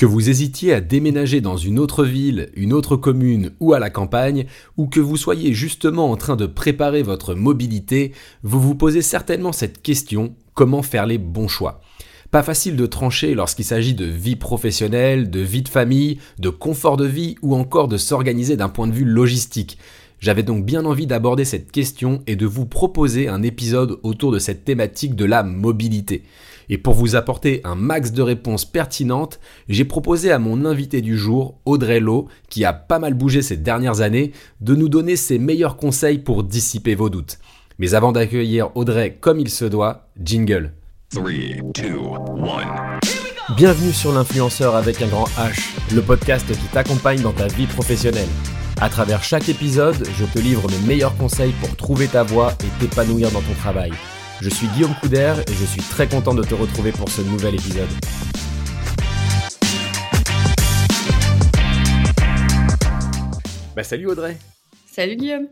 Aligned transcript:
Que 0.00 0.06
vous 0.06 0.30
hésitiez 0.30 0.72
à 0.72 0.80
déménager 0.80 1.42
dans 1.42 1.58
une 1.58 1.78
autre 1.78 2.06
ville, 2.06 2.48
une 2.54 2.72
autre 2.72 2.96
commune 2.96 3.50
ou 3.60 3.74
à 3.74 3.78
la 3.78 3.90
campagne, 3.90 4.46
ou 4.78 4.86
que 4.86 4.98
vous 4.98 5.18
soyez 5.18 5.52
justement 5.52 6.10
en 6.10 6.16
train 6.16 6.36
de 6.36 6.46
préparer 6.46 7.02
votre 7.02 7.34
mobilité, 7.34 8.12
vous 8.42 8.62
vous 8.62 8.74
posez 8.74 9.02
certainement 9.02 9.52
cette 9.52 9.82
question, 9.82 10.34
comment 10.54 10.80
faire 10.80 11.04
les 11.04 11.18
bons 11.18 11.48
choix? 11.48 11.82
Pas 12.30 12.42
facile 12.42 12.76
de 12.76 12.86
trancher 12.86 13.34
lorsqu'il 13.34 13.66
s'agit 13.66 13.92
de 13.92 14.06
vie 14.06 14.36
professionnelle, 14.36 15.28
de 15.28 15.40
vie 15.40 15.60
de 15.60 15.68
famille, 15.68 16.18
de 16.38 16.48
confort 16.48 16.96
de 16.96 17.04
vie 17.04 17.34
ou 17.42 17.54
encore 17.54 17.86
de 17.86 17.98
s'organiser 17.98 18.56
d'un 18.56 18.70
point 18.70 18.86
de 18.86 18.94
vue 18.94 19.04
logistique. 19.04 19.76
J'avais 20.20 20.42
donc 20.42 20.66
bien 20.66 20.84
envie 20.84 21.06
d'aborder 21.06 21.46
cette 21.46 21.72
question 21.72 22.22
et 22.26 22.36
de 22.36 22.44
vous 22.44 22.66
proposer 22.66 23.28
un 23.28 23.42
épisode 23.42 23.98
autour 24.02 24.32
de 24.32 24.38
cette 24.38 24.66
thématique 24.66 25.16
de 25.16 25.24
la 25.24 25.42
mobilité. 25.42 26.24
Et 26.68 26.76
pour 26.76 26.92
vous 26.92 27.16
apporter 27.16 27.62
un 27.64 27.74
max 27.74 28.12
de 28.12 28.20
réponses 28.20 28.66
pertinentes, 28.66 29.40
j'ai 29.70 29.86
proposé 29.86 30.30
à 30.30 30.38
mon 30.38 30.66
invité 30.66 31.00
du 31.00 31.16
jour, 31.16 31.58
Audrey 31.64 32.00
Lowe, 32.00 32.28
qui 32.50 32.66
a 32.66 32.74
pas 32.74 32.98
mal 32.98 33.14
bougé 33.14 33.40
ces 33.40 33.56
dernières 33.56 34.02
années, 34.02 34.32
de 34.60 34.74
nous 34.74 34.90
donner 34.90 35.16
ses 35.16 35.38
meilleurs 35.38 35.78
conseils 35.78 36.18
pour 36.18 36.44
dissiper 36.44 36.94
vos 36.94 37.08
doutes. 37.08 37.38
Mais 37.78 37.94
avant 37.94 38.12
d'accueillir 38.12 38.76
Audrey 38.76 39.16
comme 39.20 39.40
il 39.40 39.48
se 39.48 39.64
doit, 39.64 40.10
jingle. 40.22 40.74
3, 41.14 41.30
2, 41.30 41.82
1. 43.48 43.54
Bienvenue 43.56 43.92
sur 43.92 44.12
l'influenceur 44.12 44.76
avec 44.76 45.00
un 45.00 45.08
grand 45.08 45.28
H, 45.38 45.94
le 45.94 46.02
podcast 46.02 46.46
qui 46.46 46.68
t'accompagne 46.72 47.22
dans 47.22 47.32
ta 47.32 47.48
vie 47.48 47.66
professionnelle. 47.66 48.28
À 48.82 48.88
travers 48.88 49.22
chaque 49.22 49.50
épisode, 49.50 50.08
je 50.18 50.24
te 50.24 50.38
livre 50.38 50.66
mes 50.70 50.78
meilleurs 50.86 51.14
conseils 51.18 51.52
pour 51.60 51.76
trouver 51.76 52.08
ta 52.08 52.22
voie 52.22 52.54
et 52.64 52.80
t'épanouir 52.80 53.30
dans 53.30 53.42
ton 53.42 53.52
travail. 53.52 53.92
Je 54.40 54.48
suis 54.48 54.68
Guillaume 54.68 54.94
Couder 55.02 55.34
et 55.46 55.52
je 55.52 55.66
suis 55.66 55.82
très 55.82 56.08
content 56.08 56.32
de 56.32 56.42
te 56.42 56.54
retrouver 56.54 56.90
pour 56.90 57.10
ce 57.10 57.20
nouvel 57.20 57.56
épisode. 57.56 57.90
Bah, 63.76 63.84
salut 63.84 64.06
Audrey 64.06 64.38
Salut 64.86 65.16
Guillaume 65.16 65.46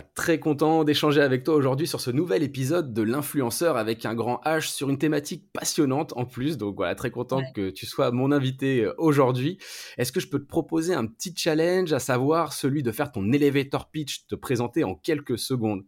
bah, 0.00 0.08
Très 0.14 0.38
content 0.38 0.84
d'échanger 0.84 1.20
avec 1.20 1.44
toi 1.44 1.54
aujourd'hui 1.54 1.86
sur 1.86 2.00
ce 2.00 2.10
nouvel 2.10 2.42
épisode 2.42 2.92
de 2.92 3.02
l'influenceur 3.02 3.76
avec 3.76 4.04
un 4.04 4.14
grand 4.14 4.40
H 4.44 4.72
sur 4.72 4.90
une 4.90 4.98
thématique 4.98 5.50
passionnante 5.52 6.12
en 6.16 6.24
plus. 6.24 6.56
Donc 6.56 6.76
voilà, 6.76 6.94
très 6.94 7.10
content 7.10 7.40
que 7.54 7.70
tu 7.70 7.86
sois 7.86 8.10
mon 8.10 8.32
invité 8.32 8.84
euh, 8.84 8.94
aujourd'hui. 8.98 9.58
Est-ce 9.98 10.12
que 10.12 10.20
je 10.20 10.28
peux 10.28 10.38
te 10.38 10.48
proposer 10.48 10.94
un 10.94 11.06
petit 11.06 11.34
challenge, 11.36 11.92
à 11.92 11.98
savoir 11.98 12.52
celui 12.52 12.82
de 12.82 12.92
faire 12.92 13.12
ton 13.12 13.32
elevator 13.32 13.90
pitch, 13.90 14.26
te 14.26 14.34
présenter 14.34 14.84
en 14.84 14.94
quelques 14.94 15.38
secondes? 15.38 15.84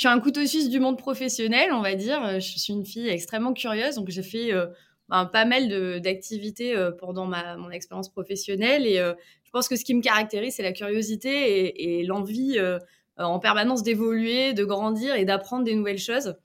Je 0.00 0.08
suis 0.08 0.08
un 0.08 0.20
couteau 0.20 0.46
suisse 0.46 0.70
du 0.70 0.80
monde 0.80 0.96
professionnel, 0.96 1.74
on 1.74 1.82
va 1.82 1.94
dire. 1.94 2.24
Euh, 2.24 2.40
je 2.40 2.58
suis 2.58 2.72
une 2.72 2.86
fille 2.86 3.08
extrêmement 3.08 3.52
curieuse, 3.52 3.96
donc 3.96 4.08
j'ai 4.08 4.22
fait 4.22 4.50
euh, 4.50 4.66
ben, 5.10 5.26
pas 5.26 5.44
mal 5.44 5.68
d'activités 6.00 6.74
euh, 6.74 6.90
pendant 6.90 7.26
ma, 7.26 7.58
mon 7.58 7.70
expérience 7.70 8.08
professionnelle. 8.08 8.86
Et 8.86 8.96
je 8.96 9.50
pense 9.52 9.68
que 9.68 9.76
ce 9.76 9.84
qui 9.84 9.94
me 9.94 10.00
caractérise, 10.00 10.54
c'est 10.54 10.62
la 10.62 10.72
curiosité 10.72 11.98
et, 11.98 12.04
l'envie 12.04 12.58
en 13.20 13.38
permanence 13.38 13.82
d'évoluer, 13.82 14.52
de 14.52 14.64
grandir 14.64 15.14
et 15.14 15.24
d'apprendre 15.24 15.64
des 15.64 15.74
nouvelles 15.74 15.98
choses. 15.98 16.36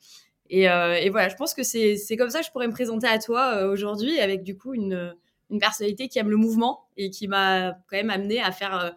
Et, 0.49 0.65
et, 0.65 1.09
voilà, 1.09 1.29
je 1.29 1.35
pense 1.35 1.55
que 1.55 1.63
c'est 1.63 2.17
comme 2.17 2.29
ça 2.29 2.41
que 2.41 2.45
je 2.45 2.51
pourrais 2.51 2.67
me 2.67 2.73
présenter 2.73 3.07
à 3.07 3.17
toi 3.17 3.65
aujourd'hui, 3.65 4.19
avec 4.19 4.43
du 4.43 4.55
coup 4.55 4.75
une, 4.75 5.15
une 5.49 5.59
personnalité 5.59 6.07
qui 6.07 6.19
aime 6.19 6.29
le 6.29 6.37
mouvement 6.37 6.85
et 6.97 7.09
qui 7.09 7.27
m'a 7.27 7.71
quand 7.89 7.97
même 7.97 8.11
amené 8.11 8.41
à 8.41 8.51
faire 8.51 8.95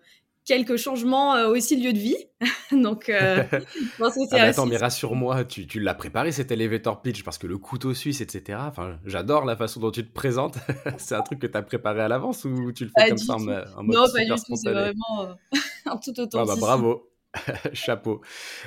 quelques 0.49 0.79
changements 0.79 1.35
euh, 1.35 1.49
aussi 1.49 1.77
de 1.77 1.85
lieu 1.85 1.93
de 1.93 1.99
vie. 1.99 2.17
Donc, 2.73 3.11
euh, 3.11 3.45
je 3.53 3.99
pense 3.99 4.15
que 4.15 4.21
c'est 4.29 4.41
ah 4.41 4.45
Attends, 4.45 4.67
mais 4.67 4.79
rassure-moi, 4.79 5.45
tu, 5.45 5.67
tu 5.67 5.79
l'as 5.79 5.95
préparé 5.95 6.33
cet 6.33 6.51
elevator 6.51 7.03
pitch 7.03 7.23
parce 7.23 7.37
que 7.37 7.47
le 7.47 7.59
couteau 7.59 7.93
suisse, 7.93 8.23
etc. 8.23 8.59
Enfin, 8.63 8.99
j'adore 9.05 9.45
la 9.45 9.57
façon 9.57 9.79
dont 9.79 9.91
tu 9.91 10.05
te 10.05 10.13
présentes. 10.13 10.57
c'est 10.97 11.15
un 11.15 11.21
truc 11.21 11.39
que 11.39 11.47
tu 11.47 11.57
as 11.57 11.63
préparé 11.63 12.01
à 12.01 12.09
l'avance 12.09 12.45
ou 12.45 12.73
tu 12.73 12.87
le 12.87 12.91
fais 12.99 13.11
comme 13.11 13.19
ça 13.19 13.35
en, 13.35 13.41
mode 13.41 13.67
Non, 13.77 14.07
pas 14.13 14.25
du 14.25 14.31
tout, 14.31 14.57
c'est 14.57 14.73
vraiment 14.73 15.21
euh, 15.21 15.59
en 15.91 15.99
tout 15.99 16.19
autant. 16.19 16.41
Ah 16.41 16.47
bah, 16.47 16.57
bravo. 16.59 17.11
Chapeau. 17.73 18.23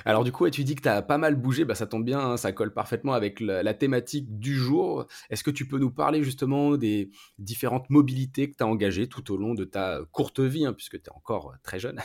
Alors 0.05 0.23
du 0.23 0.31
coup, 0.31 0.49
tu 0.49 0.63
dis 0.63 0.75
que 0.75 0.81
tu 0.81 0.89
as 0.89 1.01
pas 1.01 1.17
mal 1.17 1.35
bougé, 1.35 1.65
bah, 1.65 1.75
ça 1.75 1.87
tombe 1.87 2.05
bien, 2.05 2.19
hein, 2.19 2.37
ça 2.37 2.51
colle 2.51 2.73
parfaitement 2.73 3.13
avec 3.13 3.39
la, 3.39 3.73
thématique 3.73 4.39
du 4.39 4.55
jour. 4.55 5.07
Est-ce 5.29 5.43
que 5.43 5.51
tu 5.51 5.67
peux 5.67 5.79
nous 5.79 5.91
parler 5.91 6.23
justement 6.23 6.77
des 6.77 7.09
différentes 7.39 7.89
mobilités 7.89 8.49
que 8.51 8.57
tu 8.57 8.63
as 8.63 8.67
engagées 8.67 9.07
tout 9.07 9.31
au 9.33 9.37
long 9.37 9.53
de 9.53 9.63
ta 9.63 10.01
courte 10.11 10.39
vie, 10.39 10.65
hein, 10.65 10.73
puisque 10.73 11.01
tu 11.01 11.09
es 11.09 11.13
encore 11.13 11.53
très 11.63 11.79
jeune? 11.79 11.99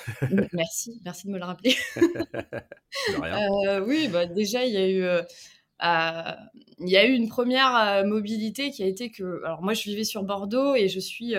Merci, 0.53 1.01
merci 1.05 1.27
de 1.27 1.33
me 1.33 1.39
le 1.39 1.45
rappeler. 1.45 1.75
Euh, 3.23 3.85
oui, 3.87 4.09
bah, 4.09 4.27
déjà, 4.27 4.65
il 4.65 4.73
y 4.73 4.77
a 4.77 4.89
eu... 4.89 5.03
Euh, 5.03 5.23
euh, 5.85 6.33
il 6.79 6.89
y 6.89 6.97
a 6.97 7.07
eu 7.07 7.13
une 7.13 7.29
première 7.29 8.05
mobilité 8.07 8.71
qui 8.71 8.83
a 8.83 8.87
été 8.87 9.11
que, 9.11 9.45
alors 9.45 9.63
moi 9.63 9.75
je 9.75 9.83
vivais 9.83 10.05
sur 10.05 10.23
Bordeaux 10.23 10.75
et 10.75 10.89
je 10.89 10.99
suis 10.99 11.35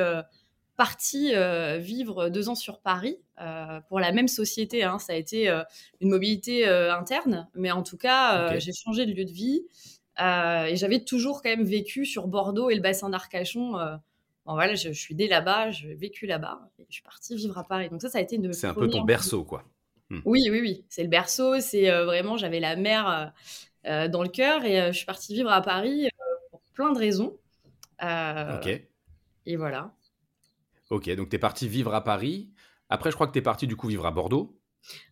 partie 0.77 1.33
euh, 1.33 1.77
vivre 1.77 2.29
deux 2.29 2.49
ans 2.49 2.55
sur 2.55 2.79
Paris 2.79 3.17
euh, 3.41 3.81
pour 3.89 3.99
la 3.99 4.11
même 4.11 4.27
société. 4.27 4.83
Hein. 4.83 4.99
Ça 4.99 5.13
a 5.13 5.15
été 5.15 5.49
euh, 5.49 5.63
une 5.99 6.09
mobilité 6.09 6.65
interne, 6.67 7.49
mais 7.55 7.71
en 7.71 7.83
tout 7.83 7.97
cas, 7.97 8.57
j'ai 8.59 8.71
changé 8.73 9.05
de 9.05 9.11
lieu 9.11 9.25
de 9.25 9.31
vie 9.31 9.65
et 10.19 10.75
j'avais 10.75 11.03
toujours 11.03 11.41
quand 11.41 11.49
même 11.49 11.65
vécu 11.65 12.05
sur 12.05 12.27
Bordeaux 12.27 12.69
et 12.69 12.75
le 12.75 12.81
bassin 12.81 13.09
d'Arcachon. 13.09 13.73
Bon, 14.45 14.53
voilà, 14.53 14.75
je, 14.75 14.91
suis 14.91 15.13
né 15.13 15.27
là-bas, 15.27 15.71
j'ai 15.71 15.93
vécu 15.93 16.25
là-bas 16.25 16.69
et 16.79 16.85
je 16.87 16.93
suis 16.93 17.03
partie 17.03 17.35
vivre 17.35 17.57
à 17.57 17.65
Paris. 17.65 17.89
Donc 17.89 18.01
ça, 18.01 18.09
ça 18.09 18.19
a 18.19 18.21
été 18.21 18.37
une 18.37 18.53
C'est 18.53 18.67
un 18.67 18.73
peu 18.73 18.87
ton 18.87 19.03
berceau, 19.03 19.43
quoi. 19.43 19.65
Hmm. 20.09 20.21
Oui, 20.23 20.47
oui, 20.49 20.61
oui. 20.61 20.85
C'est 20.87 21.03
le 21.03 21.09
berceau. 21.09 21.59
C'est 21.59 21.91
vraiment, 22.03 22.37
j'avais 22.37 22.59
la 22.59 22.75
mer 22.75 23.33
dans 23.83 24.23
le 24.23 24.29
cœur 24.29 24.63
et 24.63 24.87
je 24.87 24.97
suis 24.97 25.05
partie 25.05 25.33
vivre 25.33 25.51
à 25.51 25.61
Paris 25.61 26.07
pour 26.51 26.61
plein 26.73 26.93
de 26.93 26.99
raisons. 26.99 27.35
ok. 28.01 28.81
Et 29.47 29.55
voilà. 29.55 29.93
Ok, 30.89 31.09
donc 31.15 31.29
tu 31.29 31.35
es 31.35 31.39
parti 31.39 31.67
vivre 31.67 31.93
à 31.93 32.03
Paris. 32.03 32.49
Après, 32.89 33.11
je 33.11 33.15
crois 33.15 33.27
que 33.27 33.33
tu 33.33 33.39
es 33.39 33.43
parti 33.43 33.67
du 33.67 33.75
coup 33.75 33.87
vivre 33.87 34.05
à 34.05 34.11
Bordeaux. 34.11 34.57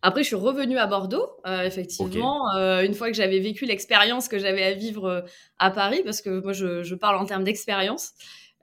Après, 0.02 0.22
je 0.22 0.28
suis 0.28 0.36
revenue 0.36 0.78
à 0.78 0.86
Bordeaux, 0.86 1.28
euh, 1.46 1.62
effectivement, 1.62 2.54
euh, 2.56 2.82
une 2.82 2.94
fois 2.94 3.08
que 3.08 3.16
j'avais 3.16 3.40
vécu 3.40 3.66
l'expérience 3.66 4.28
que 4.28 4.38
j'avais 4.38 4.62
à 4.62 4.72
vivre 4.72 5.04
euh, 5.04 5.20
à 5.58 5.70
Paris, 5.70 6.00
parce 6.04 6.22
que 6.22 6.40
moi, 6.40 6.52
je, 6.52 6.94
parle 6.94 7.16
en 7.16 7.26
termes 7.26 7.44
d'expérience. 7.44 8.12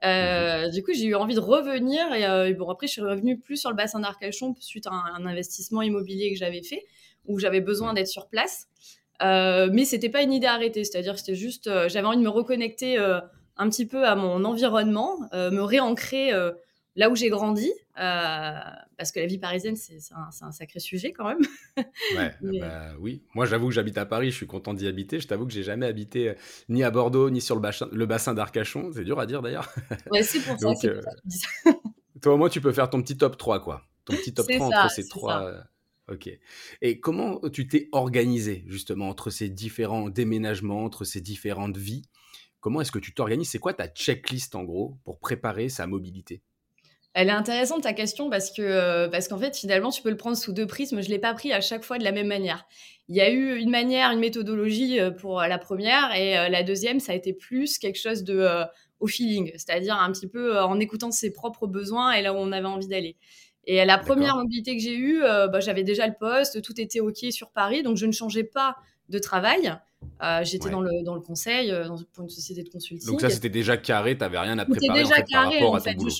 Mhm. 0.02 0.70
Du 0.70 0.82
coup, 0.82 0.90
j'ai 0.92 1.06
eu 1.06 1.14
envie 1.14 1.34
de 1.34 1.40
revenir. 1.40 2.12
Et, 2.12 2.52
bon, 2.54 2.68
après, 2.68 2.86
je 2.86 2.92
suis 2.92 3.00
revenue 3.00 3.38
plus 3.38 3.56
sur 3.56 3.70
le 3.70 3.76
bassin 3.76 4.00
d'Arcachon 4.00 4.54
suite 4.58 4.86
à 4.86 4.90
un, 4.90 5.24
investissement 5.24 5.80
immobilier 5.80 6.30
que 6.30 6.38
j'avais 6.38 6.62
fait, 6.62 6.84
où 7.24 7.38
j'avais 7.38 7.62
besoin 7.62 7.94
d'être 7.94 8.08
sur 8.08 8.28
place. 8.28 8.66
mais 9.22 9.84
c'était 9.86 10.10
pas 10.10 10.22
une 10.22 10.32
idée 10.32 10.46
arrêtée, 10.46 10.84
c'est-à-dire 10.84 11.18
c'était 11.18 11.36
juste, 11.36 11.70
j'avais 11.88 12.06
envie 12.06 12.18
de 12.18 12.22
me 12.22 12.28
reconnecter 12.28 12.98
un 12.98 13.70
petit 13.70 13.86
peu 13.86 14.04
à 14.04 14.14
mon 14.14 14.44
environnement, 14.44 15.16
me 15.32 15.62
réancrer 15.62 16.32
là 16.96 17.10
où 17.10 17.16
j'ai 17.16 17.28
grandi, 17.28 17.72
euh, 17.98 18.52
parce 18.96 19.12
que 19.12 19.20
la 19.20 19.26
vie 19.26 19.38
parisienne, 19.38 19.76
c'est 19.76 19.98
un, 20.14 20.52
sacré 20.52 20.80
sujet 20.80 21.12
quand 21.12 21.26
même. 21.26 21.40
ouais, 22.16 22.34
bah, 22.60 22.92
oui. 22.98 23.22
Moi, 23.34 23.46
j'avoue 23.46 23.68
que 23.68 23.74
j'habite 23.74 23.98
à 23.98 24.06
Paris, 24.06 24.30
je 24.30 24.36
suis 24.36 24.46
content 24.46 24.74
d'y 24.74 24.86
habiter. 24.86 25.20
Je 25.20 25.28
t'avoue 25.28 25.46
que 25.46 25.52
j'ai 25.52 25.62
jamais 25.62 25.86
habité 25.86 26.30
euh, 26.30 26.34
ni 26.68 26.82
à 26.84 26.90
Bordeaux, 26.90 27.30
ni 27.30 27.40
sur 27.40 27.54
le 27.54 27.60
bassin, 27.60 27.88
le 27.92 28.06
bassin 28.06 28.34
d'Arcachon. 28.34 28.90
C'est 28.92 29.04
dur 29.04 29.18
à 29.18 29.26
dire 29.26 29.42
d'ailleurs. 29.42 29.72
Ouais, 30.10 30.22
c'est 30.22 30.40
pour, 30.40 30.58
ça, 30.58 30.88
euh, 30.88 31.02
toi, 32.22 32.34
au 32.34 32.36
moins, 32.36 32.48
tu 32.48 32.60
peux 32.60 32.72
faire 32.72 32.90
ton 32.90 33.02
petit 33.02 33.16
top 33.16 33.36
3, 33.36 33.60
quoi. 33.60 33.82
Ton 34.04 34.14
petit 34.14 34.34
top 34.34 34.46
3 34.48 34.66
entre 34.66 34.90
ces 34.90 35.08
trois. 35.08 35.54
Ok. 36.08 36.28
Et 36.82 37.00
comment 37.00 37.40
tu 37.48 37.66
t'es 37.66 37.88
organisé 37.92 38.64
justement 38.66 39.08
entre 39.08 39.30
ces 39.30 39.48
différents 39.48 40.10
déménagements, 40.10 40.84
entre 40.84 41.04
ces 41.04 41.20
différentes 41.20 41.78
vies? 41.78 42.02
Comment 42.60 42.82
est-ce 42.82 42.92
que 42.92 42.98
tu 42.98 43.14
t'organises? 43.14 43.48
C'est 43.50 43.58
quoi 43.58 43.72
ta 43.72 43.88
checklist 43.88 44.54
en 44.54 44.64
gros 44.64 44.98
pour 45.04 45.18
préparer 45.18 45.68
sa 45.70 45.86
mobilité? 45.86 46.42
Elle 47.14 47.28
est 47.28 47.32
intéressante 47.32 47.84
ta 47.84 47.92
question 47.92 48.28
parce 48.28 48.50
que 48.50 48.60
euh, 48.60 49.08
parce 49.08 49.28
qu'en 49.28 49.38
fait 49.38 49.56
finalement 49.56 49.90
tu 49.90 50.02
peux 50.02 50.10
le 50.10 50.16
prendre 50.16 50.36
sous 50.36 50.52
deux 50.52 50.66
prismes. 50.66 51.00
Je 51.00 51.08
l'ai 51.08 51.20
pas 51.20 51.32
pris 51.32 51.52
à 51.52 51.60
chaque 51.60 51.84
fois 51.84 51.96
de 51.96 52.04
la 52.04 52.12
même 52.12 52.26
manière. 52.26 52.66
Il 53.08 53.14
y 53.14 53.20
a 53.20 53.30
eu 53.30 53.56
une 53.56 53.70
manière, 53.70 54.10
une 54.10 54.18
méthodologie 54.18 54.98
euh, 54.98 55.10
pour 55.12 55.40
la 55.40 55.58
première 55.58 56.14
et 56.16 56.36
euh, 56.36 56.48
la 56.48 56.64
deuxième 56.64 56.98
ça 56.98 57.12
a 57.12 57.14
été 57.14 57.32
plus 57.32 57.78
quelque 57.78 58.00
chose 58.00 58.24
de 58.24 58.46
au 59.00 59.06
feeling, 59.06 59.52
c'est-à-dire 59.52 59.96
un 59.96 60.10
petit 60.12 60.26
peu 60.26 60.60
en 60.60 60.80
écoutant 60.80 61.10
ses 61.10 61.32
propres 61.32 61.66
besoins 61.66 62.12
et 62.12 62.22
là 62.22 62.32
où 62.32 62.36
on 62.36 62.52
avait 62.52 62.66
envie 62.66 62.88
d'aller. 62.88 63.16
Et 63.66 63.84
la 63.84 63.98
première 63.98 64.36
mobilité 64.36 64.76
que 64.76 64.82
j'ai 64.82 64.96
eue, 64.96 65.20
bah, 65.20 65.60
j'avais 65.60 65.84
déjà 65.84 66.06
le 66.06 66.14
poste, 66.18 66.62
tout 66.62 66.80
était 66.80 67.00
ok 67.00 67.18
sur 67.30 67.50
Paris, 67.50 67.82
donc 67.82 67.96
je 67.96 68.06
ne 68.06 68.12
changeais 68.12 68.44
pas 68.44 68.76
de 69.08 69.18
travail. 69.18 69.74
J'étais 70.42 70.70
dans, 70.70 70.80
le, 70.80 71.02
dans 71.02 71.14
le 71.14 71.20
conseil 71.20 71.70
dans, 71.70 71.96
pour 72.12 72.24
une 72.24 72.30
société 72.30 72.62
de 72.62 72.68
consulting. 72.68 73.10
Donc 73.10 73.20
ça, 73.20 73.30
c'était 73.30 73.50
déjà 73.50 73.76
carré, 73.76 74.16
tu 74.16 74.20
n'avais 74.20 74.38
rien 74.38 74.58
à 74.58 74.64
préparer 74.64 75.00
déjà 75.00 75.14
en 75.14 75.16
fait, 75.16 75.24
carré, 75.24 75.58
par 75.58 75.72
rapport 75.72 75.76
à 75.76 75.80
ton 75.80 75.92
boulot. 75.94 76.12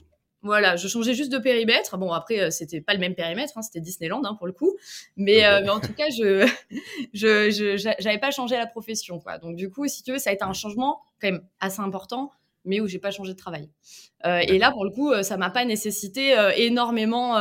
Voilà, 0.44 0.76
je 0.76 0.88
changeais 0.88 1.14
juste 1.14 1.32
de 1.32 1.38
périmètre. 1.38 1.96
Bon, 1.96 2.12
après, 2.12 2.38
euh, 2.38 2.50
c'était 2.50 2.82
pas 2.82 2.92
le 2.92 3.00
même 3.00 3.14
périmètre, 3.14 3.54
hein, 3.56 3.62
c'était 3.62 3.80
Disneyland 3.80 4.22
hein, 4.24 4.34
pour 4.34 4.46
le 4.46 4.52
coup. 4.52 4.76
Mais, 5.16 5.46
euh, 5.46 5.62
mais, 5.62 5.70
en 5.70 5.80
tout 5.80 5.94
cas, 5.94 6.10
je, 6.10 6.46
je, 7.14 7.94
j'avais 7.98 8.18
pas 8.18 8.30
changé 8.30 8.54
la 8.54 8.66
profession, 8.66 9.18
quoi. 9.18 9.38
Donc 9.38 9.56
du 9.56 9.70
coup, 9.70 9.88
si 9.88 10.02
tu 10.02 10.12
veux, 10.12 10.18
ça 10.18 10.28
a 10.28 10.32
été 10.34 10.44
un 10.44 10.52
changement 10.52 11.00
quand 11.18 11.28
même 11.30 11.42
assez 11.60 11.80
important, 11.80 12.30
mais 12.66 12.80
où 12.80 12.86
j'ai 12.86 12.98
pas 12.98 13.10
changé 13.10 13.32
de 13.32 13.38
travail. 13.38 13.70
Euh, 14.26 14.40
et 14.40 14.58
là, 14.58 14.70
pour 14.70 14.84
le 14.84 14.90
coup, 14.90 15.14
ça 15.22 15.38
m'a 15.38 15.48
pas 15.48 15.64
nécessité 15.64 16.36
énormément 16.58 17.38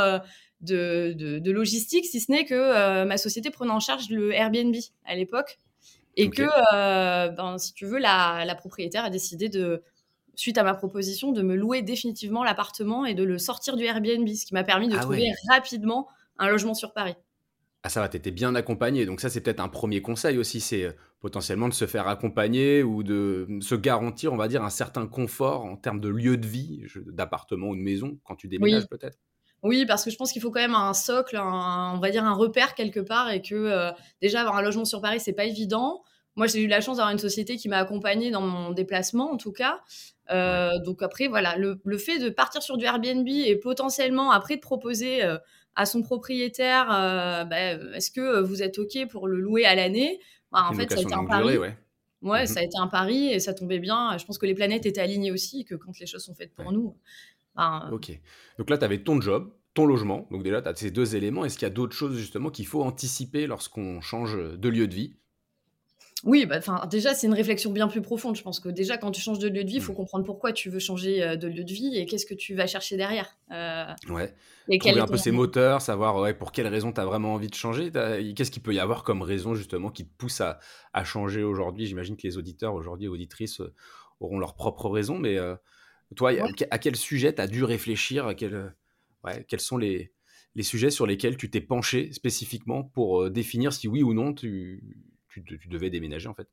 de, 0.61 1.13
de, 1.13 1.51
logistique, 1.51 2.05
si 2.05 2.21
ce 2.21 2.31
n'est 2.31 2.45
que 2.45 3.03
ma 3.03 3.17
société 3.17 3.51
prenait 3.51 3.71
en 3.71 3.81
charge 3.81 4.09
le 4.09 4.31
Airbnb 4.33 4.75
à 5.05 5.15
l'époque, 5.15 5.59
et 6.15 6.29
que, 6.29 6.43
ben, 7.35 7.57
si 7.57 7.73
tu 7.73 7.85
veux, 7.85 7.99
la, 7.99 8.45
la 8.45 8.55
propriétaire 8.55 9.03
a 9.03 9.09
décidé 9.09 9.49
de 9.49 9.83
suite 10.35 10.57
à 10.57 10.63
ma 10.63 10.73
proposition, 10.73 11.31
de 11.31 11.41
me 11.41 11.55
louer 11.55 11.81
définitivement 11.81 12.43
l'appartement 12.43 13.05
et 13.05 13.13
de 13.13 13.23
le 13.23 13.37
sortir 13.37 13.77
du 13.77 13.83
Airbnb, 13.83 14.27
ce 14.29 14.45
qui 14.45 14.53
m'a 14.53 14.63
permis 14.63 14.87
de 14.87 14.95
ah 14.95 15.01
trouver 15.01 15.31
rapidement 15.49 16.07
un 16.37 16.49
logement 16.49 16.73
sur 16.73 16.93
Paris. 16.93 17.15
Ah 17.83 17.89
ça 17.89 17.99
va, 17.99 18.07
t'étais 18.07 18.31
bien 18.31 18.55
accompagné. 18.55 19.05
Donc 19.05 19.19
ça, 19.19 19.29
c'est 19.29 19.41
peut-être 19.41 19.59
un 19.59 19.67
premier 19.67 20.01
conseil 20.01 20.37
aussi, 20.37 20.61
c'est 20.61 20.85
euh, 20.85 20.91
potentiellement 21.19 21.67
de 21.67 21.73
se 21.73 21.85
faire 21.85 22.07
accompagner 22.07 22.81
ou 22.81 23.03
de 23.03 23.47
se 23.61 23.75
garantir, 23.75 24.31
on 24.31 24.37
va 24.37 24.47
dire, 24.47 24.63
un 24.63 24.69
certain 24.69 25.05
confort 25.05 25.65
en 25.65 25.75
termes 25.75 25.99
de 25.99 26.07
lieu 26.09 26.37
de 26.37 26.47
vie, 26.47 26.85
d'appartement 27.07 27.67
ou 27.67 27.75
de 27.75 27.81
maison, 27.81 28.17
quand 28.23 28.35
tu 28.35 28.47
déménages 28.47 28.87
peut-être. 28.87 29.17
Oui, 29.63 29.85
parce 29.85 30.03
que 30.03 30.11
je 30.11 30.17
pense 30.17 30.31
qu'il 30.31 30.41
faut 30.41 30.51
quand 30.51 30.59
même 30.61 30.75
un 30.75 30.93
socle, 30.93 31.37
on 31.37 31.99
va 31.99 32.09
dire 32.09 32.25
un 32.25 32.33
repère 32.33 32.75
quelque 32.75 32.99
part, 32.99 33.31
et 33.31 33.41
que 33.41 33.55
euh, 33.55 33.91
déjà 34.21 34.41
avoir 34.41 34.57
un 34.57 34.61
logement 34.61 34.85
sur 34.85 35.01
Paris, 35.01 35.19
c'est 35.19 35.33
pas 35.33 35.45
évident. 35.45 36.03
Moi, 36.35 36.47
j'ai 36.47 36.61
eu 36.61 36.67
la 36.67 36.81
chance 36.81 36.97
d'avoir 36.97 37.11
une 37.11 37.19
société 37.19 37.57
qui 37.57 37.69
m'a 37.69 37.77
accompagnée 37.77 38.31
dans 38.31 38.41
mon 38.41 38.71
déplacement, 38.71 39.31
en 39.31 39.37
tout 39.37 39.51
cas. 39.51 39.81
Euh, 40.31 40.71
donc 40.85 41.03
après, 41.03 41.27
voilà, 41.27 41.55
le, 41.57 41.97
fait 41.97 42.19
de 42.19 42.29
partir 42.29 42.63
sur 42.63 42.77
du 42.77 42.85
Airbnb 42.85 43.27
et 43.27 43.55
potentiellement 43.55 44.31
après 44.31 44.55
de 44.55 44.61
proposer 44.61 45.21
à 45.75 45.85
son 45.85 46.01
propriétaire, 46.01 46.91
euh, 46.91 47.43
bah, 47.45 47.73
est-ce 47.95 48.11
que 48.11 48.41
vous 48.41 48.61
êtes 48.61 48.77
OK 48.79 48.97
pour 49.09 49.27
le 49.27 49.39
louer 49.39 49.65
à 49.65 49.75
l'année? 49.75 50.19
Bah, 50.51 50.67
En 50.69 50.73
fait, 50.73 50.91
ça 50.91 50.99
a 50.99 51.01
été 51.01 51.13
un 51.13 51.25
pari. 51.25 51.57
ouais. 51.57 51.77
Ouais, 52.21 52.45
ça 52.45 52.61
a 52.61 52.63
été 52.63 52.77
un 52.77 52.87
pari 52.87 53.33
et 53.33 53.39
ça 53.41 53.53
tombait 53.53 53.79
bien. 53.79 54.17
Je 54.17 54.23
pense 54.23 54.37
que 54.37 54.45
les 54.45 54.53
planètes 54.53 54.85
étaient 54.85 55.01
alignées 55.01 55.33
aussi, 55.33 55.65
que 55.65 55.75
quand 55.75 55.99
les 55.99 56.05
choses 56.05 56.23
sont 56.23 56.33
faites 56.33 56.53
pour 56.53 56.71
nous. 56.71 56.95
Ben, 57.55 57.89
ok. 57.91 58.17
Donc 58.57 58.69
là, 58.69 58.77
tu 58.77 58.85
avais 58.85 59.03
ton 59.03 59.19
job, 59.19 59.53
ton 59.73 59.85
logement. 59.85 60.25
Donc 60.31 60.41
déjà, 60.41 60.61
tu 60.61 60.69
as 60.69 60.75
ces 60.75 60.89
deux 60.89 61.17
éléments. 61.17 61.43
Est-ce 61.43 61.57
qu'il 61.57 61.65
y 61.65 61.71
a 61.71 61.73
d'autres 61.73 61.95
choses 61.95 62.17
justement 62.17 62.49
qu'il 62.49 62.65
faut 62.65 62.81
anticiper 62.81 63.45
lorsqu'on 63.45 63.99
change 63.99 64.37
de 64.37 64.69
lieu 64.69 64.87
de 64.87 64.95
vie? 64.95 65.17
Oui, 66.25 66.45
bah, 66.45 66.59
déjà, 66.89 67.13
c'est 67.13 67.27
une 67.27 67.33
réflexion 67.33 67.69
bien 67.71 67.89
plus 67.89 68.01
profonde. 68.01 68.37
Je 68.37 68.43
pense 68.43 68.61
que 68.61 68.69
déjà, 68.69 68.97
quand 68.97 69.11
tu 69.11 69.19
changes 69.19 69.39
de 69.39 69.49
lieu 69.49 69.65
de 69.65 69.69
vie, 69.69 69.75
il 69.75 69.81
faut 69.81 69.91
mmh. 69.91 69.95
comprendre 69.95 70.25
pourquoi 70.25 70.53
tu 70.53 70.69
veux 70.69 70.79
changer 70.79 71.21
euh, 71.21 71.35
de 71.35 71.49
lieu 71.49 71.65
de 71.65 71.73
vie 71.73 71.97
et 71.97 72.05
qu'est-ce 72.05 72.25
que 72.25 72.33
tu 72.33 72.55
vas 72.55 72.65
chercher 72.65 72.95
derrière. 72.95 73.37
Euh, 73.51 73.85
ouais. 74.09 74.33
Et 74.69 74.77
Trouver 74.77 75.01
un 75.01 75.05
peu 75.05 75.17
ses 75.17 75.31
moteurs, 75.31 75.81
savoir 75.81 76.15
ouais, 76.17 76.33
pour 76.33 76.53
quelle 76.53 76.67
raison 76.67 76.93
tu 76.93 77.01
as 77.01 77.05
vraiment 77.05 77.33
envie 77.33 77.49
de 77.49 77.55
changer. 77.55 77.91
Qu'est-ce 77.91 78.51
qu'il 78.51 78.63
peut 78.63 78.73
y 78.73 78.79
avoir 78.79 79.03
comme 79.03 79.21
raison, 79.21 79.53
justement, 79.53 79.89
qui 79.89 80.05
te 80.05 80.13
pousse 80.17 80.39
à, 80.39 80.59
changer 81.03 81.43
aujourd'hui? 81.43 81.87
J'imagine 81.87 82.15
que 82.15 82.25
les 82.25 82.37
auditeurs, 82.37 82.73
aujourd'hui, 82.73 83.09
auditrices, 83.09 83.59
euh, 83.59 83.73
auront 84.21 84.39
leurs 84.39 84.55
propres 84.55 84.89
raisons. 84.89 85.19
Mais 85.19 85.37
toi, 86.15 86.31
à 86.71 86.79
quel 86.79 86.95
sujet 86.95 87.35
tu 87.35 87.41
as 87.41 87.47
dû 87.47 87.65
réfléchir? 87.65 88.33
Ouais, 89.25 89.45
Quels 89.49 89.59
sont 89.59 89.77
les, 89.77 90.13
les 90.55 90.63
sujets 90.63 90.89
sur 90.89 91.05
lesquels 91.05 91.35
tu 91.35 91.49
t'es 91.49 91.59
penché 91.59 92.13
spécifiquement 92.13 92.83
pour 92.83 93.29
définir 93.29 93.73
si 93.73 93.89
oui 93.89 94.03
ou 94.03 94.13
non 94.13 94.33
tu 94.33 94.81
tu, 95.41 95.67
devais 95.67 95.89
déménager 95.89 96.27
en 96.27 96.33
fait 96.33 96.47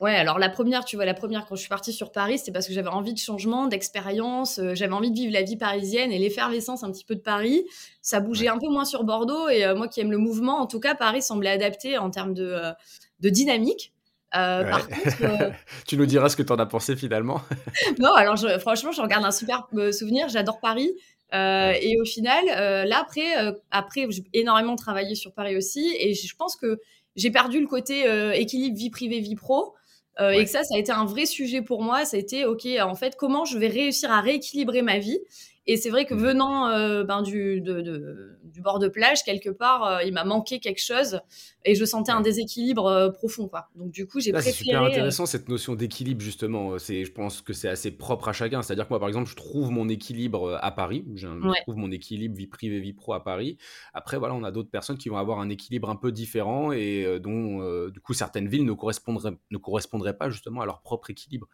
Ouais, 0.00 0.14
alors 0.14 0.38
la 0.38 0.48
première, 0.48 0.84
tu 0.84 0.96
vois, 0.96 1.04
la 1.04 1.14
première 1.14 1.46
quand 1.46 1.54
je 1.54 1.60
suis 1.60 1.68
partie 1.68 1.92
sur 1.92 2.12
Paris, 2.12 2.38
c'était 2.38 2.52
parce 2.52 2.66
que 2.66 2.72
j'avais 2.72 2.88
envie 2.88 3.14
de 3.14 3.18
changement, 3.18 3.66
d'expérience, 3.66 4.58
euh, 4.58 4.74
j'avais 4.74 4.92
envie 4.92 5.10
de 5.10 5.16
vivre 5.16 5.32
la 5.32 5.42
vie 5.42 5.56
parisienne 5.56 6.12
et 6.12 6.18
l'effervescence 6.18 6.82
un 6.82 6.90
petit 6.90 7.04
peu 7.04 7.14
de 7.14 7.20
Paris. 7.20 7.64
Ça 8.02 8.20
bougeait 8.20 8.48
un 8.48 8.58
peu 8.58 8.68
moins 8.68 8.84
sur 8.84 9.04
Bordeaux 9.04 9.48
et 9.48 9.64
euh, 9.64 9.74
moi 9.74 9.88
qui 9.88 10.00
aime 10.00 10.10
le 10.10 10.18
mouvement, 10.18 10.60
en 10.60 10.66
tout 10.66 10.80
cas, 10.80 10.94
Paris 10.94 11.22
semblait 11.22 11.50
adapté 11.50 11.98
en 11.98 12.10
termes 12.10 12.34
de, 12.34 12.44
euh, 12.44 12.72
de 13.20 13.28
dynamique. 13.30 13.92
par 14.32 14.86
contre, 14.86 15.52
tu 15.86 15.96
nous 15.96 16.06
diras 16.06 16.28
ce 16.28 16.36
que 16.36 16.42
tu 16.42 16.52
en 16.52 16.58
as 16.58 16.66
pensé 16.66 16.94
finalement. 16.96 17.40
non, 17.98 18.12
alors 18.14 18.38
franchement, 18.60 18.92
je 18.92 19.00
regarde 19.00 19.24
un 19.24 19.32
super 19.32 19.66
souvenir. 19.92 20.28
J'adore 20.28 20.60
Paris. 20.60 20.92
et 21.32 21.96
au 22.00 22.04
final, 22.04 22.44
là 22.86 23.00
après, 23.00 23.54
après 23.70 24.06
j'ai 24.10 24.24
énormément 24.34 24.76
travaillé 24.76 25.14
sur 25.14 25.32
Paris 25.32 25.56
aussi, 25.56 25.94
et 25.98 26.14
je 26.14 26.36
pense 26.36 26.56
que 26.56 26.80
j'ai 27.16 27.30
perdu 27.30 27.60
le 27.60 27.66
côté 27.66 28.06
euh, 28.06 28.32
équilibre 28.32 28.76
vie 28.76 28.90
privée, 28.90 29.20
vie 29.20 29.36
pro. 29.36 29.74
Euh, 30.20 30.30
et 30.32 30.44
que 30.44 30.50
ça, 30.50 30.64
ça 30.64 30.74
a 30.74 30.78
été 30.78 30.92
un 30.92 31.04
vrai 31.04 31.24
sujet 31.24 31.62
pour 31.62 31.82
moi. 31.82 32.04
Ça 32.04 32.16
a 32.16 32.20
été, 32.20 32.44
OK, 32.44 32.66
en 32.80 32.94
fait, 32.94 33.16
comment 33.16 33.44
je 33.44 33.56
vais 33.56 33.68
réussir 33.68 34.10
à 34.10 34.20
rééquilibrer 34.20 34.82
ma 34.82 34.98
vie 34.98 35.18
et 35.66 35.76
c'est 35.76 35.90
vrai 35.90 36.06
que 36.06 36.14
mmh. 36.14 36.18
venant 36.18 36.68
euh, 36.68 37.04
ben, 37.04 37.22
du, 37.22 37.60
du 37.60 38.60
bord 38.60 38.78
de 38.78 38.88
plage, 38.88 39.22
quelque 39.24 39.50
part, 39.50 39.84
euh, 39.84 40.02
il 40.02 40.12
m'a 40.12 40.24
manqué 40.24 40.58
quelque 40.58 40.82
chose 40.82 41.20
et 41.64 41.74
je 41.74 41.84
sentais 41.84 42.12
un 42.12 42.22
déséquilibre 42.22 42.86
euh, 42.86 43.10
profond. 43.10 43.46
Quoi. 43.46 43.68
Donc 43.74 43.90
du 43.90 44.06
coup, 44.06 44.20
j'ai 44.20 44.32
préféré... 44.32 44.52
C'est 44.52 44.64
super 44.64 44.82
intéressant 44.82 45.26
cette 45.26 45.48
notion 45.48 45.74
d'équilibre, 45.74 46.22
justement. 46.22 46.78
Je 46.78 47.10
pense 47.12 47.42
que 47.42 47.52
c'est 47.52 47.68
assez 47.68 47.90
propre 47.90 48.28
à 48.28 48.32
chacun. 48.32 48.62
C'est-à-dire 48.62 48.86
que 48.86 48.90
moi, 48.90 48.98
par 48.98 49.08
exemple, 49.08 49.28
je 49.28 49.36
trouve 49.36 49.70
mon 49.70 49.88
équilibre 49.88 50.58
à 50.62 50.70
Paris. 50.70 51.04
Je, 51.14 51.28
trouve 51.62 51.76
mon 51.76 51.90
équilibre 51.90 52.34
vie 52.36 52.46
privée, 52.46 52.80
vie 52.80 52.94
pro 52.94 53.12
à 53.12 53.22
Paris. 53.22 53.58
Après, 53.92 54.18
voilà, 54.18 54.34
on 54.34 54.44
a 54.44 54.50
d'autres 54.50 54.70
personnes 54.70 54.98
qui 54.98 55.10
vont 55.10 55.18
avoir 55.18 55.40
un 55.40 55.50
équilibre 55.50 55.90
un 55.90 55.96
peu 55.96 56.10
différent 56.10 56.72
et 56.72 57.20
dont, 57.20 57.88
du 57.88 58.00
coup, 58.00 58.14
certaines 58.14 58.48
villes 58.48 58.64
ne 58.64 58.72
correspondraient, 58.72 59.36
ne 59.50 59.58
correspondraient 59.58 60.16
pas 60.16 60.30
justement 60.30 60.62
à 60.62 60.66
leur 60.66 60.80
propre 60.80 61.10
équilibre. 61.10 61.48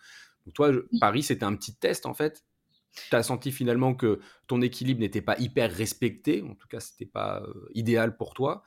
Donc 0.46 0.54
toi, 0.54 0.70
Paris, 1.00 1.24
c'était 1.24 1.44
un 1.44 1.56
petit 1.56 1.74
test 1.74 2.06
en 2.06 2.14
fait? 2.14 2.44
Tu 3.10 3.16
as 3.16 3.22
senti 3.22 3.52
finalement 3.52 3.94
que 3.94 4.20
ton 4.46 4.62
équilibre 4.62 5.00
n'était 5.00 5.20
pas 5.20 5.36
hyper 5.38 5.72
respecté, 5.72 6.42
en 6.42 6.54
tout 6.54 6.68
cas, 6.68 6.80
ce 6.80 6.92
n'était 6.92 7.10
pas 7.10 7.42
euh, 7.42 7.68
idéal 7.74 8.16
pour 8.16 8.34
toi. 8.34 8.62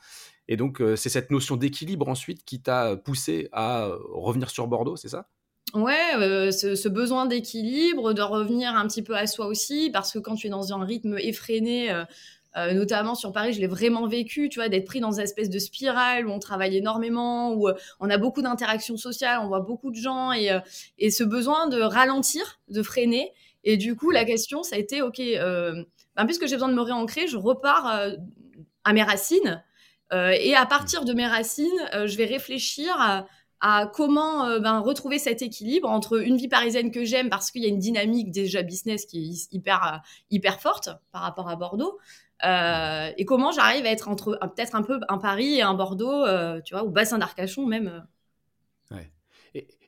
Et 0.47 0.57
donc, 0.57 0.81
euh, 0.81 0.95
c'est 0.95 1.09
cette 1.09 1.31
notion 1.31 1.55
d'équilibre 1.55 2.07
ensuite 2.07 2.43
qui 2.45 2.61
t'a 2.61 2.95
poussé 2.95 3.49
à 3.51 3.85
euh, 3.85 3.97
revenir 4.13 4.49
sur 4.49 4.67
Bordeaux, 4.67 4.95
c'est 4.95 5.09
ça? 5.09 5.27
Ouais, 5.75 6.51
ce, 6.51 6.89
besoin 6.89 7.27
d'équilibre, 7.27 8.13
de 8.13 8.23
revenir 8.23 8.75
un 8.75 8.87
petit 8.87 9.03
peu 9.03 9.15
à 9.15 9.27
soi 9.27 9.45
aussi, 9.45 9.91
parce 9.91 10.11
que 10.11 10.17
quand 10.17 10.33
tu 10.33 10.47
es 10.47 10.49
dans 10.49 10.73
un 10.73 10.83
rythme 10.83 11.15
effréné, 11.19 11.93
notamment 12.55 13.13
sur 13.13 13.31
Paris, 13.31 13.53
je 13.53 13.59
l'ai 13.59 13.67
vraiment 13.67 14.07
vécu, 14.07 14.49
tu 14.49 14.57
vois, 14.57 14.67
d'être 14.67 14.85
pris 14.85 14.99
dans 14.99 15.11
une 15.11 15.19
espèce 15.19 15.51
de 15.51 15.59
spirale 15.59 16.25
où 16.25 16.31
on 16.31 16.39
travaille 16.39 16.75
énormément, 16.75 17.53
où 17.53 17.69
on 17.99 18.09
a 18.09 18.17
beaucoup 18.17 18.41
d'interactions 18.41 18.97
sociales, 18.97 19.41
on 19.43 19.47
voit 19.47 19.59
beaucoup 19.59 19.91
de 19.91 19.95
gens, 19.95 20.31
et 20.31 21.11
ce 21.11 21.23
besoin 21.23 21.67
de 21.67 21.79
ralentir, 21.79 22.59
de 22.69 22.81
freiner, 22.81 23.31
et 23.69 23.77
du 23.77 23.95
coup, 23.95 24.09
la 24.09 24.25
question, 24.25 24.63
ça 24.63 24.77
a 24.77 24.79
été, 24.79 25.03
OK, 25.03 25.19
euh, 25.19 25.83
ben, 26.15 26.25
puisque 26.25 26.47
j'ai 26.47 26.55
besoin 26.55 26.69
de 26.69 26.73
me 26.73 26.81
réancrer, 26.81 27.27
je 27.27 27.37
repars 27.37 27.87
euh, 27.87 28.15
à 28.83 28.93
mes 28.93 29.03
racines. 29.03 29.63
Euh, 30.11 30.31
et 30.31 30.55
à 30.55 30.65
partir 30.65 31.05
de 31.05 31.13
mes 31.13 31.27
racines, 31.27 31.67
je 31.93 32.17
vais 32.17 32.25
réfléchir 32.25 32.95
à, 33.61 33.85
comment 33.93 34.59
ben, 34.59 34.79
retrouver 34.79 35.19
cet 35.19 35.43
équilibre 35.43 35.87
entre 35.87 36.19
une 36.19 36.35
vie 36.35 36.47
parisienne 36.47 36.89
que 36.89 37.05
j'aime 37.05 37.29
parce 37.29 37.51
qu'il 37.51 37.61
y 37.61 37.65
a 37.65 37.69
une 37.69 37.77
dynamique 37.77 38.31
déjà 38.31 38.63
business 38.63 39.05
qui 39.05 39.19
est 39.19 39.53
hyper, 39.53 40.01
hyper 40.31 40.59
forte 40.59 40.89
par 41.11 41.21
rapport 41.21 41.47
à 41.47 41.55
Bordeaux. 41.55 41.99
et 42.43 43.25
comment 43.25 43.51
j'arrive 43.51 43.85
à 43.85 43.91
être 43.91 44.07
entre 44.07 44.39
peut-être 44.55 44.73
un 44.73 44.81
peu 44.81 44.99
un 45.09 45.19
Paris 45.19 45.57
et 45.57 45.61
un 45.61 45.75
Bordeaux, 45.75 46.25
tu 46.65 46.73
vois, 46.73 46.83
ou 46.83 46.89
bassin 46.89 47.19
d'Arcachon 47.19 47.67
même. 47.67 48.03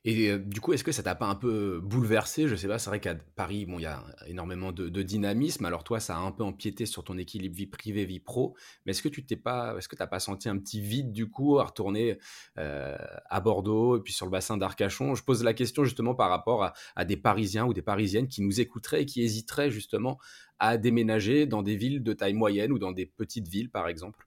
Et 0.04 0.30
euh, 0.30 0.38
du 0.38 0.60
coup, 0.60 0.72
est-ce 0.72 0.82
que 0.82 0.90
ça 0.90 1.04
t'a 1.04 1.14
pas 1.14 1.26
un 1.26 1.36
peu 1.36 1.78
bouleversé 1.80 2.48
Je 2.48 2.56
sais 2.56 2.66
pas, 2.66 2.78
c'est 2.80 2.90
vrai 2.90 2.98
qu'à 2.98 3.14
Paris, 3.14 3.66
bon, 3.66 3.78
il 3.78 3.82
y 3.82 3.86
a 3.86 4.02
énormément 4.26 4.72
de, 4.72 5.02
dynamisme. 5.02 5.64
Alors 5.64 5.84
toi, 5.84 6.00
ça 6.00 6.16
a 6.16 6.20
un 6.20 6.32
peu 6.32 6.42
empiété 6.42 6.86
sur 6.86 7.04
ton 7.04 7.16
équilibre 7.18 7.54
vie 7.54 7.66
privée, 7.66 8.04
vie 8.04 8.18
pro. 8.18 8.56
Mais 8.84 8.90
est-ce 8.90 9.02
que 9.02 9.08
tu 9.08 9.24
t'es 9.24 9.36
pas, 9.36 9.76
t'as 9.96 10.06
pas 10.08 10.18
senti 10.18 10.48
un 10.48 10.58
petit 10.58 10.80
vide 10.80 11.12
du 11.12 11.28
coup 11.30 11.60
à 11.60 11.64
retourner 11.64 12.18
euh, 12.58 12.96
à 13.30 13.40
Bordeaux 13.40 13.96
et 13.96 14.00
puis 14.00 14.12
sur 14.12 14.26
le 14.26 14.32
bassin 14.32 14.56
d'Arcachon? 14.56 15.14
Je 15.14 15.22
pose 15.22 15.44
la 15.44 15.54
question 15.54 15.84
justement 15.84 16.16
par 16.16 16.30
rapport 16.30 16.72
à, 16.96 17.04
des 17.04 17.16
Parisiens 17.16 17.66
ou 17.66 17.72
des 17.72 17.82
Parisiennes 17.82 18.26
qui 18.26 18.42
nous 18.42 18.60
écouteraient 18.60 19.02
et 19.02 19.06
qui 19.06 19.22
hésiteraient 19.22 19.70
justement 19.70 20.18
à 20.58 20.78
déménager 20.78 21.46
dans 21.46 21.62
des 21.62 21.76
villes 21.76 22.02
de 22.02 22.12
taille 22.12 22.34
moyenne 22.34 22.72
ou 22.72 22.78
dans 22.78 22.92
des 22.92 23.06
petites 23.06 23.48
villes, 23.48 23.70
par 23.70 23.88
exemple. 23.88 24.26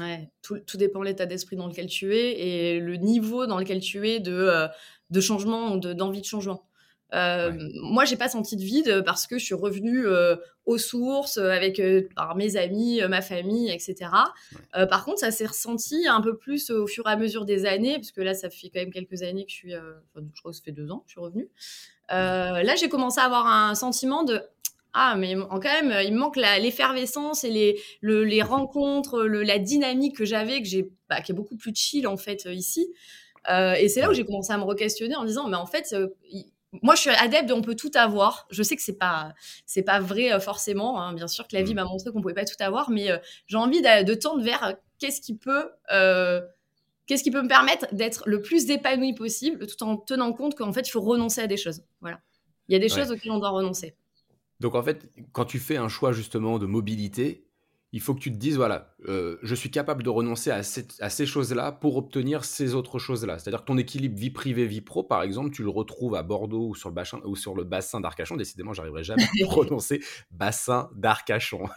Ouais, 0.00 0.30
tout, 0.42 0.76
dépend 0.76 1.00
de 1.00 1.06
l'état 1.06 1.26
d'esprit 1.26 1.56
dans 1.56 1.66
lequel 1.68 1.86
tu 1.86 2.14
es 2.14 2.38
et 2.38 2.80
le 2.80 2.96
niveau 2.96 3.46
dans 3.46 3.58
lequel 3.58 3.80
tu 3.80 4.08
es 4.08 4.20
de, 4.20 4.32
euh, 4.32 4.68
de 5.10 5.20
changement 5.20 5.72
ou 5.72 5.78
d'envie 5.78 6.20
de, 6.20 6.26
changement. 6.26 6.66
Euh, 7.14 7.52
Moi, 7.82 8.04
j'ai 8.04 8.16
pas 8.16 8.28
senti 8.28 8.56
de 8.56 8.62
vide 8.62 9.02
parce 9.04 9.26
que 9.26 9.38
je 9.38 9.44
suis 9.44 9.54
revenue 9.54 10.06
euh, 10.06 10.36
aux 10.64 10.78
sources 10.78 11.38
avec 11.38 11.78
euh, 11.78 12.08
par 12.16 12.36
mes 12.36 12.56
amis, 12.56 13.00
ma 13.08 13.22
famille, 13.22 13.70
etc. 13.70 14.10
par 14.72 15.04
contre, 15.04 15.20
ça 15.20 15.30
s'est 15.30 15.46
ressenti 15.46 16.08
un 16.08 16.20
peu 16.20 16.36
plus 16.36 16.70
au 16.70 16.86
fur 16.86 17.06
et 17.06 17.10
à 17.10 17.16
mesure 17.16 17.44
des 17.44 17.64
années, 17.64 17.94
parce 17.94 18.10
que 18.10 18.20
là, 18.20 18.34
ça 18.34 18.50
fait 18.50 18.70
quand 18.70 18.80
même 18.80 18.92
quelques 18.92 19.22
années 19.22 19.44
que 19.44 19.50
je 19.50 19.56
suis, 19.56 19.70
je 19.70 20.40
crois 20.40 20.50
que 20.50 20.56
ça 20.56 20.62
fait 20.64 20.72
deux 20.72 20.90
ans 20.90 20.98
que 20.98 21.04
je 21.06 21.12
suis 21.12 21.20
revenue. 21.20 21.48
là, 22.08 22.74
j'ai 22.74 22.88
commencé 22.88 23.20
à 23.20 23.24
avoir 23.24 23.46
un 23.46 23.74
sentiment 23.76 24.24
de 24.24 24.42
ah, 24.98 25.14
mais 25.16 25.34
quand 25.34 25.60
même, 25.62 25.94
il 26.04 26.14
me 26.14 26.18
manque 26.18 26.36
l'effervescence 26.36 27.44
et 27.44 27.50
les, 27.50 27.80
les 28.02 28.42
rencontres, 28.42 29.24
la 29.24 29.58
dynamique 29.58 30.16
que 30.16 30.24
j'avais, 30.24 30.62
que 30.62 30.68
j'ai, 30.68 30.88
bah, 31.10 31.20
qui 31.20 31.32
est 31.32 31.34
beaucoup 31.34 31.56
plus 31.56 31.74
chill 31.74 32.06
en 32.06 32.16
fait 32.16 32.46
ici. 32.50 32.88
Euh, 33.50 33.74
et 33.74 33.88
c'est 33.88 34.00
là 34.00 34.10
où 34.10 34.14
j'ai 34.14 34.24
commencé 34.24 34.52
à 34.52 34.58
me 34.58 34.64
re-questionner 34.64 35.16
en 35.16 35.24
disant, 35.24 35.48
mais 35.48 35.56
en 35.56 35.66
fait, 35.66 35.92
euh, 35.92 36.08
moi, 36.82 36.94
je 36.94 37.02
suis 37.02 37.10
adepte 37.10 37.48
de 37.48 37.52
on 37.52 37.62
peut 37.62 37.76
tout 37.76 37.90
avoir. 37.94 38.46
Je 38.50 38.62
sais 38.62 38.76
que 38.76 38.82
c'est 38.82 38.98
pas 38.98 39.34
c'est 39.66 39.82
pas 39.82 40.00
vrai 40.00 40.32
euh, 40.32 40.40
forcément. 40.40 41.00
Hein. 41.00 41.12
Bien 41.12 41.28
sûr 41.28 41.46
que 41.46 41.54
la 41.54 41.62
vie 41.62 41.72
mm. 41.72 41.76
m'a 41.76 41.84
montré 41.84 42.10
qu'on 42.10 42.20
pouvait 42.20 42.34
pas 42.34 42.44
tout 42.44 42.56
avoir, 42.60 42.90
mais 42.90 43.08
j'ai 43.46 43.56
envie 43.56 43.82
de, 43.82 44.14
tendre 44.14 44.42
vers 44.42 44.74
qu'est-ce 44.98 45.20
qui 45.20 45.36
peut 45.36 45.70
qu'est-ce 47.06 47.22
qui 47.22 47.30
peut 47.30 47.42
me 47.42 47.48
permettre 47.48 47.86
d'être 47.94 48.24
le 48.26 48.42
plus 48.42 48.68
épanoui 48.68 49.14
possible, 49.14 49.64
tout 49.68 49.80
en 49.84 49.96
tenant 49.96 50.32
compte 50.32 50.56
qu'en 50.56 50.72
fait, 50.72 50.88
il 50.88 50.90
faut 50.90 51.00
renoncer 51.00 51.40
à 51.40 51.46
des 51.46 51.56
choses. 51.56 51.82
Voilà. 52.00 52.20
Il 52.68 52.72
y 52.72 52.76
a 52.76 52.80
des 52.80 52.88
choses 52.88 53.12
auxquelles 53.12 53.30
on 53.30 53.38
doit 53.38 53.50
renoncer. 53.50 53.94
Donc 54.60 54.74
en 54.74 54.82
fait, 54.82 55.10
quand 55.32 55.44
tu 55.44 55.58
fais 55.58 55.76
un 55.76 55.88
choix 55.88 56.12
justement 56.12 56.58
de 56.58 56.66
mobilité, 56.66 57.45
il 57.92 58.00
faut 58.00 58.14
que 58.14 58.20
tu 58.20 58.32
te 58.32 58.36
dises, 58.36 58.56
voilà, 58.56 58.94
euh, 59.08 59.38
je 59.42 59.54
suis 59.54 59.70
capable 59.70 60.02
de 60.02 60.10
renoncer 60.10 60.50
à, 60.50 60.62
ces 60.62 61.26
choses-là 61.26 61.70
pour 61.70 61.96
obtenir 61.96 62.44
ces 62.44 62.74
autres 62.74 62.98
choses-là. 62.98 63.38
C'est-à-dire 63.38 63.60
que 63.60 63.66
ton 63.66 63.78
équilibre 63.78 64.18
vie 64.18 64.30
privée, 64.30 64.66
vie 64.66 64.80
pro, 64.80 65.04
par 65.04 65.22
exemple, 65.22 65.50
tu 65.50 65.62
le 65.62 65.68
retrouves 65.68 66.16
à 66.16 66.22
Bordeaux 66.22 66.68
ou 66.68 66.74
sur 66.74 66.88
le 66.88 66.94
bassin, 66.94 67.20
ou 67.24 67.36
sur 67.36 67.54
le 67.54 67.62
bassin 67.62 68.00
d'Arcachon. 68.00 68.36
Décidément, 68.36 68.72
j'arriverai 68.72 69.04
jamais 69.04 69.22
à 69.22 69.28
prononcer 69.46 70.00
bassin 70.30 70.90
d'Arcachon. 70.94 71.64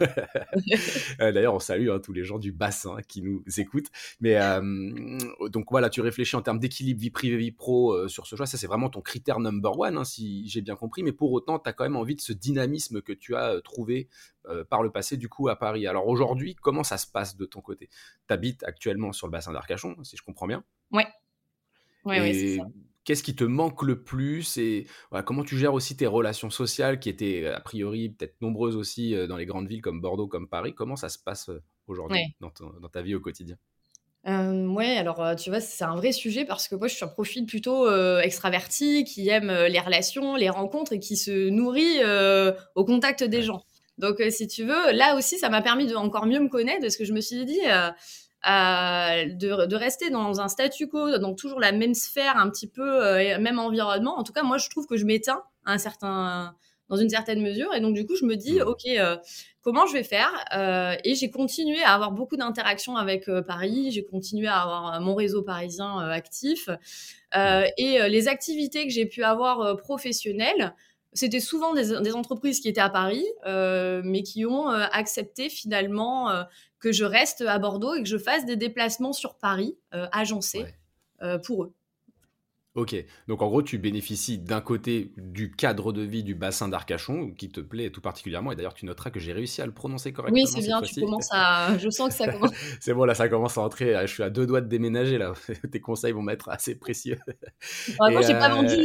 Euh, 1.20 1.32
d'ailleurs, 1.32 1.54
on 1.54 1.60
salue 1.60 1.88
hein, 1.90 1.98
tous 1.98 2.12
les 2.12 2.24
gens 2.24 2.38
du 2.38 2.52
bassin 2.52 2.96
qui 3.06 3.22
nous 3.22 3.42
écoutent. 3.58 3.88
Mais 4.20 4.36
euh, 4.36 5.18
donc 5.48 5.66
voilà, 5.70 5.90
tu 5.90 6.00
réfléchis 6.00 6.36
en 6.36 6.42
termes 6.42 6.58
d'équilibre 6.58 7.00
vie 7.00 7.10
privée, 7.10 7.36
vie 7.36 7.52
pro 7.52 8.08
sur 8.08 8.26
ce 8.26 8.36
choix. 8.36 8.46
Ça, 8.46 8.56
c'est 8.56 8.66
vraiment 8.66 8.88
ton 8.88 9.00
critère 9.00 9.40
number 9.40 9.78
one, 9.78 9.98
hein, 9.98 10.04
si 10.04 10.48
j'ai 10.48 10.60
bien 10.60 10.76
compris. 10.76 11.02
Mais 11.02 11.12
pour 11.12 11.32
autant, 11.32 11.58
tu 11.58 11.68
as 11.68 11.72
quand 11.72 11.84
même 11.84 11.96
envie 11.96 12.14
de 12.14 12.20
ce 12.20 12.32
dynamisme 12.32 13.02
que 13.02 13.12
tu 13.12 13.36
as 13.36 13.60
trouvé 13.62 14.08
par 14.68 14.82
le 14.82 14.90
passé 14.90 15.16
du 15.16 15.28
coup 15.28 15.48
à 15.48 15.56
Paris. 15.56 15.86
Alors 15.86 15.99
aujourd'hui, 16.06 16.54
comment 16.54 16.84
ça 16.84 16.98
se 16.98 17.06
passe 17.06 17.36
de 17.36 17.44
ton 17.44 17.60
côté? 17.60 17.88
Tu 18.28 18.34
habites 18.34 18.64
actuellement 18.64 19.12
sur 19.12 19.26
le 19.26 19.32
bassin 19.32 19.52
d'Arcachon, 19.52 19.96
si 20.02 20.16
je 20.16 20.22
comprends 20.22 20.46
bien? 20.46 20.64
Oui. 20.92 21.02
Ouais, 22.04 22.32
c'est 22.32 22.56
ça. 22.56 22.64
Qu'est-ce 23.04 23.22
qui 23.22 23.34
te 23.34 23.44
manque 23.44 23.82
le 23.82 24.02
plus 24.02 24.58
et 24.58 24.86
comment 25.24 25.42
tu 25.42 25.56
gères 25.56 25.72
aussi 25.72 25.96
tes 25.96 26.06
relations 26.06 26.50
sociales 26.50 27.00
qui 27.00 27.08
étaient 27.08 27.46
a 27.46 27.60
priori 27.60 28.10
peut-être 28.10 28.36
nombreuses 28.42 28.76
aussi 28.76 29.14
euh, 29.14 29.26
dans 29.26 29.38
les 29.38 29.46
grandes 29.46 29.66
villes 29.66 29.80
comme 29.80 30.02
Bordeaux, 30.02 30.28
comme 30.28 30.48
Paris? 30.48 30.74
Comment 30.74 30.96
ça 30.96 31.08
se 31.08 31.18
passe 31.18 31.48
euh, 31.48 31.62
aujourd'hui 31.86 32.20
dans, 32.40 32.50
ta 32.50 33.02
vie 33.02 33.14
au 33.14 33.20
quotidien? 33.20 33.56
Euh, 34.26 34.66
ouais, 34.68 34.98
alors 34.98 35.34
tu 35.34 35.48
vois, 35.48 35.60
c'est 35.60 35.82
un 35.82 35.96
vrai 35.96 36.12
sujet 36.12 36.44
parce 36.44 36.68
que 36.68 36.74
moi 36.74 36.88
je 36.88 36.94
suis 36.94 37.04
un 37.04 37.08
profil 37.08 37.46
plutôt 37.46 37.90
extraverti 38.20 39.04
qui 39.04 39.28
aime 39.30 39.50
les 39.50 39.80
relations, 39.80 40.36
les 40.36 40.50
rencontres 40.50 40.92
et 40.92 41.00
qui 41.00 41.16
se 41.16 41.48
nourrit 41.48 42.00
au 42.74 42.84
contact 42.84 43.24
des 43.24 43.42
gens. 43.42 43.64
Donc, 44.00 44.20
euh, 44.20 44.30
si 44.30 44.48
tu 44.48 44.64
veux, 44.64 44.92
là 44.92 45.14
aussi, 45.16 45.38
ça 45.38 45.50
m'a 45.50 45.60
permis 45.60 45.86
de 45.86 45.94
encore 45.94 46.26
mieux 46.26 46.40
me 46.40 46.48
connaître 46.48 46.80
parce 46.80 46.96
que 46.96 47.04
je 47.04 47.12
me 47.12 47.20
suis 47.20 47.44
dit 47.44 47.60
euh, 47.66 47.90
euh, 48.48 49.24
de, 49.34 49.74
rester 49.76 50.08
dans 50.08 50.40
un 50.40 50.48
statu 50.48 50.88
quo, 50.88 51.18
dans 51.18 51.34
toujours 51.34 51.60
la 51.60 51.72
même 51.72 51.94
sphère, 51.94 52.38
un 52.38 52.48
petit 52.48 52.66
peu, 52.66 53.04
même 53.38 53.58
environnement. 53.58 54.18
En 54.18 54.24
tout 54.24 54.32
cas, 54.32 54.42
moi, 54.42 54.56
je 54.58 54.68
trouve 54.70 54.86
que 54.86 54.96
je 54.96 55.04
m'éteins 55.04 55.42
un 55.66 55.76
certain, 55.76 56.54
dans 56.88 56.96
une 56.96 57.10
certaine 57.10 57.42
mesure. 57.42 57.74
Et 57.74 57.80
donc, 57.80 57.94
du 57.94 58.06
coup, 58.06 58.16
je 58.16 58.24
me 58.24 58.36
dis, 58.36 58.58
mmh. 58.60 58.62
OK, 58.62 58.88
comment 59.60 59.84
je 59.84 59.92
vais 59.92 60.02
faire 60.02 60.32
Et 61.04 61.14
j'ai 61.14 61.30
continué 61.30 61.82
à 61.82 61.92
avoir 61.92 62.12
beaucoup 62.12 62.38
d'interactions 62.38 62.96
avec 62.96 63.30
Paris. 63.46 63.90
J'ai 63.92 64.04
continué 64.06 64.46
à 64.46 64.62
avoir 64.62 65.00
mon 65.02 65.14
réseau 65.14 65.42
parisien 65.42 65.98
actif. 65.98 66.70
Mmh. 67.34 67.64
et 67.76 68.08
les 68.08 68.28
activités 68.28 68.86
que 68.86 68.92
j'ai 68.92 69.04
pu 69.04 69.22
avoir 69.22 69.76
professionnelles, 69.76 70.74
c'était 71.12 71.40
souvent 71.40 71.74
des, 71.74 72.12
entreprises 72.12 72.60
qui 72.60 72.68
étaient 72.68 72.80
à 72.80 72.90
Paris, 72.90 73.24
euh, 73.46 74.00
mais 74.04 74.22
qui 74.22 74.46
ont 74.46 74.70
euh, 74.70 74.86
accepté 74.92 75.48
finalement 75.48 76.30
euh, 76.30 76.44
que 76.78 76.92
je 76.92 77.04
reste 77.04 77.42
à 77.42 77.58
Bordeaux 77.58 77.94
et 77.94 78.02
que 78.02 78.08
je 78.08 78.18
fasse 78.18 78.46
des 78.46 78.56
déplacements 78.56 79.12
sur 79.12 79.34
Paris, 79.34 79.76
agencés, 79.90 80.66
pour 81.44 81.64
eux. 81.64 81.74
Ok, 82.76 82.94
donc 83.26 83.42
en 83.42 83.48
gros, 83.48 83.62
tu 83.62 83.78
bénéficies 83.78 84.38
d'un 84.38 84.60
côté 84.60 85.12
du 85.16 85.50
cadre 85.50 85.92
de 85.92 86.02
vie 86.02 86.22
du 86.22 86.36
bassin 86.36 86.68
d'Arcachon, 86.68 87.32
qui 87.32 87.50
te 87.50 87.60
plaît 87.60 87.90
tout 87.90 88.00
particulièrement, 88.00 88.52
et 88.52 88.56
d'ailleurs 88.56 88.74
tu 88.74 88.86
noteras 88.86 89.10
que 89.10 89.18
j'ai 89.18 89.32
réussi 89.32 89.60
à 89.60 89.66
le 89.66 89.72
prononcer 89.72 90.12
correctement. 90.12 90.40
Oui, 90.40 90.48
c'est 90.48 90.60
bien, 90.60 90.80
tu 90.80 91.00
commences 91.00 91.28
à... 91.32 91.76
Je 91.78 91.90
sens 91.90 92.10
que 92.10 92.14
ça 92.14 92.28
commence... 92.32 92.52
c'est 92.78 92.94
bon, 92.94 93.04
là, 93.04 93.14
ça 93.14 93.28
commence 93.28 93.58
à 93.58 93.62
entrer, 93.62 93.96
je 94.02 94.12
suis 94.12 94.22
à 94.22 94.30
deux 94.30 94.46
doigts 94.46 94.60
de 94.60 94.68
déménager, 94.68 95.18
là. 95.18 95.32
Tes 95.72 95.80
conseils 95.80 96.12
vont 96.12 96.22
m'être 96.22 96.48
assez 96.48 96.78
précieux. 96.78 97.18
moi, 97.98 98.22
j'ai 98.22 98.34
pas 98.34 98.50
vendu 98.50 98.76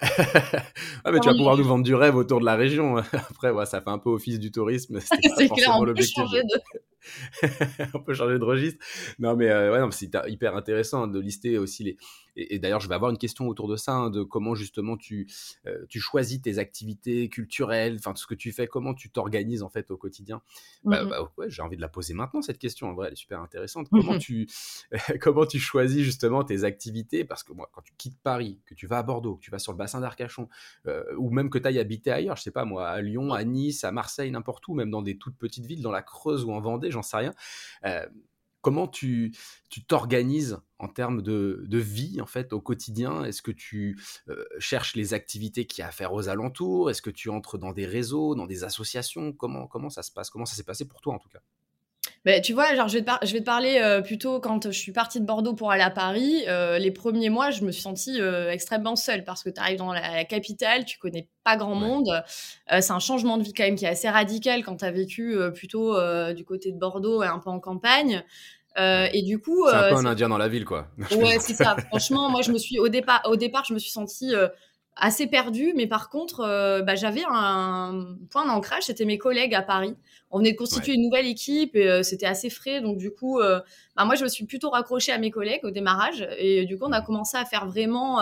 ah, 0.00 1.10
mais 1.10 1.20
tu 1.20 1.28
vas 1.28 1.34
pouvoir 1.34 1.56
nous 1.56 1.64
vendre 1.64 1.84
du 1.84 1.94
rêve 1.94 2.16
autour 2.16 2.40
de 2.40 2.44
la 2.44 2.54
région. 2.54 2.96
Après, 3.30 3.50
ouais, 3.50 3.66
ça 3.66 3.80
fait 3.80 3.90
un 3.90 3.98
peu 3.98 4.10
office 4.10 4.38
du 4.38 4.50
tourisme. 4.50 5.00
C'est 5.36 5.48
clair. 5.48 5.80
De... 5.80 5.94
on 7.94 8.00
peut 8.00 8.14
changer 8.14 8.38
de 8.38 8.44
registre. 8.44 8.84
Non, 9.18 9.36
mais 9.36 9.48
euh, 9.48 9.72
ouais, 9.72 9.88
c'est 9.92 10.10
hyper 10.26 10.56
intéressant 10.56 11.06
de 11.06 11.20
lister 11.20 11.56
aussi 11.56 11.84
les. 11.84 11.96
Et, 12.36 12.58
d'ailleurs, 12.58 12.80
je 12.80 12.88
vais 12.88 12.94
avoir 12.94 13.10
une 13.10 13.18
question 13.18 13.48
autour 13.48 13.68
de 13.68 13.76
ça, 13.76 13.92
hein, 13.92 14.10
de 14.10 14.22
comment 14.22 14.54
justement 14.54 14.96
tu, 14.96 15.26
euh, 15.66 15.84
tu 15.88 16.00
choisis 16.00 16.40
tes 16.40 16.58
activités 16.58 17.28
culturelles, 17.28 17.96
enfin 17.98 18.12
tout 18.12 18.22
ce 18.22 18.26
que 18.26 18.34
tu 18.34 18.52
fais, 18.52 18.66
comment 18.66 18.94
tu 18.94 19.10
t'organises 19.10 19.62
en 19.62 19.68
fait 19.68 19.90
au 19.90 19.96
quotidien. 19.96 20.42
Bah, 20.84 21.04
mmh 21.04 21.08
bah, 21.08 21.32
ouais, 21.38 21.50
j'ai 21.50 21.62
envie 21.62 21.76
de 21.76 21.80
la 21.80 21.88
poser 21.88 22.14
maintenant 22.14 22.42
cette 22.42 22.58
question. 22.58 22.88
En 22.88 22.94
vrai, 22.94 23.08
elle 23.08 23.14
est 23.14 23.16
super 23.16 23.40
intéressante. 23.40 23.88
Comment 23.90 24.14
mmh 24.14 24.18
tu 24.18 24.48
comment 25.20 25.46
tu 25.46 25.58
choisis 25.58 26.02
justement 26.02 26.44
tes 26.44 26.64
activités? 26.64 27.24
Parce 27.24 27.42
que 27.42 27.52
moi, 27.52 27.70
quand 27.72 27.82
tu 27.82 27.94
quittes 27.96 28.18
Paris, 28.22 28.60
que 28.66 28.74
tu 28.74 28.86
vas 28.86 28.98
à 28.98 29.02
Bordeaux, 29.02 29.36
que 29.36 29.42
tu 29.42 29.50
vas 29.50 29.58
sur 29.58 29.72
le 29.72 29.78
bassin 29.78 30.00
d'Arcachon, 30.00 30.48
euh, 30.86 31.04
ou 31.16 31.30
même 31.30 31.50
que 31.50 31.58
tu 31.58 31.66
ailles 31.66 31.78
habiter 31.78 32.10
ailleurs, 32.10 32.36
je 32.36 32.42
sais 32.42 32.50
pas 32.50 32.64
moi, 32.64 32.88
à 32.88 33.00
Lyon, 33.00 33.32
à 33.32 33.44
Nice, 33.44 33.84
à 33.84 33.92
Marseille, 33.92 34.30
n'importe 34.30 34.66
où, 34.68 34.74
même 34.74 34.90
dans 34.90 35.02
des 35.02 35.16
toutes 35.16 35.36
petites 35.36 35.66
villes, 35.66 35.82
dans 35.82 35.90
la 35.90 36.02
Creuse 36.02 36.44
ou 36.44 36.52
en 36.52 36.60
Vendée, 36.60 36.90
j'en 36.90 37.02
sais 37.02 37.16
rien. 37.16 37.34
Euh, 38.66 38.70
comment 38.70 38.88
tu 38.88 39.32
t'organises 39.86 40.58
en 40.78 40.88
termes 40.88 41.22
de, 41.22 41.66
vie 41.78 42.20
en 42.20 42.26
fait 42.26 42.52
au 42.52 42.60
quotidien? 42.60 43.24
Est-ce 43.24 43.42
que 43.42 43.50
tu 43.50 43.98
euh, 44.28 44.44
cherches 44.58 44.96
les 44.96 45.14
activités 45.14 45.66
qu'il 45.66 45.82
y 45.82 45.84
a 45.84 45.88
à 45.88 45.92
faire 45.92 46.12
aux 46.12 46.28
alentours? 46.28 46.90
Est-ce 46.90 47.02
que 47.02 47.10
tu 47.10 47.30
entres 47.30 47.58
dans 47.58 47.72
des 47.72 47.86
réseaux, 47.86 48.34
dans 48.34 48.46
des 48.46 48.64
associations? 48.64 49.32
Comment 49.32 49.66
comment 49.66 49.90
ça 49.90 50.02
se 50.02 50.12
passe? 50.12 50.30
Comment 50.30 50.46
ça 50.46 50.56
s'est 50.56 50.64
passé 50.64 50.86
pour 50.86 51.00
toi 51.00 51.14
en 51.14 51.18
tout 51.18 51.28
cas? 51.28 51.40
Bah, 52.26 52.40
tu 52.40 52.54
vois, 52.54 52.74
genre, 52.74 52.88
je 52.88 52.98
vais 52.98 53.04
te, 53.04 53.10
je 53.24 53.32
vais 53.32 53.38
te 53.38 53.44
parler 53.44 53.78
euh, 53.80 54.00
plutôt 54.02 54.40
quand 54.40 54.66
je 54.66 54.76
suis 54.76 54.90
partie 54.90 55.20
de 55.20 55.24
Bordeaux 55.24 55.54
pour 55.54 55.70
aller 55.70 55.84
à 55.84 55.90
Paris. 55.90 56.42
Euh, 56.48 56.76
les 56.76 56.90
premiers 56.90 57.30
mois, 57.30 57.52
je 57.52 57.64
me 57.64 57.70
suis 57.70 57.82
sentie 57.82 58.20
euh, 58.20 58.50
extrêmement 58.50 58.96
seule 58.96 59.22
parce 59.22 59.44
que 59.44 59.50
tu 59.50 59.60
arrives 59.60 59.78
dans 59.78 59.92
la, 59.92 60.24
capitale, 60.24 60.84
tu 60.84 60.98
connais 60.98 61.28
pas 61.44 61.56
grand 61.56 61.76
monde. 61.76 62.24
c'est 62.68 62.90
un 62.90 62.98
changement 62.98 63.38
de 63.38 63.44
vie 63.44 63.52
quand 63.52 63.62
même 63.62 63.76
qui 63.76 63.84
est 63.84 63.88
assez 63.88 64.08
radical 64.08 64.64
quand 64.64 64.78
tu 64.78 64.84
as 64.84 64.90
vécu 64.90 65.36
plutôt 65.54 65.94
du 66.32 66.44
côté 66.44 66.72
de 66.72 66.76
Bordeaux 66.76 67.22
et 67.22 67.26
un 67.26 67.38
peu 67.38 67.50
en 67.50 67.60
campagne. 67.60 68.24
Et 68.76 69.22
du 69.22 69.38
coup, 69.38 69.66
c'est 69.68 69.76
un 69.76 69.88
peu 69.90 69.96
un 69.96 70.06
Indien 70.06 70.28
dans 70.28 70.38
la 70.38 70.48
ville, 70.48 70.64
quoi. 70.64 70.88
ouais, 71.16 71.38
c'est 71.40 71.54
ça. 71.54 71.76
Franchement, 71.88 72.30
moi, 72.30 72.42
je 72.42 72.52
me 72.52 72.58
suis 72.58 72.78
au 72.78 72.88
départ, 72.88 73.22
au 73.26 73.36
départ, 73.36 73.64
je 73.64 73.74
me 73.74 73.78
suis 73.78 73.90
sentie 73.90 74.34
assez 74.96 75.26
perdue, 75.26 75.74
mais 75.76 75.86
par 75.86 76.08
contre, 76.08 76.38
bah, 76.84 76.94
j'avais 76.94 77.22
un 77.28 78.16
point 78.30 78.46
d'ancrage, 78.46 78.84
c'était 78.84 79.04
mes 79.04 79.18
collègues 79.18 79.54
à 79.54 79.62
Paris. 79.62 79.94
On 80.30 80.38
venait 80.38 80.52
de 80.52 80.56
constituer 80.56 80.94
une 80.94 81.02
nouvelle 81.02 81.26
équipe 81.26 81.76
et 81.76 82.02
c'était 82.02 82.26
assez 82.26 82.50
frais, 82.50 82.80
donc 82.80 82.96
du 82.96 83.10
coup, 83.10 83.40
bah, 83.40 84.04
moi 84.04 84.14
je 84.14 84.24
me 84.24 84.28
suis 84.28 84.46
plutôt 84.46 84.70
raccrochée 84.70 85.12
à 85.12 85.18
mes 85.18 85.30
collègues 85.30 85.64
au 85.64 85.70
démarrage 85.70 86.26
et 86.38 86.64
du 86.64 86.78
coup 86.78 86.86
on 86.86 86.92
a 86.92 87.02
commencé 87.02 87.36
à 87.36 87.44
faire 87.44 87.66
vraiment 87.66 88.20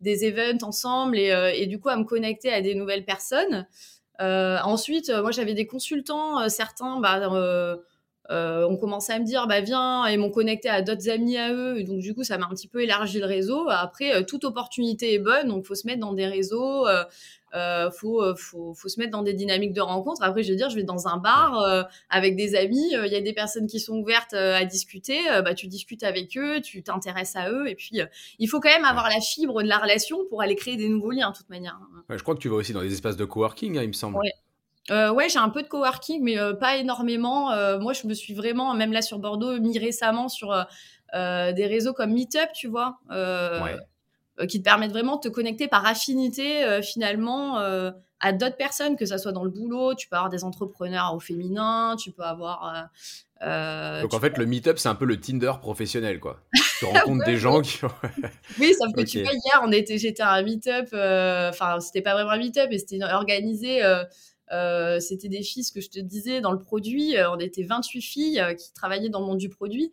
des 0.00 0.24
events 0.24 0.64
ensemble 0.64 1.18
et, 1.18 1.32
et, 1.56 1.66
du 1.66 1.78
coup 1.78 1.88
à 1.88 1.96
me 1.96 2.04
connecter 2.04 2.52
à 2.52 2.60
des 2.60 2.74
nouvelles 2.74 3.04
personnes. 3.04 3.66
ensuite, 4.20 5.10
moi 5.10 5.32
j'avais 5.32 5.54
des 5.54 5.66
consultants, 5.66 6.48
certains, 6.48 7.00
bah, 7.00 7.20
euh, 7.32 7.76
on 8.30 8.76
commençait 8.76 9.12
à 9.12 9.18
me 9.18 9.24
dire, 9.24 9.46
bah 9.46 9.60
viens, 9.60 10.06
et 10.06 10.16
m'ont 10.16 10.30
connecté 10.30 10.68
à 10.68 10.82
d'autres 10.82 11.08
amis 11.10 11.36
à 11.36 11.52
eux. 11.52 11.78
Et 11.78 11.84
donc, 11.84 11.98
du 11.98 12.14
coup, 12.14 12.24
ça 12.24 12.38
m'a 12.38 12.46
un 12.46 12.50
petit 12.54 12.68
peu 12.68 12.82
élargi 12.82 13.18
le 13.18 13.26
réseau. 13.26 13.68
Après, 13.68 14.14
euh, 14.14 14.22
toute 14.22 14.44
opportunité 14.44 15.14
est 15.14 15.18
bonne, 15.18 15.48
donc 15.48 15.64
faut 15.64 15.74
se 15.74 15.86
mettre 15.86 16.00
dans 16.00 16.12
des 16.12 16.26
réseaux, 16.26 16.86
euh, 16.86 17.90
faut, 17.90 18.24
faut, 18.36 18.72
faut, 18.74 18.88
se 18.88 18.98
mettre 18.98 19.12
dans 19.12 19.22
des 19.22 19.34
dynamiques 19.34 19.74
de 19.74 19.82
rencontres. 19.82 20.22
Après, 20.22 20.42
je 20.42 20.50
veux 20.50 20.56
dire, 20.56 20.70
je 20.70 20.76
vais 20.76 20.84
dans 20.84 21.06
un 21.06 21.18
bar 21.18 21.86
avec 22.08 22.34
des 22.34 22.54
amis, 22.54 22.92
il 22.92 23.12
y 23.12 23.16
a 23.16 23.20
des 23.20 23.34
personnes 23.34 23.66
qui 23.66 23.78
sont 23.78 23.98
ouvertes 23.98 24.32
à 24.32 24.64
discuter, 24.64 25.18
bah, 25.44 25.52
tu 25.52 25.66
discutes 25.66 26.02
avec 26.02 26.36
eux, 26.38 26.62
tu 26.62 26.82
t'intéresses 26.82 27.36
à 27.36 27.50
eux. 27.50 27.68
Et 27.68 27.74
puis, 27.74 28.00
il 28.38 28.48
faut 28.48 28.58
quand 28.58 28.70
même 28.70 28.86
avoir 28.86 29.10
la 29.10 29.20
fibre 29.20 29.62
de 29.62 29.68
la 29.68 29.76
relation 29.76 30.24
pour 30.30 30.40
aller 30.40 30.56
créer 30.56 30.76
des 30.76 30.88
nouveaux 30.88 31.10
liens, 31.10 31.30
de 31.30 31.36
toute 31.36 31.50
manière. 31.50 31.78
je 32.08 32.22
crois 32.22 32.34
que 32.34 32.40
tu 32.40 32.48
vas 32.48 32.56
aussi 32.56 32.72
dans 32.72 32.80
des 32.80 32.92
espaces 32.92 33.18
de 33.18 33.24
coworking, 33.26 33.76
hein, 33.76 33.82
il 33.82 33.88
me 33.88 33.92
semble. 33.92 34.18
Euh, 34.90 35.12
ouais, 35.12 35.28
j'ai 35.28 35.38
un 35.38 35.48
peu 35.48 35.62
de 35.62 35.68
coworking, 35.68 36.22
mais 36.22 36.38
euh, 36.38 36.54
pas 36.54 36.76
énormément. 36.76 37.52
Euh, 37.52 37.78
moi, 37.78 37.92
je 37.92 38.06
me 38.06 38.14
suis 38.14 38.34
vraiment, 38.34 38.74
même 38.74 38.92
là 38.92 39.02
sur 39.02 39.18
Bordeaux, 39.18 39.58
mis 39.60 39.78
récemment 39.78 40.28
sur 40.28 40.54
des 41.14 41.66
réseaux 41.66 41.92
comme 41.92 42.12
Meetup, 42.12 42.52
tu 42.54 42.68
vois, 42.68 42.98
qui 44.48 44.58
te 44.58 44.64
permettent 44.64 44.92
vraiment 44.92 45.16
de 45.16 45.20
te 45.20 45.28
connecter 45.28 45.68
par 45.68 45.86
affinité, 45.86 46.80
finalement, 46.82 47.58
à 48.20 48.32
d'autres 48.32 48.56
personnes, 48.56 48.96
que 48.96 49.04
ça 49.06 49.18
soit 49.18 49.32
dans 49.32 49.44
le 49.44 49.50
boulot. 49.50 49.94
Tu 49.94 50.08
peux 50.08 50.16
avoir 50.16 50.30
des 50.30 50.42
entrepreneurs 50.42 51.14
au 51.14 51.20
féminin, 51.20 51.96
tu 51.96 52.12
peux 52.12 52.22
avoir. 52.22 52.88
Donc 53.40 54.14
en 54.14 54.20
fait, 54.20 54.38
le 54.38 54.46
Meetup, 54.46 54.78
c'est 54.78 54.88
un 54.88 54.94
peu 54.94 55.04
le 55.04 55.20
Tinder 55.20 55.52
professionnel, 55.60 56.18
quoi. 56.18 56.40
Tu 56.78 56.84
rencontres 56.86 57.26
des 57.26 57.36
gens 57.36 57.60
qui. 57.60 57.78
oui, 58.58 58.74
sauf 58.80 58.92
que 58.94 59.02
tu 59.02 59.22
vois, 59.22 59.32
hier, 59.32 59.62
on 59.62 59.70
était, 59.70 59.98
j'étais 59.98 60.22
à 60.22 60.30
un 60.30 60.42
Meetup. 60.42 60.94
Enfin, 60.94 61.78
c'était 61.78 62.02
pas 62.02 62.14
vraiment 62.14 62.30
un 62.30 62.38
Meetup, 62.38 62.68
mais 62.70 62.78
c'était 62.78 63.04
organisé 63.04 63.82
euh, 64.52 65.00
c'était 65.00 65.28
des 65.28 65.42
filles, 65.42 65.64
ce 65.64 65.72
que 65.72 65.80
je 65.80 65.88
te 65.88 65.98
disais, 65.98 66.40
dans 66.40 66.52
le 66.52 66.58
produit. 66.58 67.16
Euh, 67.16 67.30
on 67.30 67.38
était 67.38 67.62
28 67.62 68.02
filles 68.02 68.40
euh, 68.40 68.54
qui 68.54 68.72
travaillaient 68.72 69.08
dans 69.08 69.20
le 69.20 69.26
monde 69.26 69.38
du 69.38 69.48
produit. 69.48 69.92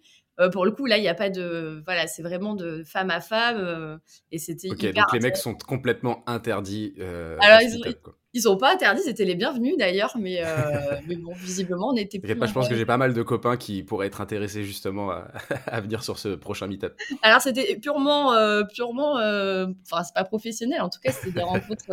pour 0.52 0.66
le 0.66 0.72
coup, 0.72 0.86
là, 0.86 0.98
il 0.98 1.02
n'y 1.02 1.08
a 1.08 1.16
pas 1.16 1.30
de. 1.30 1.82
Voilà, 1.86 2.08
c'est 2.08 2.24
vraiment 2.24 2.56
de 2.56 2.84
femme 2.84 3.10
à 3.10 3.22
femme. 3.22 4.00
et 4.32 4.38
c'était. 4.38 4.70
Ok, 4.70 4.94
donc 4.94 5.14
les 5.14 5.20
mecs 5.20 5.38
sont 5.38 5.56
complètement 5.56 6.24
interdits. 6.28 6.94
Alors, 7.00 7.62
ils, 7.62 7.96
ils 8.34 8.42
sont 8.42 8.58
pas 8.58 8.74
interdits, 8.74 9.02
c'était 9.04 9.26
les 9.26 9.36
bienvenus 9.36 9.76
d'ailleurs, 9.78 10.16
mais, 10.20 10.42
mais 11.08 11.16
bon, 11.16 11.34
visiblement, 11.34 11.90
on 11.90 11.96
était 11.96 12.20
plus. 12.20 12.36
Pas, 12.36 12.46
je 12.46 12.54
pense 12.54 12.70
que 12.70 12.76
j'ai 12.76 12.86
pas 12.86 12.98
mal 12.98 13.14
de 13.14 13.24
copains 13.24 13.58
qui 13.58 13.84
pourraient 13.84 14.08
être 14.08 14.22
intéressés 14.22 14.64
justement 14.64 15.12
à, 15.12 15.82
venir 15.82 16.04
sur 16.04 16.20
ce 16.20 16.30
prochain 16.30 16.68
meet-up. 16.68 16.96
Alors, 17.22 17.42
c'était 17.42 17.76
purement. 17.76 18.34
purement 18.74 19.14
enfin, 19.16 20.04
c'est 20.04 20.14
pas 20.14 20.24
professionnel, 20.24 20.82
en 20.82 20.90
tout 20.90 21.00
cas, 21.04 21.12
c'était 21.12 21.32
des 21.32 21.44
rencontres. 21.44 21.86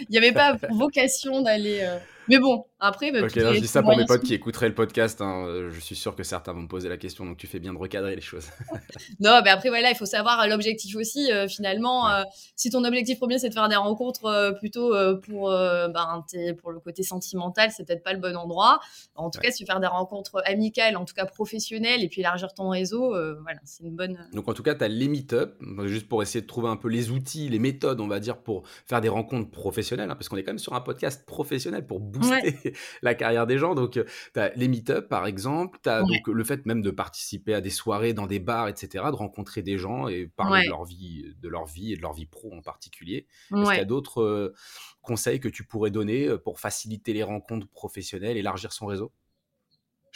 Il 0.00 0.10
n'y 0.10 0.18
avait 0.18 0.32
pas 0.32 0.56
vocation 0.70 1.42
d'aller 1.42 1.86
Mais 2.28 2.38
bon, 2.38 2.64
après. 2.78 3.10
Bah, 3.10 3.22
ok, 3.22 3.32
je 3.34 3.60
dis 3.60 3.66
ça 3.66 3.82
pour 3.82 3.96
mes 3.96 4.04
potes 4.04 4.22
qui 4.22 4.34
écouteraient 4.34 4.68
le 4.68 4.74
podcast. 4.74 5.20
Hein. 5.20 5.46
Euh, 5.46 5.70
je 5.70 5.80
suis 5.80 5.96
sûr 5.96 6.14
que 6.14 6.22
certains 6.22 6.52
vont 6.52 6.62
me 6.62 6.68
poser 6.68 6.88
la 6.88 6.96
question, 6.96 7.24
donc 7.24 7.38
tu 7.38 7.46
fais 7.46 7.58
bien 7.58 7.72
de 7.72 7.78
recadrer 7.78 8.14
les 8.14 8.22
choses. 8.22 8.48
non, 9.20 9.40
mais 9.42 9.50
après, 9.50 9.68
voilà, 9.68 9.90
il 9.90 9.96
faut 9.96 10.06
savoir 10.06 10.40
euh, 10.40 10.46
l'objectif 10.46 10.94
aussi. 10.96 11.32
Euh, 11.32 11.48
finalement, 11.48 12.06
si 12.54 12.70
ton 12.70 12.84
objectif 12.84 13.18
premier, 13.18 13.38
c'est 13.38 13.48
de 13.48 13.54
faire 13.54 13.68
des 13.68 13.76
rencontres 13.76 14.54
plutôt 14.58 14.94
pour, 15.20 15.50
ben, 15.50 16.24
pour 16.58 16.72
le 16.72 16.80
côté 16.80 17.02
sentimental, 17.02 17.70
c'est 17.70 17.86
peut-être 17.86 18.02
pas 18.02 18.12
le 18.12 18.18
bon 18.18 18.36
endroit. 18.36 18.80
En 19.14 19.30
tout 19.30 19.40
cas, 19.40 19.50
si 19.50 19.58
tu 19.58 19.64
veux 19.64 19.66
faire 19.66 19.80
des 19.80 19.86
rencontres 19.86 20.42
amicales, 20.44 20.96
en 20.96 21.04
tout 21.04 21.14
cas 21.14 21.24
professionnelles, 21.24 22.02
et 22.02 22.08
puis 22.08 22.20
élargir 22.20 22.52
ton 22.54 22.68
réseau, 22.68 23.10
voilà, 23.10 23.60
c'est 23.64 23.84
une 23.84 23.96
bonne. 23.96 24.18
Donc, 24.32 24.48
en 24.48 24.54
tout 24.54 24.62
cas, 24.62 24.74
tu 24.74 24.84
as 24.84 24.88
les 24.88 25.08
meet-up, 25.08 25.60
juste 25.84 26.08
pour 26.08 26.22
essayer 26.22 26.42
de 26.42 26.46
trouver 26.46 26.68
un 26.68 26.76
peu 26.76 26.88
les 26.88 27.10
outils, 27.10 27.48
les 27.48 27.58
méthodes, 27.58 28.00
on 28.00 28.08
va 28.08 28.20
dire, 28.20 28.38
pour 28.38 28.66
faire 28.86 29.00
des 29.00 29.08
rencontres 29.08 29.50
professionnelles, 29.50 30.10
hein, 30.10 30.16
parce 30.16 30.28
qu'on 30.28 30.36
est 30.36 30.42
quand 30.42 30.52
même 30.52 30.58
sur 30.58 30.74
un 30.74 30.80
podcast 30.80 31.24
professionnel 31.26 31.86
pour 31.86 32.00
booster 32.16 32.72
la 33.02 33.14
carrière 33.14 33.46
des 33.46 33.58
gens. 33.58 33.74
Donc, 33.74 33.96
euh, 33.96 34.04
tu 34.34 34.40
as 34.40 34.52
les 34.54 34.68
meet-up, 34.68 35.08
par 35.08 35.26
exemple. 35.26 35.78
Tu 35.82 35.88
as 35.88 36.02
donc 36.02 36.26
le 36.26 36.44
fait 36.44 36.66
même 36.66 36.82
de 36.82 36.90
participer 36.90 37.54
à 37.54 37.60
des 37.60 37.70
soirées 37.70 38.12
dans 38.12 38.26
des 38.26 38.38
bars, 38.38 38.68
etc., 38.68 39.04
de 39.10 39.16
rencontrer 39.16 39.62
des 39.62 39.78
gens 39.78 40.08
et 40.08 40.26
parler 40.26 40.64
de, 40.64 40.68
leur 40.68 40.84
vie, 40.84 41.34
de 41.40 41.48
leur 41.48 41.66
vie 41.66 41.92
et 41.92 41.96
de 41.96 42.02
leur 42.02 42.12
vie 42.12 42.26
pro 42.26 42.52
en 42.52 42.62
particulier. 42.62 43.26
Est-ce 43.52 43.68
qu'il 43.68 43.78
y 43.78 43.80
a 43.80 43.84
d'autres 43.84 44.22
euh, 44.22 44.54
conseils 45.02 45.40
que 45.40 45.48
tu 45.48 45.64
pourrais 45.64 45.90
donner 45.90 46.26
euh, 46.26 46.38
pour 46.38 46.60
faciliter 46.60 47.12
les 47.12 47.22
rencontres 47.22 47.68
professionnelles, 47.68 48.36
élargir 48.36 48.72
son 48.72 48.86
réseau? 48.86 49.12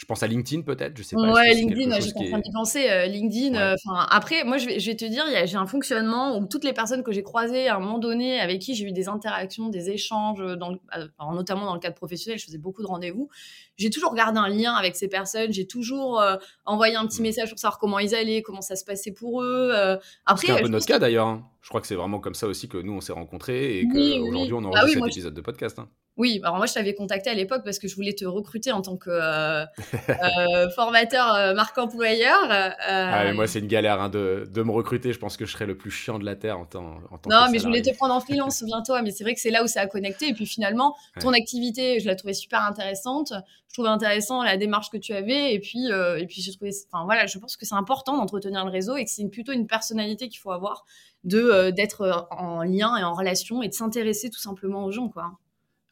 Je 0.01 0.07
pense 0.07 0.23
à 0.23 0.27
LinkedIn 0.27 0.63
peut-être, 0.63 0.97
je 0.97 1.03
sais 1.03 1.15
pas. 1.15 1.31
Ouais, 1.31 1.53
LinkedIn, 1.53 1.99
j'étais 1.99 2.17
en 2.17 2.29
train 2.29 2.39
d'y 2.39 2.51
penser. 2.51 2.89
Euh, 2.89 3.05
LinkedIn, 3.05 3.53
euh, 3.53 3.75
enfin 3.75 4.07
après, 4.09 4.43
moi 4.43 4.57
je 4.57 4.65
vais, 4.65 4.79
je 4.79 4.89
vais 4.89 4.95
te 4.95 5.05
dire, 5.05 5.23
j'ai 5.45 5.57
un 5.57 5.67
fonctionnement 5.67 6.39
où 6.39 6.47
toutes 6.47 6.63
les 6.63 6.73
personnes 6.73 7.03
que 7.03 7.11
j'ai 7.11 7.21
croisées 7.21 7.67
à 7.67 7.75
un 7.75 7.79
moment 7.79 7.99
donné, 7.99 8.39
avec 8.39 8.63
qui 8.63 8.73
j'ai 8.73 8.85
eu 8.85 8.93
des 8.93 9.07
interactions, 9.07 9.69
des 9.69 9.91
échanges, 9.91 10.39
dans 10.57 10.71
euh, 10.97 11.05
notamment 11.33 11.67
dans 11.67 11.75
le 11.75 11.79
cadre 11.79 11.93
professionnel, 11.93 12.39
je 12.39 12.45
faisais 12.45 12.57
beaucoup 12.57 12.81
de 12.81 12.87
rendez-vous. 12.87 13.29
J'ai 13.77 13.91
toujours 13.91 14.15
gardé 14.15 14.39
un 14.39 14.49
lien 14.49 14.73
avec 14.73 14.95
ces 14.95 15.07
personnes. 15.07 15.53
J'ai 15.53 15.67
toujours 15.67 16.23
envoyé 16.65 16.95
un 16.95 17.05
petit 17.05 17.21
message 17.21 17.51
pour 17.51 17.59
savoir 17.59 17.77
comment 17.77 17.99
ils 17.99 18.15
allaient, 18.15 18.41
comment 18.41 18.61
ça 18.61 18.75
se 18.75 18.83
passait 18.83 19.11
pour 19.11 19.43
eux. 19.43 19.71
après, 20.25 20.47
c'est 20.47 20.53
un 20.53 20.63
peu 20.63 20.67
notre 20.67 20.87
cas 20.87 20.97
d'ailleurs. 20.97 21.27
Hein. 21.27 21.47
Je 21.61 21.69
crois 21.69 21.79
que 21.79 21.85
c'est 21.85 21.95
vraiment 21.95 22.19
comme 22.19 22.33
ça 22.33 22.47
aussi 22.47 22.67
que 22.67 22.77
nous 22.77 22.93
on 22.93 23.01
s'est 23.01 23.13
rencontrés 23.13 23.77
et 23.77 23.87
qu'aujourd'hui 23.87 24.53
on 24.53 24.63
enregistre 24.65 24.99
bah 24.99 25.05
cet 25.05 25.13
épisode 25.13 25.35
de 25.35 25.41
podcast. 25.41 25.77
Hein. 25.77 25.89
Oui, 26.17 26.41
alors 26.43 26.57
moi 26.57 26.65
je 26.65 26.73
t'avais 26.73 26.93
contacté 26.93 27.29
à 27.29 27.33
l'époque 27.33 27.61
parce 27.63 27.79
que 27.79 27.87
je 27.87 27.95
voulais 27.95 28.13
te 28.13 28.25
recruter 28.25 28.73
en 28.73 28.81
tant 28.81 28.97
que 28.97 29.09
euh, 29.09 29.63
euh, 30.09 30.69
formateur 30.75 31.33
euh, 31.33 31.53
marque 31.53 31.77
employeur. 31.77 32.37
Ah, 32.49 33.31
moi 33.33 33.47
c'est 33.47 33.59
une 33.59 33.67
galère 33.67 34.01
hein, 34.01 34.09
de, 34.09 34.45
me 34.55 34.71
recruter. 34.71 35.13
Je 35.13 35.19
pense 35.19 35.37
que 35.37 35.45
je 35.45 35.53
serais 35.53 35.65
le 35.65 35.77
plus 35.77 35.89
chiant 35.89 36.19
de 36.19 36.25
la 36.25 36.35
terre 36.35 36.59
en 36.59 36.65
tant, 36.65 36.99
en 37.11 37.17
tant 37.17 37.29
Non, 37.29 37.49
mais 37.49 37.59
je 37.59 37.63
voulais 37.63 37.81
te 37.81 37.95
prendre 37.95 38.13
en 38.13 38.19
freelance, 38.19 38.57
souviens-toi. 38.59 39.01
Mais 39.03 39.11
c'est 39.11 39.23
vrai 39.23 39.33
que 39.33 39.39
c'est 39.39 39.51
là 39.51 39.63
où 39.63 39.67
ça 39.67 39.81
a 39.81 39.87
connecté. 39.87 40.27
Et 40.27 40.33
puis 40.33 40.45
finalement, 40.45 40.95
ton 41.21 41.31
activité, 41.31 42.01
je 42.01 42.07
la 42.07 42.15
trouvais 42.15 42.33
super 42.33 42.61
intéressante. 42.61 43.31
Je 43.69 43.73
trouvais 43.73 43.89
intéressant 43.89 44.43
la 44.43 44.57
démarche 44.57 44.89
que 44.89 44.97
tu 44.97 45.13
avais. 45.13 45.53
Et 45.53 45.59
puis, 45.59 45.87
et 45.87 46.25
puis 46.27 46.41
j'ai 46.41 46.51
trouvé. 46.51 46.71
Enfin 46.91 47.05
voilà, 47.05 47.25
je 47.25 47.39
pense 47.39 47.55
que 47.55 47.65
c'est 47.65 47.75
important 47.75 48.17
d'entretenir 48.17 48.65
le 48.65 48.71
réseau 48.71 48.97
et 48.97 49.05
que 49.05 49.11
c'est 49.11 49.25
plutôt 49.29 49.53
une 49.53 49.65
personnalité 49.65 50.27
qu'il 50.27 50.39
faut 50.39 50.51
avoir 50.51 50.83
de 51.23 51.69
d'être 51.69 52.27
en 52.31 52.63
lien 52.63 52.97
et 52.97 53.03
en 53.03 53.13
relation 53.13 53.63
et 53.63 53.69
de 53.69 53.73
s'intéresser 53.73 54.29
tout 54.29 54.39
simplement 54.39 54.83
aux 54.83 54.91
gens, 54.91 55.07
quoi. 55.07 55.31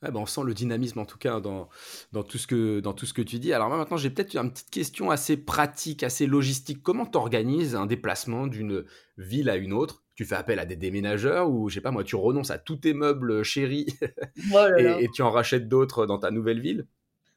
Ben, 0.01 0.15
on 0.15 0.25
sent 0.25 0.41
le 0.46 0.53
dynamisme 0.53 1.00
en 1.00 1.06
tout 1.06 1.18
cas 1.18 1.41
dans, 1.41 1.68
dans, 2.13 2.24
tout, 2.24 2.38
ce 2.38 2.48
que, 2.48 2.79
dans 2.79 2.94
tout 2.94 3.06
ce 3.06 3.13
que 3.13 3.22
tu 3.22 3.38
dis. 3.38 3.51
Alors 3.51 3.68
moi 3.68 3.77
maintenant 3.77 3.98
j'ai 3.98 4.10
peut-être 4.10 4.34
une 4.36 4.50
petite 4.50 4.70
question 4.70 5.12
assez 5.12 5.36
pratique, 5.36 6.03
assez 6.03 6.25
logistique. 6.25 6.82
Comment 6.82 7.06
tu 7.06 7.18
organises 7.18 7.75
un 7.75 7.86
déplacement 7.86 8.48
d'une 8.48 8.86
ville 9.18 9.50
à 9.50 9.58
une 9.58 9.74
autre? 9.74 10.03
Tu 10.15 10.24
fais 10.24 10.36
appel 10.36 10.60
à 10.60 10.65
des 10.65 10.77
déménageurs 10.77 11.50
ou 11.50 11.68
je 11.68 11.75
sais 11.75 11.82
pas 11.82 11.91
moi, 11.91 12.06
tu 12.06 12.15
renonces 12.15 12.50
à 12.50 12.58
tous 12.58 12.77
tes 12.77 12.94
meubles 12.94 13.44
chéris 13.44 13.88
oh 14.53 14.68
et, 14.77 15.10
tu 15.13 15.22
en 15.22 15.32
rachètes 15.32 15.68
d'autres 15.68 16.06
dans 16.06 16.18
ta 16.18 16.32
nouvelle 16.32 16.62
ville? 16.62 16.86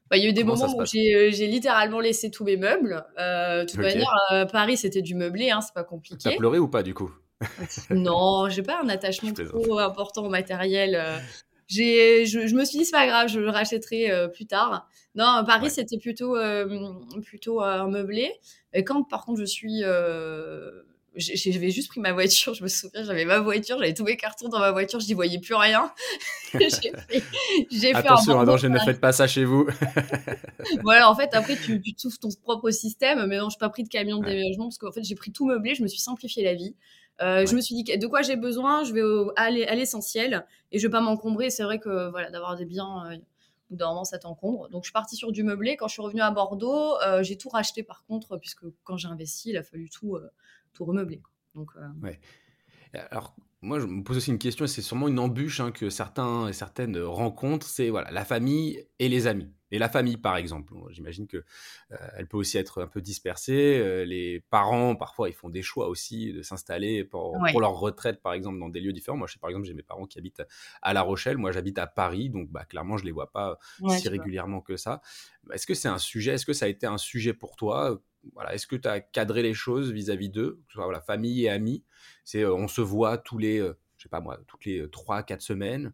Bah, 0.09 0.15
il 0.17 0.23
y 0.23 0.27
a 0.27 0.29
eu 0.29 0.33
des 0.33 0.43
moments 0.43 0.73
où 0.73 0.81
euh, 0.81 0.85
j'ai 0.85 1.47
littéralement 1.47 1.99
laissé 1.99 2.29
tous 2.29 2.45
mes 2.45 2.55
meubles. 2.55 3.03
Euh, 3.19 3.65
de 3.65 3.69
toute 3.69 3.79
manière, 3.79 4.13
euh, 4.31 4.45
Paris, 4.45 4.77
c'était 4.77 5.01
du 5.01 5.15
meublé, 5.15 5.49
hein, 5.49 5.59
c'est 5.61 5.73
pas 5.73 5.83
compliqué. 5.83 6.17
T'as 6.21 6.35
pleuré 6.35 6.59
ou 6.59 6.67
pas 6.67 6.83
du 6.83 6.93
coup? 6.93 7.11
Non, 7.89 8.47
j'ai 8.47 8.63
pas 8.63 8.79
un 8.81 8.89
attachement 8.89 9.33
trop 9.33 9.79
important 9.79 10.25
au 10.25 10.29
matériel 10.29 11.01
je, 11.67 12.55
me 12.55 12.65
suis 12.65 12.79
dit 12.79 12.85
c'est 12.85 12.91
pas 12.91 13.07
grave, 13.07 13.27
je 13.27 13.39
le 13.39 13.49
rachèterai 13.49 14.11
euh, 14.11 14.27
plus 14.27 14.45
tard. 14.45 14.87
Non, 15.15 15.43
Paris 15.45 15.69
c'était 15.69 15.97
plutôt 15.97 16.35
euh, 16.35 16.93
plutôt 17.23 17.61
un 17.61 17.87
meublé. 17.87 18.31
Et 18.73 18.83
quand 18.83 19.03
par 19.03 19.25
contre 19.25 19.39
je 19.39 19.45
suis 19.45 19.81
euh, 19.83 20.83
j'avais 21.15 21.69
juste 21.69 21.89
pris 21.89 21.99
ma 21.99 22.11
voiture, 22.11 22.53
je 22.55 22.63
me 22.63 22.67
souviens, 22.67 23.03
j'avais 23.03 23.25
ma 23.25 23.39
voiture, 23.39 23.77
j'avais 23.77 23.93
tous 23.93 24.03
mes 24.03 24.17
cartons 24.17 24.49
dans 24.49 24.59
ma 24.59 24.71
voiture, 24.71 24.99
je 24.99 25.07
n'y 25.07 25.13
voyais 25.13 25.39
plus 25.39 25.55
rien. 25.55 25.91
j'ai 26.53 26.59
fait, 26.61 27.95
Attention, 27.95 28.39
hein, 28.39 28.57
je 28.57 28.67
ne 28.67 28.79
faites 28.79 28.99
pas 28.99 29.11
ça 29.11 29.27
chez 29.27 29.45
vous. 29.45 29.67
voilà, 30.83 31.09
en 31.09 31.15
fait, 31.15 31.33
après, 31.33 31.55
tu, 31.55 31.81
tu 31.81 31.93
souffles 31.97 32.19
ton 32.19 32.29
propre 32.43 32.71
système, 32.71 33.25
mais 33.27 33.37
non, 33.37 33.49
je 33.49 33.55
n'ai 33.55 33.59
pas 33.59 33.69
pris 33.69 33.83
de 33.83 33.89
camion 33.89 34.19
de 34.19 34.25
déménagement 34.25 34.65
parce 34.65 34.77
qu'en 34.77 34.91
fait, 34.91 35.03
j'ai 35.03 35.15
pris 35.15 35.31
tout 35.31 35.45
meublé, 35.45 35.75
je 35.75 35.83
me 35.83 35.87
suis 35.87 35.99
simplifié 35.99 36.43
la 36.43 36.53
vie. 36.53 36.75
Euh, 37.21 37.45
je 37.45 37.55
me 37.55 37.61
suis 37.61 37.75
dit 37.75 37.97
de 37.97 38.07
quoi 38.07 38.21
j'ai 38.21 38.35
besoin, 38.35 38.83
je 38.83 38.93
vais 38.93 39.31
aller 39.35 39.65
à 39.65 39.75
l'essentiel 39.75 40.45
et 40.71 40.79
je 40.79 40.87
vais 40.87 40.91
pas 40.91 41.01
m'encombrer. 41.01 41.49
C'est 41.49 41.63
vrai 41.63 41.79
que 41.79 42.09
voilà, 42.09 42.31
d'avoir 42.31 42.55
des 42.55 42.65
biens, 42.65 43.11
euh, 43.11 43.17
bout 43.69 43.75
d'un 43.75 43.87
moment 43.87 44.03
ça 44.03 44.17
t'encombre. 44.17 44.69
Donc 44.69 44.83
je 44.83 44.87
suis 44.87 44.93
partie 44.93 45.15
sur 45.15 45.31
du 45.31 45.43
meublé. 45.43 45.77
Quand 45.77 45.87
je 45.87 45.93
suis 45.93 46.01
revenue 46.01 46.21
à 46.21 46.31
Bordeaux, 46.31 46.97
euh, 47.05 47.23
j'ai 47.23 47.37
tout 47.37 47.49
racheté 47.49 47.83
par 47.83 48.03
contre, 48.05 48.37
puisque 48.37 48.65
quand 48.83 48.97
j'ai 48.97 49.07
investi, 49.07 49.49
il 49.49 49.57
a 49.57 49.63
fallu 49.63 49.89
tout, 49.89 50.15
euh, 50.15 50.29
tout 50.73 50.85
remeubler. 50.85 51.21
Donc, 51.55 51.71
ouais. 52.01 52.19
Alors, 53.11 53.35
moi, 53.61 53.79
je 53.79 53.85
me 53.85 54.03
pose 54.03 54.17
aussi 54.17 54.31
une 54.31 54.39
question, 54.39 54.65
et 54.65 54.67
c'est 54.67 54.81
sûrement 54.81 55.07
une 55.07 55.19
embûche 55.19 55.59
hein, 55.59 55.71
que 55.71 55.89
certains 55.89 56.47
et 56.47 56.53
certaines 56.53 56.97
rencontrent, 56.99 57.67
c'est 57.67 57.89
voilà, 57.89 58.11
la 58.11 58.25
famille 58.25 58.85
et 58.99 59.07
les 59.07 59.27
amis. 59.27 59.49
Et 59.73 59.79
la 59.79 59.89
famille, 59.89 60.17
par 60.17 60.37
exemple, 60.37 60.71
j'imagine 60.91 61.25
que 61.25 61.37
euh, 61.37 61.95
elle 62.15 62.27
peut 62.27 62.37
aussi 62.37 62.59
être 62.59 62.83
un 62.83 62.85
peu 62.85 63.01
dispersée. 63.01 63.79
Euh, 63.79 64.05
les 64.05 64.39
parents, 64.51 64.95
parfois, 64.95 65.29
ils 65.29 65.33
font 65.33 65.49
des 65.49 65.63
choix 65.63 65.87
aussi 65.87 66.31
de 66.31 66.43
s'installer 66.43 67.03
pour, 67.03 67.35
leur 67.59 67.79
retraite, 67.79 68.21
par 68.21 68.33
exemple, 68.33 68.59
dans 68.59 68.69
des 68.69 68.79
lieux 68.79 68.93
différents. 68.93 69.17
Moi, 69.17 69.25
je 69.25 69.33
sais, 69.33 69.39
par 69.39 69.49
exemple, 69.49 69.65
j'ai 69.65 69.73
mes 69.73 69.81
parents 69.81 70.05
qui 70.05 70.19
habitent 70.19 70.43
à 70.83 70.93
La 70.93 71.01
Rochelle. 71.01 71.39
Moi, 71.39 71.51
j'habite 71.51 71.79
à 71.79 71.87
Paris, 71.87 72.29
donc 72.29 72.51
bah, 72.51 72.65
clairement, 72.65 72.97
je 72.97 73.03
les 73.05 73.11
vois 73.11 73.31
pas 73.31 73.57
si 73.89 74.07
régulièrement 74.09 74.61
que 74.61 74.77
ça. 74.77 75.01
Est-ce 75.51 75.65
que 75.65 75.73
c'est 75.73 75.87
un 75.87 75.97
sujet 75.97 76.33
Est-ce 76.33 76.45
que 76.45 76.53
ça 76.53 76.65
a 76.65 76.69
été 76.69 76.85
un 76.85 76.99
sujet 76.99 77.33
pour 77.33 77.55
toi? 77.55 77.99
Voilà, 78.35 78.53
Est-ce 78.53 78.67
que 78.67 78.75
tu 78.75 78.87
as 78.87 78.99
cadré 78.99 79.41
les 79.41 79.55
choses 79.55 79.91
vis-à-vis 79.91 80.29
d'eux, 80.29 80.61
que 80.67 80.73
ce 80.73 80.75
soit 80.75 81.01
famille 81.01 81.45
et 81.45 81.49
amis? 81.49 81.83
C'est, 82.25 82.43
euh, 82.43 82.53
on 82.53 82.67
se 82.67 82.81
voit 82.81 83.17
tous 83.17 83.39
les, 83.39 83.57
je 83.57 84.03
sais 84.03 84.09
pas 84.09 84.21
moi, 84.21 84.37
toutes 84.45 84.65
les 84.65 84.85
3-4 84.85 85.41
semaines. 85.41 85.93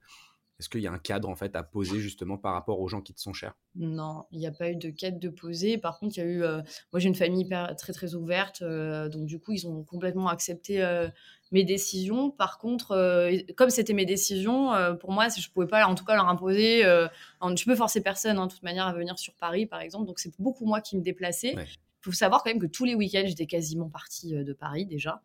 Est-ce 0.60 0.67
qu'il 0.67 0.82
y 0.82 0.88
a 0.88 0.91
un 0.91 1.00
cadre 1.00 1.30
en 1.30 1.36
fait 1.36 1.56
à 1.56 1.63
poser 1.63 2.00
justement 2.00 2.38
par 2.38 2.54
rapport 2.54 2.82
aux 2.82 2.89
gens 2.89 3.00
qui 3.00 3.13
te 3.13 3.22
sont 3.22 3.32
chers? 3.32 3.54
Non, 3.76 4.26
il 4.32 4.39
n'y 4.39 4.48
a 4.48 4.52
pas 4.52 4.69
eu 4.69 4.76
de 4.76 4.89
cadre 4.89 5.17
de 5.17 5.30
poser. 5.30 5.78
Par 5.78 6.00
contre, 6.00 6.17
il 6.17 6.19
y 6.19 6.24
a 6.24 6.26
eu. 6.26 6.43
Euh, 6.43 6.62
moi, 6.91 7.00
j'ai 7.00 7.08
une 7.08 7.15
famille 7.15 7.48
très 7.78 7.93
très 7.93 8.13
ouverte, 8.13 8.62
euh, 8.62 9.08
donc 9.08 9.26
du 9.26 9.39
coup, 9.39 9.54
ils 9.54 9.65
ont 9.67 9.84
complètement 9.84 10.28
accepté 10.28 10.84
euh, 10.84 11.08
mes 11.54 11.63
décisions. 11.63 12.30
Par 12.30 12.58
contre, 12.58 13.32
comme 13.56 13.69
c'était 13.69 13.93
mes 13.93 14.06
décisions, 14.06 14.74
pour 15.00 15.13
moi, 15.13 15.30
je 15.30 15.39
ne 15.48 15.54
pouvais 15.54 15.67
pas 15.67 15.86
en 15.88 15.95
tout 15.95 16.04
cas 16.04 16.15
leur 16.15 16.28
imposer. 16.28 16.82
je 16.82 17.65
peux 17.65 17.76
forcer 17.76 18.02
personne, 18.02 18.38
en 18.38 18.43
hein, 18.43 18.48
de 18.48 18.52
toute 18.52 18.63
manière, 18.63 18.86
à 18.86 18.93
venir 18.93 19.17
sur 19.17 19.34
Paris, 19.36 19.65
par 19.65 19.80
exemple. 19.80 20.06
Donc, 20.06 20.19
c'est 20.19 20.32
beaucoup 20.39 20.65
moi 20.65 20.82
qui 20.82 20.98
me 20.98 21.02
déplaçais. 21.02 21.56
Faut 22.01 22.12
savoir 22.12 22.43
quand 22.43 22.49
même 22.49 22.59
que 22.59 22.67
tous 22.67 22.85
les 22.85 22.95
week-ends, 22.95 23.25
j'étais 23.25 23.45
quasiment 23.45 23.89
partie 23.89 24.33
de 24.33 24.53
Paris 24.53 24.85
déjà. 24.85 25.21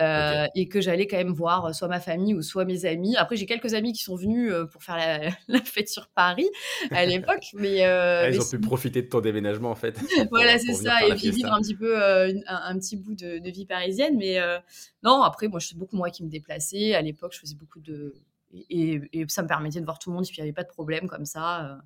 Euh, 0.00 0.46
et 0.54 0.68
que 0.68 0.80
j'allais 0.80 1.08
quand 1.08 1.16
même 1.16 1.32
voir 1.32 1.66
euh, 1.66 1.72
soit 1.72 1.88
ma 1.88 1.98
famille 1.98 2.32
ou 2.32 2.42
soit 2.42 2.64
mes 2.64 2.84
amis. 2.84 3.16
Après, 3.16 3.36
j'ai 3.36 3.46
quelques 3.46 3.74
amis 3.74 3.92
qui 3.92 4.04
sont 4.04 4.14
venus 4.14 4.52
euh, 4.52 4.64
pour 4.64 4.84
faire 4.84 4.96
la, 5.48 5.60
fête 5.64 5.88
sur 5.88 6.08
Paris 6.08 6.48
à 6.92 7.04
l'époque, 7.04 7.46
mais 7.54 7.82
ah, 7.82 8.30
ils 8.30 8.40
ont 8.40 8.48
pu 8.48 8.60
profiter 8.60 9.02
de 9.02 9.08
ton 9.08 9.20
déménagement 9.20 9.70
en 9.70 9.74
fait. 9.74 9.98
voilà, 10.30 10.58
c'est 10.58 10.74
ça, 10.74 11.04
et 11.04 11.14
puis 11.14 11.30
vivre 11.30 11.52
un 11.52 11.60
petit 11.60 11.74
peu 11.74 12.00
un, 12.00 12.78
petit 12.78 12.96
bout 12.96 13.14
de, 13.14 13.50
vie 13.50 13.66
parisienne. 13.66 14.16
Mais 14.16 14.38
non, 15.02 15.22
après, 15.22 15.48
moi, 15.48 15.58
je 15.58 15.66
suis 15.66 15.76
beaucoup 15.76 15.96
moi 15.96 16.10
qui 16.10 16.22
me 16.22 16.28
déplaçais. 16.28 16.94
À 16.94 17.02
l'époque, 17.02 17.32
je 17.34 17.40
faisais 17.40 17.56
beaucoup 17.56 17.80
de 17.80 18.14
et, 18.52 19.26
ça 19.28 19.42
me 19.42 19.48
permettait 19.48 19.80
de 19.80 19.84
voir 19.84 19.98
tout 19.98 20.10
le 20.10 20.16
monde, 20.16 20.24
puis 20.24 20.36
il 20.36 20.40
n'y 20.40 20.48
avait 20.48 20.54
pas 20.54 20.62
de 20.62 20.68
problème 20.68 21.06
comme 21.06 21.24
ça. 21.24 21.78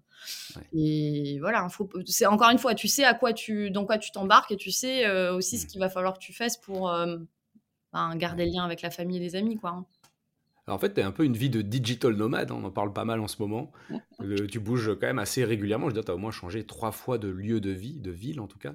Et 0.73 1.39
voilà, 1.41 1.67
c'est 2.07 2.27
encore 2.27 2.51
une 2.51 2.59
fois, 2.59 2.75
tu 2.75 2.89
sais 2.89 3.05
à 3.05 3.15
quoi 3.15 3.33
tu, 3.33 3.71
dans 3.71 3.85
quoi 3.85 3.99
tu 3.99 4.11
t'embarques 4.13 4.53
et 4.53 4.57
tu 4.57 4.71
sais 4.71 5.09
aussi 5.31 5.59
ce 5.59 5.65
mmh. 5.65 5.69
qu'il 5.69 5.81
va 5.81 5.89
falloir 5.89 6.15
que 6.15 6.21
tu 6.21 6.33
fasses 6.33 6.57
pour, 6.57 6.93
garder 8.17 8.47
le 8.47 8.53
lien 8.53 8.65
avec 8.65 8.83
la 8.83 8.91
famille 8.91 9.17
et 9.17 9.21
les 9.21 9.37
amis, 9.37 9.57
quoi. 9.57 9.71
Hein. 9.71 9.87
en 10.69 10.79
fait, 10.79 10.95
tu 10.95 11.01
es 11.01 11.03
un 11.03 11.13
peu 11.13 11.25
une 11.25 11.37
vie 11.37 11.51
de 11.51 11.63
digital 11.63 12.15
nomade, 12.15 12.51
hein, 12.51 12.59
on 12.61 12.65
en 12.65 12.71
parle 12.71 12.93
pas 12.93 13.05
mal 13.05 13.21
en 13.21 13.29
ce 13.29 13.41
moment. 13.43 13.73
tu 14.51 14.61
bouges 14.61 14.95
quand 15.01 15.07
même 15.07 15.19
assez 15.19 15.45
régulièrement. 15.45 15.87
Je 15.87 15.95
veux 15.95 16.01
dire, 16.01 16.05
tu 16.05 16.13
as 16.13 16.15
au 16.15 16.19
moins 16.19 16.31
changé 16.31 16.65
trois 16.65 16.93
fois 16.93 17.19
de 17.19 17.29
lieu 17.29 17.61
de 17.61 17.71
vie, 17.71 17.99
de 18.01 18.11
ville 18.11 18.41
en 18.41 18.47
tout 18.47 18.59
cas. 18.59 18.75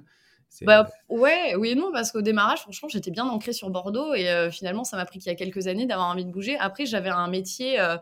Bah, 0.62 0.90
ouais, 1.10 1.56
oui 1.56 1.70
et 1.70 1.76
non, 1.76 1.92
parce 1.92 2.12
qu'au 2.12 2.22
démarrage, 2.22 2.60
franchement, 2.62 2.90
j'étais 2.90 3.12
bien 3.12 3.26
ancrée 3.26 3.54
sur 3.54 3.70
Bordeaux 3.70 4.14
et 4.14 4.30
euh, 4.30 4.50
finalement, 4.50 4.84
ça 4.84 4.98
m'a 4.98 5.06
pris 5.06 5.20
qu'il 5.20 5.32
y 5.32 5.36
a 5.36 5.36
quelques 5.36 5.68
années 5.68 5.86
d'avoir 5.86 6.08
envie 6.08 6.26
de 6.26 6.32
bouger. 6.32 6.58
Après, 6.58 6.86
j'avais 6.86 7.10
un 7.10 7.28
métier, 7.28 7.80
euh, 7.80 7.98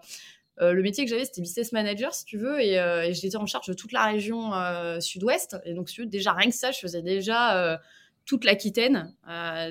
euh, 0.62 0.72
le 0.72 0.82
métier 0.82 1.04
que 1.04 1.10
j'avais, 1.10 1.26
c'était 1.26 1.42
business 1.42 1.72
manager, 1.74 2.14
si 2.14 2.24
tu 2.24 2.38
veux, 2.38 2.62
et, 2.62 2.76
et 2.76 3.14
j'étais 3.14 3.36
en 3.36 3.46
charge 3.46 3.68
de 3.68 3.74
toute 3.74 3.92
la 3.92 4.06
région 4.06 4.52
sud-ouest. 5.02 5.58
Et 5.66 5.74
donc, 5.74 5.92
déjà, 6.06 6.32
rien 6.34 6.50
que 6.50 6.56
ça, 6.56 6.72
je 6.72 6.80
faisais 6.80 7.02
déjà 7.02 7.80
toute 8.26 8.46
l'Aquitaine, 8.46 9.14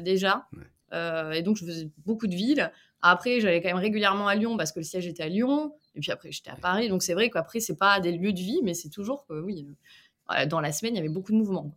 déjà. 0.03 0.47
Et 0.93 1.43
donc, 1.43 1.57
je 1.57 1.65
faisais 1.65 1.89
beaucoup 2.05 2.27
de 2.27 2.35
villes. 2.35 2.71
Après, 3.01 3.41
j'allais 3.41 3.61
quand 3.61 3.69
même 3.69 3.77
régulièrement 3.77 4.29
à 4.29 4.35
Lyon 4.35 4.57
parce 4.57 4.73
que 4.73 4.81
le 4.81 4.85
siège 4.85 5.07
était 5.07 5.23
à 5.23 5.29
Lyon. 5.29 5.75
Et 5.95 6.01
puis 6.01 6.11
après, 6.11 6.33
j'étais 6.33 6.51
à 6.51 6.57
Paris. 6.57 6.89
Donc 6.89 7.03
c'est 7.03 7.13
vrai 7.15 7.29
qu'après, 7.31 7.61
c'est 7.61 7.77
pas 7.77 8.01
des 8.01 8.13
lieux 8.13 8.33
de 8.33 8.39
vie, 8.39 8.61
mais 8.63 8.73
c'est 8.75 8.89
toujours 8.89 9.27
que 9.27 9.35
oui, 9.41 9.67
dans 10.49 10.61
la 10.61 10.73
semaine, 10.73 10.95
il 10.95 10.97
y 10.97 11.01
avait 11.01 11.09
beaucoup 11.11 11.33
de 11.33 11.37
mouvements. 11.37 11.71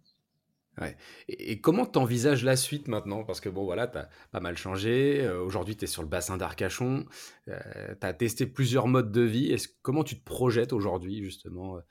Ouais. 0.79 0.95
Et, 1.27 1.59
comment 1.59 1.85
tu 1.85 1.97
envisages 1.97 2.43
la 2.43 2.55
suite 2.55 2.87
maintenant? 2.87 3.23
Parce 3.23 3.41
que 3.41 3.49
bon, 3.49 3.65
voilà, 3.65 3.87
tu 3.87 3.97
as 3.97 4.09
pas 4.31 4.39
mal 4.39 4.57
changé. 4.57 5.21
Euh, 5.21 5.41
aujourd'hui, 5.41 5.75
tu 5.75 5.85
es 5.85 5.87
sur 5.87 6.03
le 6.03 6.07
bassin 6.07 6.37
d'Arcachon. 6.37 7.05
Euh, 7.47 7.59
tu 7.99 8.05
as 8.05 8.13
testé 8.13 8.45
plusieurs 8.45 8.87
modes 8.87 9.11
de 9.11 9.21
vie. 9.21 9.51
Est-ce, 9.51 9.67
comment 9.81 10.03
tu 10.03 10.19
te 10.19 10.23
projettes 10.23 10.73
aujourd'hui, 10.73 11.23
justement, 11.23 11.77
euh, 11.77 11.81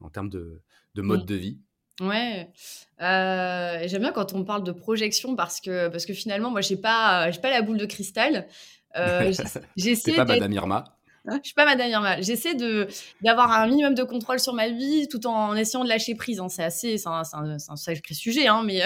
en 0.00 0.10
termes 0.10 0.28
de, 0.28 0.62
de 0.94 1.02
mode 1.02 1.24
de 1.24 1.34
vie? 1.34 1.60
Ouais, 2.00 2.48
j'aime 2.98 4.00
bien 4.00 4.12
quand 4.12 4.32
on 4.32 4.44
parle 4.44 4.64
de 4.64 4.72
projection 4.72 5.36
parce 5.36 5.60
que, 5.60 5.88
parce 5.88 6.06
que 6.06 6.14
finalement, 6.14 6.50
moi, 6.50 6.62
j'ai 6.62 6.76
pas, 6.76 7.30
j'ai 7.30 7.40
pas 7.40 7.50
la 7.50 7.62
boule 7.62 7.78
de 7.78 7.86
cristal. 7.86 8.48
j'essaie 9.76 10.14
pas 10.14 10.24
Madame 10.24 10.52
Irma. 10.52 10.98
Hein, 11.28 11.38
je 11.42 11.48
suis 11.48 11.54
pas 11.54 11.64
Madame 11.64 11.88
Irma. 11.88 12.20
J'essaie 12.20 12.54
de 12.54 12.88
d'avoir 13.20 13.52
un 13.52 13.68
minimum 13.68 13.94
de 13.94 14.02
contrôle 14.02 14.40
sur 14.40 14.54
ma 14.54 14.68
vie, 14.68 15.06
tout 15.08 15.24
en 15.26 15.54
essayant 15.54 15.84
de 15.84 15.88
lâcher 15.88 16.16
prise. 16.16 16.40
Hein. 16.40 16.48
C'est 16.48 16.64
assez, 16.64 16.98
c'est 16.98 17.08
un, 17.08 17.22
un, 17.32 17.76
sacré 17.76 18.14
sujet, 18.14 18.48
hein, 18.48 18.62
mais, 18.64 18.82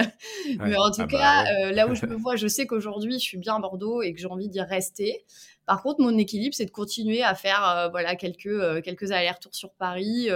mais 0.60 0.76
en 0.76 0.90
tout 0.90 1.00
ah 1.00 1.06
bah 1.06 1.06
cas, 1.06 1.44
euh, 1.46 1.72
là 1.72 1.88
où 1.88 1.94
je 1.94 2.04
me 2.06 2.14
vois, 2.14 2.36
je 2.36 2.46
sais 2.46 2.66
qu'aujourd'hui, 2.66 3.14
je 3.14 3.24
suis 3.24 3.38
bien 3.38 3.56
à 3.56 3.58
Bordeaux 3.58 4.02
et 4.02 4.12
que 4.12 4.20
j'ai 4.20 4.26
envie 4.26 4.48
d'y 4.48 4.60
rester. 4.60 5.24
Par 5.64 5.82
contre, 5.82 6.00
mon 6.02 6.16
équilibre, 6.18 6.54
c'est 6.54 6.66
de 6.66 6.70
continuer 6.70 7.22
à 7.22 7.34
faire 7.34 7.66
euh, 7.66 7.88
voilà 7.88 8.16
quelques 8.16 8.46
euh, 8.46 8.82
quelques 8.82 9.12
allers-retours 9.12 9.54
sur 9.54 9.72
Paris, 9.72 10.28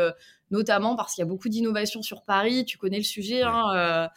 notamment 0.50 0.96
parce 0.96 1.14
qu'il 1.14 1.22
y 1.22 1.26
a 1.26 1.28
beaucoup 1.28 1.50
d'innovations 1.50 2.00
sur 2.00 2.22
Paris. 2.22 2.64
Tu 2.64 2.78
connais 2.78 2.98
le 2.98 3.04
sujet, 3.04 3.42
hein, 3.42 4.08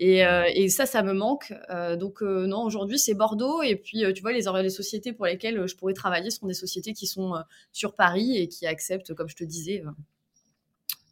euh, 0.00 0.44
et, 0.54 0.68
ça, 0.68 0.86
ça 0.86 1.02
me 1.02 1.12
manque. 1.12 1.52
Euh, 1.70 1.96
donc 1.96 2.22
euh, 2.22 2.46
non, 2.46 2.62
aujourd'hui 2.62 2.98
c'est 2.98 3.14
Bordeaux. 3.14 3.62
Et 3.62 3.76
puis 3.76 4.04
tu 4.14 4.22
vois, 4.22 4.32
les, 4.32 4.44
les 4.62 4.70
sociétés 4.70 5.12
pour 5.12 5.26
lesquelles 5.26 5.66
je 5.66 5.76
pourrais 5.76 5.94
travailler 5.94 6.30
sont 6.30 6.46
des 6.46 6.54
sociétés 6.54 6.92
qui 6.92 7.06
sont 7.06 7.34
sur 7.72 7.94
Paris 7.94 8.36
et 8.36 8.48
qui 8.48 8.66
acceptent, 8.66 9.14
comme 9.14 9.28
je 9.28 9.36
te 9.36 9.44
disais, 9.44 9.82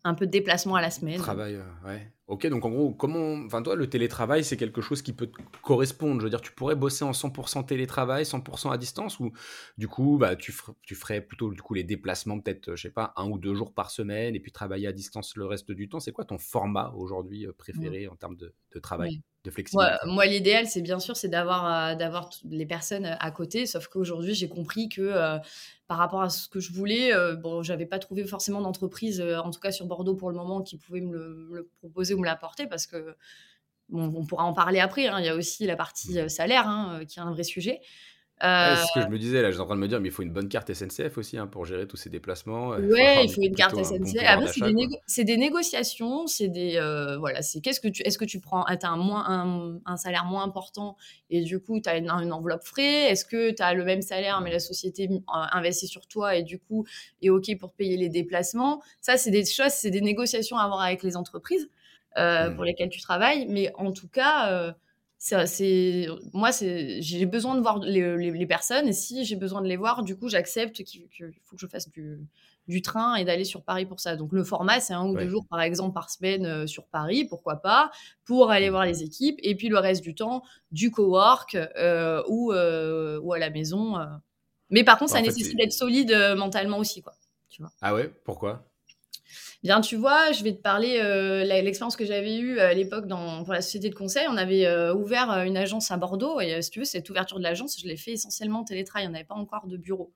un 0.05 0.15
peu 0.15 0.27
de 0.27 0.31
déplacement 0.31 0.77
à 0.77 0.81
la 0.81 0.91
semaine. 0.91 1.19
Travail, 1.19 1.59
ouais. 1.85 2.13
Ok, 2.29 2.45
donc 2.49 2.65
en 2.65 2.71
gros, 2.71 2.91
comment, 2.93 3.35
enfin 3.45 3.63
toi, 3.63 3.77
le 3.77 3.89
télétravail, 3.89 4.43
c'est 4.43 4.57
quelque 4.57 4.81
chose 4.81 5.01
qui 5.01 5.13
peut 5.13 5.29
te 5.29 5.41
correspondre? 5.63 6.21
Je 6.21 6.25
veux 6.25 6.31
dire, 6.31 6.41
tu 6.41 6.51
pourrais 6.51 6.75
bosser 6.75 7.05
en 7.05 7.13
100% 7.13 7.65
télétravail, 7.65 8.25
100% 8.25 8.73
à 8.73 8.79
distance, 8.79 9.21
ou 9.21 9.31
du 9.79 9.87
coup, 9.87 10.19
bah, 10.19 10.35
tu, 10.35 10.53
tu 10.83 10.97
ferais 10.97 11.21
plutôt 11.21 11.53
du 11.53 11.63
coup 11.63 11.75
les 11.75 11.85
déplacements, 11.85 12.41
peut-être, 12.41 12.75
je 12.75 12.83
sais 12.83 12.91
pas, 12.91 13.13
un 13.15 13.29
ou 13.31 13.39
deux 13.39 13.55
jours 13.55 13.73
par 13.73 13.93
semaine, 13.93 14.35
et 14.35 14.41
puis 14.41 14.51
travailler 14.51 14.89
à 14.89 14.93
distance 14.93 15.37
le 15.37 15.47
reste 15.47 15.71
du 15.71 15.89
temps? 15.89 16.01
C'est 16.01 16.11
quoi 16.11 16.25
ton 16.25 16.39
format 16.39 16.93
aujourd'hui 16.97 17.47
euh, 17.47 17.53
préféré 17.57 18.09
en 18.09 18.17
termes 18.17 18.37
de, 18.37 18.53
travail, 18.81 19.23
de 19.45 19.51
flexibilité? 19.53 19.95
Moi, 20.07 20.27
l'idéal, 20.27 20.67
c'est 20.67 20.83
bien 20.83 20.99
sûr, 20.99 21.17
c'est 21.17 21.29
d'avoir 21.29 21.93
euh, 21.93 21.95
d'avoir 21.95 22.31
les 22.51 22.67
personnes 22.67 23.07
à 23.07 23.31
côté. 23.31 23.67
Sauf 23.67 23.87
qu'aujourd'hui, 23.87 24.35
j'ai 24.35 24.49
compris 24.49 24.89
que 24.89 25.01
euh, 25.01 25.39
par 25.87 25.99
rapport 25.99 26.23
à 26.23 26.31
ce 26.31 26.49
que 26.49 26.59
je 26.59 26.73
voulais, 26.73 27.13
bon, 27.37 27.63
j'avais 27.63 27.87
pas 27.87 28.01
trouvé 28.01 28.25
forcément 28.25 28.61
d'entreprise, 28.61 29.21
en 29.23 29.53
tout 29.53 29.61
cas 29.61 29.71
sur 29.71 29.87
Bordeaux 29.87 30.17
pour 30.17 30.29
le 30.31 30.37
moment, 30.37 30.61
qui 30.61 30.77
pouvait 30.77 31.01
me 31.01 31.49
le 31.53 31.71
proposer 31.79 32.16
me 32.17 32.25
l'apporter 32.25 32.67
parce 32.67 32.87
que 32.87 33.17
on 33.93 34.25
pourra 34.25 34.45
en 34.45 34.53
parler 34.53 34.81
après. 34.81 35.07
Hein. 35.07 35.21
Il 35.21 35.27
y 35.27 35.29
a 35.29 35.35
aussi 35.35 35.67
la 35.67 35.77
partie 35.77 36.19
euh, 36.19 36.29
salaire 36.29 36.67
hein, 36.67 36.99
euh, 37.01 37.05
qui 37.05 37.19
est 37.19 37.23
un 37.23 37.31
vrai 37.31 37.45
sujet. 37.45 37.81
c'est 38.41 38.47
ce 38.47 38.95
que 38.95 39.01
je 39.01 39.09
me 39.09 39.19
disais, 39.19 39.43
là, 39.43 39.51
j'étais 39.51 39.63
en 39.63 39.67
train 39.67 39.77
de 39.77 39.81
me 39.81 39.89
dire, 39.89 40.01
mais 40.01 40.09
il 40.09 40.13
faut 40.13 40.23
une 40.23 40.33
bonne 40.33 40.49
carte 40.49 40.73
SNCF 40.73 41.17
aussi 41.19 41.39
hein, 41.39 41.47
pour 41.47 41.65
gérer 41.65 41.87
tous 41.87 41.97
ces 41.97 42.11
déplacements. 42.11 42.75
Euh, 42.75 42.81
ouais, 42.81 43.25
il 43.25 43.31
faut 43.33 43.41
une 43.41 43.55
carte 43.55 43.77
SNCF. 43.83 44.23
Après, 44.27 44.49
c'est 45.07 45.25
des, 45.25 45.37
négociations, 45.37 46.27
c'est 46.27 46.49
des. 46.49 46.79
voilà, 47.21 47.43
c'est 47.43 47.61
qu'est-ce 47.61 47.81
que 47.81 47.89
tu. 47.89 48.03
Est-ce 48.03 48.19
que 48.19 48.25
tu 48.25 48.41
prends. 48.41 48.65
Ah, 48.65 48.77
as 48.81 48.89
un, 48.89 48.97
moins, 48.97 49.81
un, 49.87 49.97
salaire 49.97 50.25
moins 50.25 50.43
important 50.43 50.97
et 51.31 51.43
du 51.43 51.61
coup, 51.61 51.81
tu 51.81 51.89
as 51.89 51.97
une, 51.97 52.11
enveloppe 52.11 52.65
frais? 52.65 53.11
Est-ce 53.11 53.25
que 53.25 53.53
tu 53.53 53.63
as 53.63 53.73
le 53.73 53.85
même 53.85 54.03
salaire, 54.03 54.41
mais 54.41 54.51
la 54.51 54.61
société 54.61 55.09
investit 55.29 55.87
sur 55.87 56.07
toi 56.09 56.35
et 56.35 56.43
du 56.43 56.59
coup 56.59 56.85
est 57.23 57.31
OK 57.31 57.57
pour 57.59 57.73
payer 57.73 57.97
les 57.97 58.09
déplacements? 58.09 58.83
Ça, 59.01 59.17
c'est 59.17 59.31
des 59.31 59.45
choses, 59.45 59.73
c'est 59.73 59.91
des 59.91 60.01
négociations 60.01 60.59
à 60.59 60.65
avoir 60.65 60.81
avec 60.81 61.05
les 61.05 61.17
entreprises. 61.17 61.71
Euh, 62.17 62.51
pour 62.51 62.63
mmh. 62.63 62.67
lesquels 62.67 62.89
tu 62.89 63.01
travailles. 63.01 63.47
Mais 63.47 63.71
en 63.77 63.93
tout 63.93 64.09
cas, 64.09 64.51
euh, 64.51 64.73
c'est 65.19 66.07
moi, 66.33 66.51
j'ai 66.51 67.27
besoin 67.27 67.55
de 67.57 67.61
voir 67.61 67.79
les, 67.81 68.47
personnes. 68.47 68.89
Et 68.89 68.95
si 68.95 69.25
j'ai 69.27 69.37
besoin 69.37 69.61
de 69.61 69.67
les 69.67 69.77
voir, 69.77 70.03
du 70.03 70.17
coup, 70.17 70.31
j'accepte 70.31 70.83
qu'il 70.83 71.03
faut 71.43 71.57
que 71.57 71.61
je 71.61 71.67
fasse 71.67 71.91
du, 71.91 72.19
du 72.69 72.81
train 72.81 73.17
et 73.17 73.25
d'aller 73.27 73.45
sur 73.45 73.63
Paris 73.63 73.85
pour 73.85 74.01
ça. 74.01 74.17
Donc 74.17 74.33
le 74.33 74.45
format, 74.45 74.81
c'est 74.81 74.95
un 74.95 75.07
ou 75.07 75.15
deux 75.15 75.29
jours 75.29 75.45
par 75.51 75.61
exemple 75.61 75.93
par 75.93 76.09
semaine 76.09 76.47
euh, 76.47 76.67
sur 76.67 76.87
Paris, 76.87 77.27
pourquoi 77.27 77.57
pas, 77.57 77.91
pour 78.25 78.51
aller 78.51 78.69
mmh. 78.69 78.73
voir 78.73 78.87
les 78.87 79.03
équipes. 79.03 79.39
Et 79.43 79.55
puis 79.55 79.69
le 79.69 79.79
reste 79.79 80.03
du 80.03 80.15
temps, 80.15 80.43
du 80.71 80.91
cowork 80.91 81.55
euh, 81.55 82.23
ou, 82.29 82.53
ou 82.53 83.33
à 83.33 83.39
la 83.39 83.51
maison. 83.51 83.97
Mais 84.71 84.85
par 84.85 84.99
contre, 84.99 85.13
bah, 85.13 85.19
ça 85.19 85.23
nécessite 85.23 85.59
d'être 85.59 85.73
solide 85.73 86.17
mentalement 86.39 86.79
aussi, 86.79 87.03
quoi. 87.03 87.13
Tu 87.51 87.61
vois. 87.61 87.73
Ah 87.83 87.95
ouais, 87.95 88.11
pourquoi? 88.25 88.67
Bien, 89.63 89.81
tu 89.81 89.97
vois, 89.97 90.33
je 90.33 90.45
vais 90.45 90.53
te 90.53 90.61
parler 90.61 90.99
euh, 91.01 91.45
l'expérience 91.45 91.97
que 91.97 92.05
j'avais 92.05 92.39
eue 92.39 92.61
à 92.61 92.75
l'époque 92.75 93.07
pour 93.09 93.53
la 93.53 93.63
société 93.63 93.89
de 93.89 93.95
conseil. 93.95 94.27
On 94.29 94.37
avait 94.37 94.67
euh, 94.67 94.95
ouvert 94.95 95.31
euh, 95.31 95.45
une 95.45 95.57
agence 95.57 95.91
à 95.91 95.97
Bordeaux 95.97 96.41
et 96.41 96.61
si 96.63 96.71
tu 96.71 96.81
veux, 96.81 96.85
cette 96.85 97.09
ouverture 97.11 97.39
de 97.39 97.43
l'agence, 97.43 97.81
je 97.81 97.87
l'ai 97.87 97.97
fait 97.97 98.13
essentiellement 98.13 98.61
en 98.61 98.65
télétravail. 98.65 99.09
On 99.09 99.13
n'avait 99.13 99.25
pas 99.25 99.35
encore 99.35 99.67
de 99.67 99.77
bureau. 99.77 100.13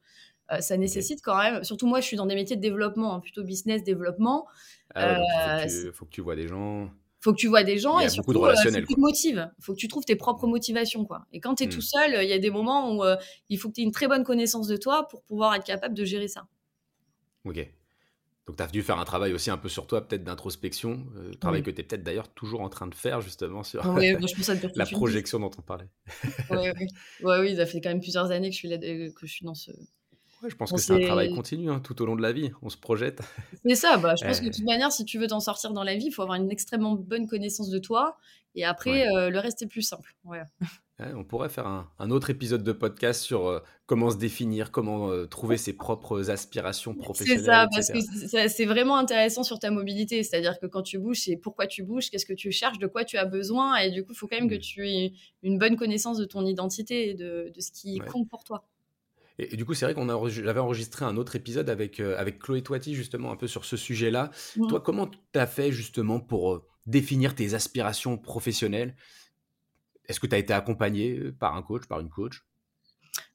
ça 0.61 0.76
nécessite 0.76 1.20
quand 1.22 1.38
même, 1.38 1.64
surtout 1.64 1.87
moi, 1.87 2.00
je 2.00 2.07
suis 2.07 2.16
dans 2.16 2.26
des 2.26 2.35
métiers 2.35 2.57
de 2.57 2.61
développement, 2.61 3.14
hein, 3.14 3.20
plutôt 3.20 3.42
business 3.42 3.83
développement. 3.83 4.46
Ah 4.94 5.64
il 5.64 5.92
faut, 5.92 6.05
que 6.05 6.11
tu 6.11 6.20
vois 6.20 6.35
des 6.35 6.48
gens 6.48 6.90
faut 7.20 7.33
que 7.33 7.38
tu 7.38 7.48
vois 7.48 7.62
des 7.62 7.79
gens 7.79 8.00
et 8.00 8.09
surtout, 8.09 8.33
beaucoup 8.33 8.46
de 8.46 8.50
relationnel, 8.50 8.81
faut 8.81 8.87
que 8.87 8.88
tu 8.88 8.94
te 8.94 9.00
motives. 9.00 9.50
faut 9.61 9.74
que 9.74 9.79
tu 9.79 9.88
trouves 9.88 10.05
tes 10.05 10.16
propres 10.16 10.46
motivations. 10.46 11.05
Quoi. 11.05 11.26
Et 11.33 11.40
quand 11.40 11.57
tu 11.57 11.64
es 11.64 11.68
tout 11.68 11.79
mmh. 11.79 11.83
seul, 11.83 12.18
il 12.22 12.29
y 12.29 12.33
a 12.33 12.38
des 12.38 12.50
moments 12.50 12.96
où 12.96 13.05
il 13.48 13.59
faut 13.59 13.68
que 13.68 13.74
tu 13.74 13.81
aies 13.81 13.85
une 13.85 13.92
très 13.92 14.09
bonne 14.09 14.24
connaissance 14.24 14.68
de 14.68 14.76
toi 14.76 15.07
pour 15.09 15.22
pouvoir 15.22 15.55
être 15.55 15.64
capable 15.64 15.94
de 15.94 16.05
gérer 16.05 16.29
ça. 16.29 16.46
Ok. 17.44 17.66
Donc, 18.51 18.57
tu 18.57 18.63
as 18.65 18.67
dû 18.67 18.83
faire 18.83 18.99
un 18.99 19.05
travail 19.05 19.33
aussi 19.33 19.49
un 19.49 19.57
peu 19.57 19.69
sur 19.69 19.87
toi, 19.87 20.01
peut-être 20.05 20.25
d'introspection, 20.25 21.07
euh, 21.17 21.33
travail 21.35 21.63
que 21.63 21.71
tu 21.71 21.81
es 21.81 21.85
peut-être 21.85 22.03
d'ailleurs 22.03 22.29
toujours 22.29 22.63
en 22.63 22.69
train 22.69 22.89
de 22.89 22.97
faire, 22.97 23.21
justement, 23.21 23.63
sur 23.63 23.81
la 24.75 24.87
projection 24.87 25.39
dont 25.39 25.53
on 25.57 25.63
parlait. 25.63 25.89
oui, 26.51 26.59
oui. 26.81 26.87
Ouais, 27.23 27.39
oui, 27.39 27.55
ça 27.55 27.65
fait 27.65 27.81
quand 27.81 27.91
même 27.91 28.01
plusieurs 28.01 28.33
années 28.33 28.49
que 28.49 28.55
je 28.55 28.59
suis, 28.59 28.69
là, 28.69 28.77
que 28.79 29.13
je 29.23 29.33
suis 29.33 29.47
dans 29.47 29.55
ce. 29.55 29.71
Ouais, 30.43 30.51
je 30.51 30.57
pense 30.57 30.73
que 30.73 30.79
c'est 30.79 30.95
un 30.95 31.07
travail 31.07 31.33
continu 31.33 31.71
hein, 31.71 31.79
tout 31.79 32.03
au 32.03 32.07
long 32.07 32.17
de 32.17 32.23
la 32.23 32.33
vie. 32.33 32.51
On 32.61 32.71
se 32.71 32.77
projette. 32.77 33.21
C'est 33.65 33.77
ça. 33.77 33.99
Bah, 33.99 34.17
je 34.21 34.27
pense 34.27 34.41
que 34.41 34.47
de 34.47 34.51
toute 34.51 34.65
manière, 34.65 34.91
si 34.91 35.05
tu 35.05 35.21
veux 35.21 35.29
t'en 35.29 35.39
sortir 35.39 35.73
dans 35.73 35.85
la 35.85 35.95
vie, 35.95 36.07
il 36.07 36.11
faut 36.11 36.23
avoir 36.23 36.37
une 36.37 36.51
extrêmement 36.51 36.97
bonne 36.97 37.29
connaissance 37.29 37.71
de 37.71 37.79
toi. 37.79 38.19
Et 38.57 38.65
après, 38.65 39.07
euh, 39.07 39.31
le 39.31 39.39
reste 39.39 39.63
est 39.63 39.69
plus 39.69 39.83
simple. 39.83 40.17
Ouais 40.25 40.41
on 41.15 41.25
pourrait 41.25 41.49
faire 41.49 41.67
un, 41.67 42.11
autre 42.11 42.31
épisode 42.31 42.63
de 42.63 42.73
podcast 42.73 43.23
sur 43.23 43.47
euh, 43.47 43.61
comment 43.87 44.11
se 44.11 44.17
définir, 44.17 44.71
comment 44.71 45.11
euh, 45.11 45.27
trouver 45.27 45.57
ses 45.57 45.73
propres 45.73 46.31
aspirations 46.31 46.95
professionnelles. 46.95 47.41
C'est 47.41 47.47
ça, 47.47 47.67
parce 47.73 47.91
que 47.91 48.49
c'est 48.49 48.65
vraiment 48.65 48.97
intéressant 48.97 49.43
sur 49.43 49.59
ta 49.59 49.71
mobilité. 49.71 50.23
C'est-à-dire 50.23 50.59
que 50.61 50.67
quand 50.67 50.83
tu 50.83 50.99
bouges, 50.99 51.21
c'est 51.21 51.37
pourquoi 51.37 51.67
tu 51.67 51.83
bouges, 51.83 52.11
qu'est-ce 52.11 52.27
que 52.27 52.35
tu 52.35 52.53
cherches, 52.53 52.79
de 52.79 52.87
quoi 52.87 53.05
tu 53.05 53.17
as 53.17 53.25
besoin. 53.25 53.77
Et 53.77 53.91
du 53.91 54.05
coup, 54.05 54.13
il 54.13 54.17
faut 54.17 54.27
quand 54.27 54.39
même 54.39 54.51
que 54.51 54.57
mmh. 54.57 54.61
tu 54.61 54.89
aies 54.89 55.13
une 55.43 55.59
bonne 55.59 55.77
connaissance 55.77 56.19
de 56.19 56.25
ton 56.25 56.45
identité 56.45 57.11
et 57.11 57.15
de, 57.15 57.53
ce 57.59 57.71
qui 57.73 57.99
compte 57.99 58.29
pour 58.29 58.45
toi. 58.45 58.65
Et, 59.39 59.57
du 59.57 59.65
coup, 59.65 59.73
c'est 59.73 59.87
vrai 59.87 59.95
qu'on 59.95 60.29
j'avais 60.29 60.61
enregistré 60.61 61.05
un 61.05 61.17
autre 61.17 61.35
épisode 61.35 61.71
avec, 61.71 61.99
euh, 61.99 62.19
avec 62.19 62.39
Chloé 62.41 62.63
Toiti, 62.63 62.95
justement, 62.95 63.33
un 63.33 63.37
peu 63.37 63.47
sur 63.47 63.65
ce 63.65 63.77
sujet-là. 63.77 64.31
Mmh. 64.57 64.67
Toi, 64.69 64.81
comment 64.81 65.07
tu 65.07 65.39
as 65.39 65.47
fait 65.47 65.73
justement 65.73 66.21
pour 66.21 66.67
définir 66.87 67.35
tes 67.35 67.55
aspirations 67.55 68.19
professionnelles? 68.19 68.95
Est-ce 70.11 70.20
que 70.20 70.27
tu 70.27 70.35
as 70.35 70.38
été 70.38 70.53
accompagné 70.53 71.33
par 71.33 71.55
un 71.55 71.62
coach, 71.62 71.87
par 71.87 72.01
une 72.01 72.11
coach? 72.11 72.44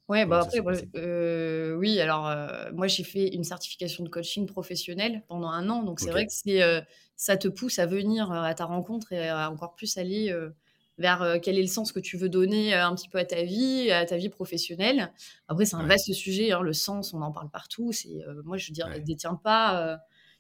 Ouais, 0.08 0.28
bah 0.28 0.42
après, 0.42 0.60
euh, 0.96 1.76
oui, 1.78 2.00
alors 2.00 2.28
euh, 2.28 2.72
moi 2.74 2.86
j'ai 2.86 3.04
fait 3.04 3.34
une 3.34 3.44
certification 3.44 4.04
de 4.04 4.10
coaching 4.10 4.46
professionnel 4.46 5.24
pendant 5.28 5.50
un 5.50 5.68
an, 5.70 5.82
donc 5.82 6.00
c'est 6.00 6.12
vrai 6.12 6.28
que 6.28 6.84
ça 7.16 7.38
te 7.38 7.48
pousse 7.48 7.80
à 7.80 7.88
venir 7.88 8.32
à 8.32 8.54
ta 8.54 8.66
rencontre 8.66 9.14
et 9.14 9.28
à 9.28 9.50
encore 9.50 9.74
plus 9.74 9.98
aller 9.98 10.32
vers 11.00 11.40
quel 11.42 11.58
est 11.58 11.62
le 11.62 11.68
sens 11.68 11.92
que 11.92 12.00
tu 12.00 12.18
veux 12.18 12.30
donner 12.30 12.76
un 12.76 12.94
petit 12.94 13.10
peu 13.10 13.18
à 13.18 13.26
ta 13.26 13.42
vie, 13.42 13.90
à 13.90 14.06
ta 14.06 14.18
vie 14.18 14.30
professionnelle. 14.30 15.12
Après, 15.48 15.66
c'est 15.66 15.76
un 15.76 15.88
vaste 15.88 16.14
sujet, 16.14 16.52
hein, 16.52 16.62
le 16.62 16.74
sens, 16.74 17.14
on 17.14 17.22
en 17.24 17.32
parle 17.32 17.50
partout. 17.50 17.92
C'est, 17.92 18.20
moi 18.44 18.58
je 18.58 18.68
veux 18.68 18.74
dire, 18.74 18.88
ne 18.90 19.00
détient 19.00 19.36
pas 19.36 19.98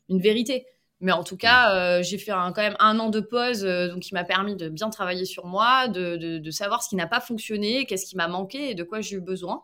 une 0.10 0.20
vérité. 0.20 0.68
Mais 1.06 1.12
en 1.12 1.24
tout 1.24 1.38
cas, 1.38 1.76
euh, 1.76 2.02
j'ai 2.02 2.18
fait 2.18 2.32
quand 2.32 2.58
même 2.58 2.76
un 2.80 2.98
an 2.98 3.12
de 3.12 3.20
pause, 3.20 3.64
euh, 3.64 3.90
donc 3.90 4.00
qui 4.00 4.16
m'a 4.16 4.24
permis 4.24 4.56
de 4.56 4.70
bien 4.70 4.90
travailler 4.90 5.26
sur 5.26 5.46
moi, 5.46 5.88
de, 5.88 6.40
de, 6.40 6.52
savoir 6.52 6.82
ce 6.82 6.90
qui 6.90 6.96
n'a 6.96 7.06
pas 7.06 7.20
fonctionné, 7.22 7.86
qu'est-ce 7.86 8.08
qui 8.08 8.18
m'a 8.18 8.28
manqué 8.28 8.72
et 8.72 8.74
de 8.74 8.84
quoi 8.84 9.02
j'ai 9.02 9.18
eu 9.18 9.22
besoin. 9.22 9.62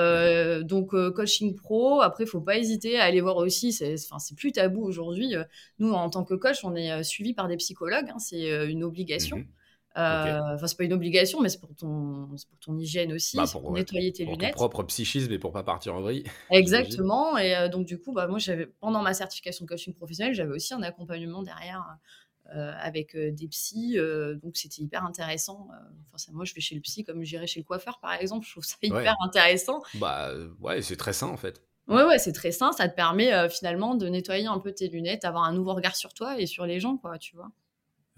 Euh, 0.00 0.64
donc 0.64 0.90
coaching 0.90 1.54
pro. 1.54 2.00
Après, 2.00 2.24
il 2.24 2.26
faut 2.26 2.40
pas 2.40 2.58
hésiter 2.58 2.98
à 2.98 3.04
aller 3.04 3.20
voir 3.20 3.36
aussi. 3.36 3.72
C'est 3.72 3.94
plus 4.36 4.50
tabou 4.50 4.82
aujourd'hui. 4.82 5.36
Nous, 5.78 5.92
en 5.92 6.10
tant 6.10 6.24
que 6.24 6.34
coach, 6.34 6.64
on 6.64 6.74
est 6.74 7.04
suivi 7.04 7.32
par 7.32 7.46
des 7.46 7.58
psychologues. 7.58 8.10
Hein, 8.10 8.18
c'est 8.18 8.66
une 8.68 8.82
obligation. 8.82 9.36
Mhm. 9.36 9.46
Euh, 9.96 10.54
enfin, 10.54 10.66
c'est 10.66 10.76
pas 10.76 10.84
une 10.84 10.92
obligation, 10.92 11.40
mais 11.40 11.48
c'est 11.48 11.60
pour 11.60 11.74
ton, 11.74 12.26
pour 12.26 12.58
ton 12.60 12.78
hygiène 12.78 13.12
aussi, 13.12 13.36
bah, 13.36 13.44
pour, 13.50 13.72
nettoyer 13.72 14.12
tes 14.12 14.24
lunettes. 14.24 14.52
Ton 14.52 14.68
propre 14.68 14.82
psychisme 14.84 15.30
et 15.32 15.38
pour 15.38 15.52
pas 15.52 15.62
partir 15.62 15.94
en 15.94 16.00
vrille. 16.00 16.24
Exactement. 16.50 17.36
et 17.36 17.54
euh, 17.54 17.68
donc, 17.68 17.86
du 17.86 17.98
coup, 17.98 18.12
bah, 18.12 18.26
moi, 18.26 18.38
j'avais, 18.38 18.66
pendant 18.66 19.02
ma 19.02 19.12
certification 19.12 19.64
de 19.64 19.68
coaching 19.68 19.94
professionnel, 19.94 20.34
j'avais 20.34 20.52
aussi 20.52 20.72
un 20.72 20.82
accompagnement 20.82 21.42
derrière 21.42 21.84
euh, 22.54 22.72
avec 22.80 23.14
des 23.16 23.48
psys. 23.48 23.98
donc, 24.42 24.56
c'était 24.56 24.82
hyper 24.82 25.04
intéressant. 25.04 25.68
Enfin, 26.14 26.32
moi, 26.32 26.44
je 26.46 26.54
vais 26.54 26.62
chez 26.62 26.74
le 26.74 26.80
psy 26.80 27.04
comme 27.04 27.22
j'irais 27.22 27.46
chez 27.46 27.60
le 27.60 27.64
coiffeur, 27.64 27.98
par 28.00 28.14
exemple. 28.14 28.46
Je 28.46 28.52
trouve 28.52 28.64
ça 28.64 28.76
hyper 28.82 29.14
intéressant. 29.22 29.82
Bah, 29.94 30.30
ouais, 30.60 30.80
c'est 30.80 30.96
très 30.96 31.12
sain, 31.12 31.28
en 31.28 31.36
fait. 31.36 31.62
Ouais, 31.88 32.04
ouais, 32.04 32.18
c'est 32.18 32.32
très 32.32 32.52
sain. 32.52 32.72
Ça 32.72 32.88
te 32.88 32.94
permet 32.94 33.48
finalement 33.50 33.94
de 33.94 34.08
nettoyer 34.08 34.46
un 34.46 34.58
peu 34.58 34.72
tes 34.72 34.88
lunettes, 34.88 35.26
avoir 35.26 35.44
un 35.44 35.52
nouveau 35.52 35.74
regard 35.74 35.96
sur 35.96 36.14
toi 36.14 36.40
et 36.40 36.46
sur 36.46 36.64
les 36.64 36.80
gens, 36.80 36.96
quoi, 36.96 37.18
tu 37.18 37.36
vois. 37.36 37.50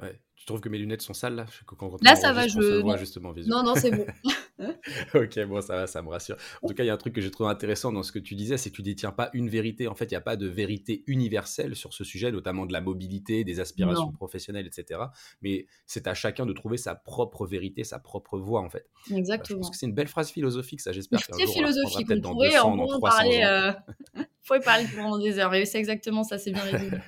Ouais. 0.01 0.21
Tu 0.37 0.47
trouves 0.47 0.61
que 0.61 0.69
mes 0.69 0.79
lunettes 0.79 1.03
sont 1.03 1.15
sales 1.15 1.37
là? 1.37 1.47
Là, 2.03 2.17
ça 2.17 2.33
va, 2.33 2.49
je. 2.49 2.97
justement 2.99 3.33
Non, 3.47 3.63
non, 3.63 3.75
c'est 3.77 3.93
bon. 3.93 4.05
ok, 5.15 5.47
bon, 5.47 5.61
ça 5.61 5.77
va, 5.77 5.87
ça 5.87 6.03
me 6.03 6.09
rassure. 6.09 6.37
En 6.63 6.69
tout 6.69 6.75
cas, 6.75 6.85
il 6.85 6.87
y 6.87 6.91
a 6.91 6.95
un 6.95 6.99
truc 6.99 7.15
que 7.15 7.21
j'ai 7.21 7.31
trouvé 7.31 7.51
intéressant 7.51 7.93
dans 7.93 8.03
ce 8.03 8.13
que 8.13 8.19
tu 8.19 8.35
disais, 8.35 8.57
c'est 8.57 8.71
que 8.71 8.77
tu 8.77 8.83
détiens 8.83 9.11
pas 9.11 9.31
une 9.33 9.49
vérité. 9.49 9.89
En 9.89 9.95
fait, 9.95 10.05
il 10.07 10.11
n'y 10.11 10.17
a 10.17 10.21
pas 10.21 10.37
de 10.37 10.47
vérité 10.47 11.03
universelle 11.07 11.77
sur 11.77 11.93
ce 11.93 12.05
sujet, 12.05 12.31
notamment 12.31 12.67
de 12.67 12.73
la 12.73 12.81
mobilité, 12.81 13.45
des 13.45 13.61
aspirations 13.61 14.13
professionnelles, 14.13 14.67
etc. 14.67 15.01
Mais 15.43 15.67
c'est 15.87 16.07
à 16.07 16.15
chacun 16.15 16.47
de 16.47 16.53
trouver 16.53 16.77
sa 16.77 16.95
propre 16.95 17.47
vérité, 17.47 17.85
sa 17.85 17.99
propre 17.99 18.39
voie, 18.39 18.61
en 18.61 18.69
fait. 18.69 18.89
Exactement. 19.13 19.59
je 19.59 19.61
pense 19.61 19.71
que 19.71 19.77
c'est 19.77 19.87
une 19.87 19.95
belle 19.95 20.09
phrase 20.09 20.31
philosophique, 20.31 20.81
ça, 20.81 20.93
j'espère. 20.93 21.21
C'est 21.21 21.47
philosophique. 21.47 22.09
On 22.11 22.21
pourrait 22.21 22.59
en 22.59 23.01
parler. 23.01 23.43
Euh... 23.45 23.73
pourrait 24.47 24.61
parler 24.61 24.87
pendant 24.95 25.19
des 25.19 25.39
heures. 25.39 25.55
Et 25.55 25.65
c'est 25.65 25.79
exactement 25.79 26.23
ça, 26.23 26.39
c'est 26.39 26.51
bien 26.51 26.63
résumé. 26.63 26.99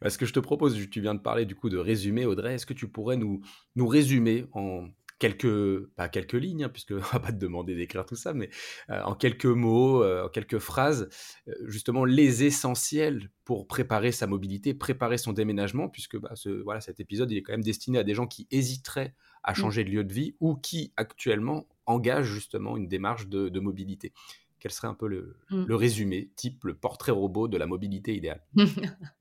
Bah, 0.00 0.10
ce 0.10 0.18
que 0.18 0.26
je 0.26 0.32
te 0.32 0.40
propose, 0.40 0.76
tu 0.90 1.00
viens 1.00 1.14
de 1.14 1.20
parler 1.20 1.44
du 1.44 1.54
coup 1.54 1.68
de 1.68 1.78
résumé, 1.78 2.24
Audrey, 2.24 2.54
est-ce 2.54 2.66
que 2.66 2.74
tu 2.74 2.88
pourrais 2.88 3.16
nous, 3.16 3.40
nous 3.76 3.86
résumer 3.86 4.46
en 4.52 4.88
quelques, 5.20 5.86
pas 5.94 6.08
quelques 6.08 6.32
lignes, 6.32 6.64
hein, 6.64 6.68
puisque 6.68 6.90
on 6.92 6.98
va 6.98 7.20
pas 7.20 7.30
te 7.30 7.38
demander 7.38 7.76
d'écrire 7.76 8.04
tout 8.04 8.16
ça, 8.16 8.32
mais 8.32 8.50
euh, 8.88 9.00
en 9.02 9.14
quelques 9.14 9.46
mots, 9.46 10.02
euh, 10.02 10.24
en 10.24 10.28
quelques 10.28 10.58
phrases, 10.58 11.08
euh, 11.46 11.52
justement 11.66 12.04
les 12.04 12.42
essentiels 12.42 13.30
pour 13.44 13.68
préparer 13.68 14.10
sa 14.10 14.26
mobilité, 14.26 14.74
préparer 14.74 15.18
son 15.18 15.32
déménagement, 15.32 15.88
puisque 15.88 16.18
bah, 16.18 16.32
ce, 16.34 16.48
voilà, 16.48 16.80
cet 16.80 16.98
épisode 16.98 17.30
il 17.30 17.38
est 17.38 17.42
quand 17.42 17.52
même 17.52 17.62
destiné 17.62 17.98
à 17.98 18.02
des 18.02 18.14
gens 18.14 18.26
qui 18.26 18.48
hésiteraient 18.50 19.14
à 19.44 19.52
mmh. 19.52 19.54
changer 19.54 19.84
de 19.84 19.90
lieu 19.90 20.04
de 20.04 20.12
vie 20.12 20.34
ou 20.40 20.56
qui 20.56 20.92
actuellement 20.96 21.68
engagent 21.86 22.32
justement 22.32 22.76
une 22.76 22.88
démarche 22.88 23.28
de, 23.28 23.60
mobilité. 23.60 24.12
Quel 24.58 24.72
serait 24.72 24.88
un 24.88 24.94
peu 24.94 25.06
le, 25.06 25.36
mmh. 25.50 25.64
le 25.64 25.74
résumé, 25.74 26.30
type 26.36 26.64
le 26.64 26.74
portrait 26.74 27.12
robot 27.12 27.46
de 27.48 27.58
la 27.58 27.66
mobilité 27.66 28.14
idéale? 28.14 28.42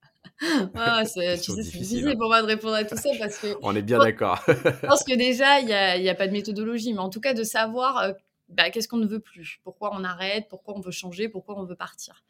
ah, 0.76 1.04
c'est, 1.06 1.38
tu 1.38 1.52
sais, 1.52 1.64
c'est 1.64 1.72
difficile 1.72 2.08
hein. 2.08 2.16
pour 2.18 2.28
moi 2.28 2.42
de 2.42 2.48
répondre 2.48 2.76
à 2.76 2.84
tout 2.84 2.96
ça 2.96 3.10
parce 3.20 3.38
que. 3.38 3.56
On 3.62 3.76
est 3.76 3.82
bien 3.82 4.00
d'accord. 4.00 4.42
je 4.48 4.86
pense 4.86 5.04
que 5.04 5.16
déjà, 5.16 5.60
il 5.60 5.66
n'y 5.66 5.74
a, 5.74 5.98
y 5.98 6.10
a, 6.10 6.16
pas 6.16 6.28
de 6.28 6.32
méthodologie, 6.32 6.94
mais 6.94 7.00
en 7.00 7.10
tout 7.10 7.20
cas, 7.20 7.34
de 7.34 7.44
savoir 7.44 7.98
euh, 7.98 8.14
bah, 8.48 8.70
qu'est-ce 8.70 8.88
qu'on 8.88 8.98
ne 8.98 9.08
veut 9.08 9.20
plus, 9.20 9.60
pourquoi 9.64 9.92
on 9.94 10.04
arrête, 10.04 10.48
pourquoi 10.50 10.78
on 10.78 10.80
veut 10.80 10.92
changer, 10.92 11.28
pourquoi 11.30 11.60
on 11.60 11.66
veut 11.66 11.76
partir, 11.76 12.24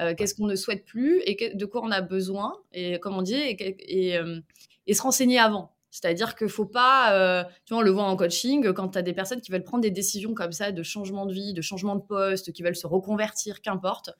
euh, 0.00 0.14
qu'est-ce 0.14 0.34
qu'on 0.34 0.46
ne 0.46 0.56
souhaite 0.56 0.84
plus 0.84 1.22
et 1.24 1.54
de 1.54 1.64
quoi 1.64 1.82
on 1.82 1.90
a 1.90 2.02
besoin, 2.02 2.54
et 2.72 2.98
comme 3.00 3.16
on 3.16 3.22
dit, 3.22 3.34
et, 3.34 3.76
et, 4.08 4.18
euh, 4.18 4.40
et 4.86 4.94
se 4.94 5.02
renseigner 5.02 5.38
avant. 5.38 5.70
C'est-à-dire 5.90 6.34
qu'il 6.34 6.48
ne 6.48 6.52
faut 6.52 6.66
pas, 6.66 7.46
tu 7.64 7.72
vois, 7.72 7.78
on 7.78 7.84
le 7.84 7.92
voit 7.92 8.02
en 8.02 8.16
coaching, 8.16 8.72
quand 8.72 8.88
tu 8.88 8.98
as 8.98 9.02
des 9.02 9.12
personnes 9.12 9.40
qui 9.40 9.52
veulent 9.52 9.62
prendre 9.62 9.82
des 9.82 9.92
décisions 9.92 10.34
comme 10.34 10.50
ça 10.50 10.72
de 10.72 10.82
changement 10.82 11.24
de 11.24 11.32
vie, 11.32 11.54
de 11.54 11.62
changement 11.62 11.94
de 11.94 12.02
poste, 12.02 12.52
qui 12.52 12.64
veulent 12.64 12.74
se 12.74 12.88
reconvertir, 12.88 13.62
qu'importe, 13.62 14.10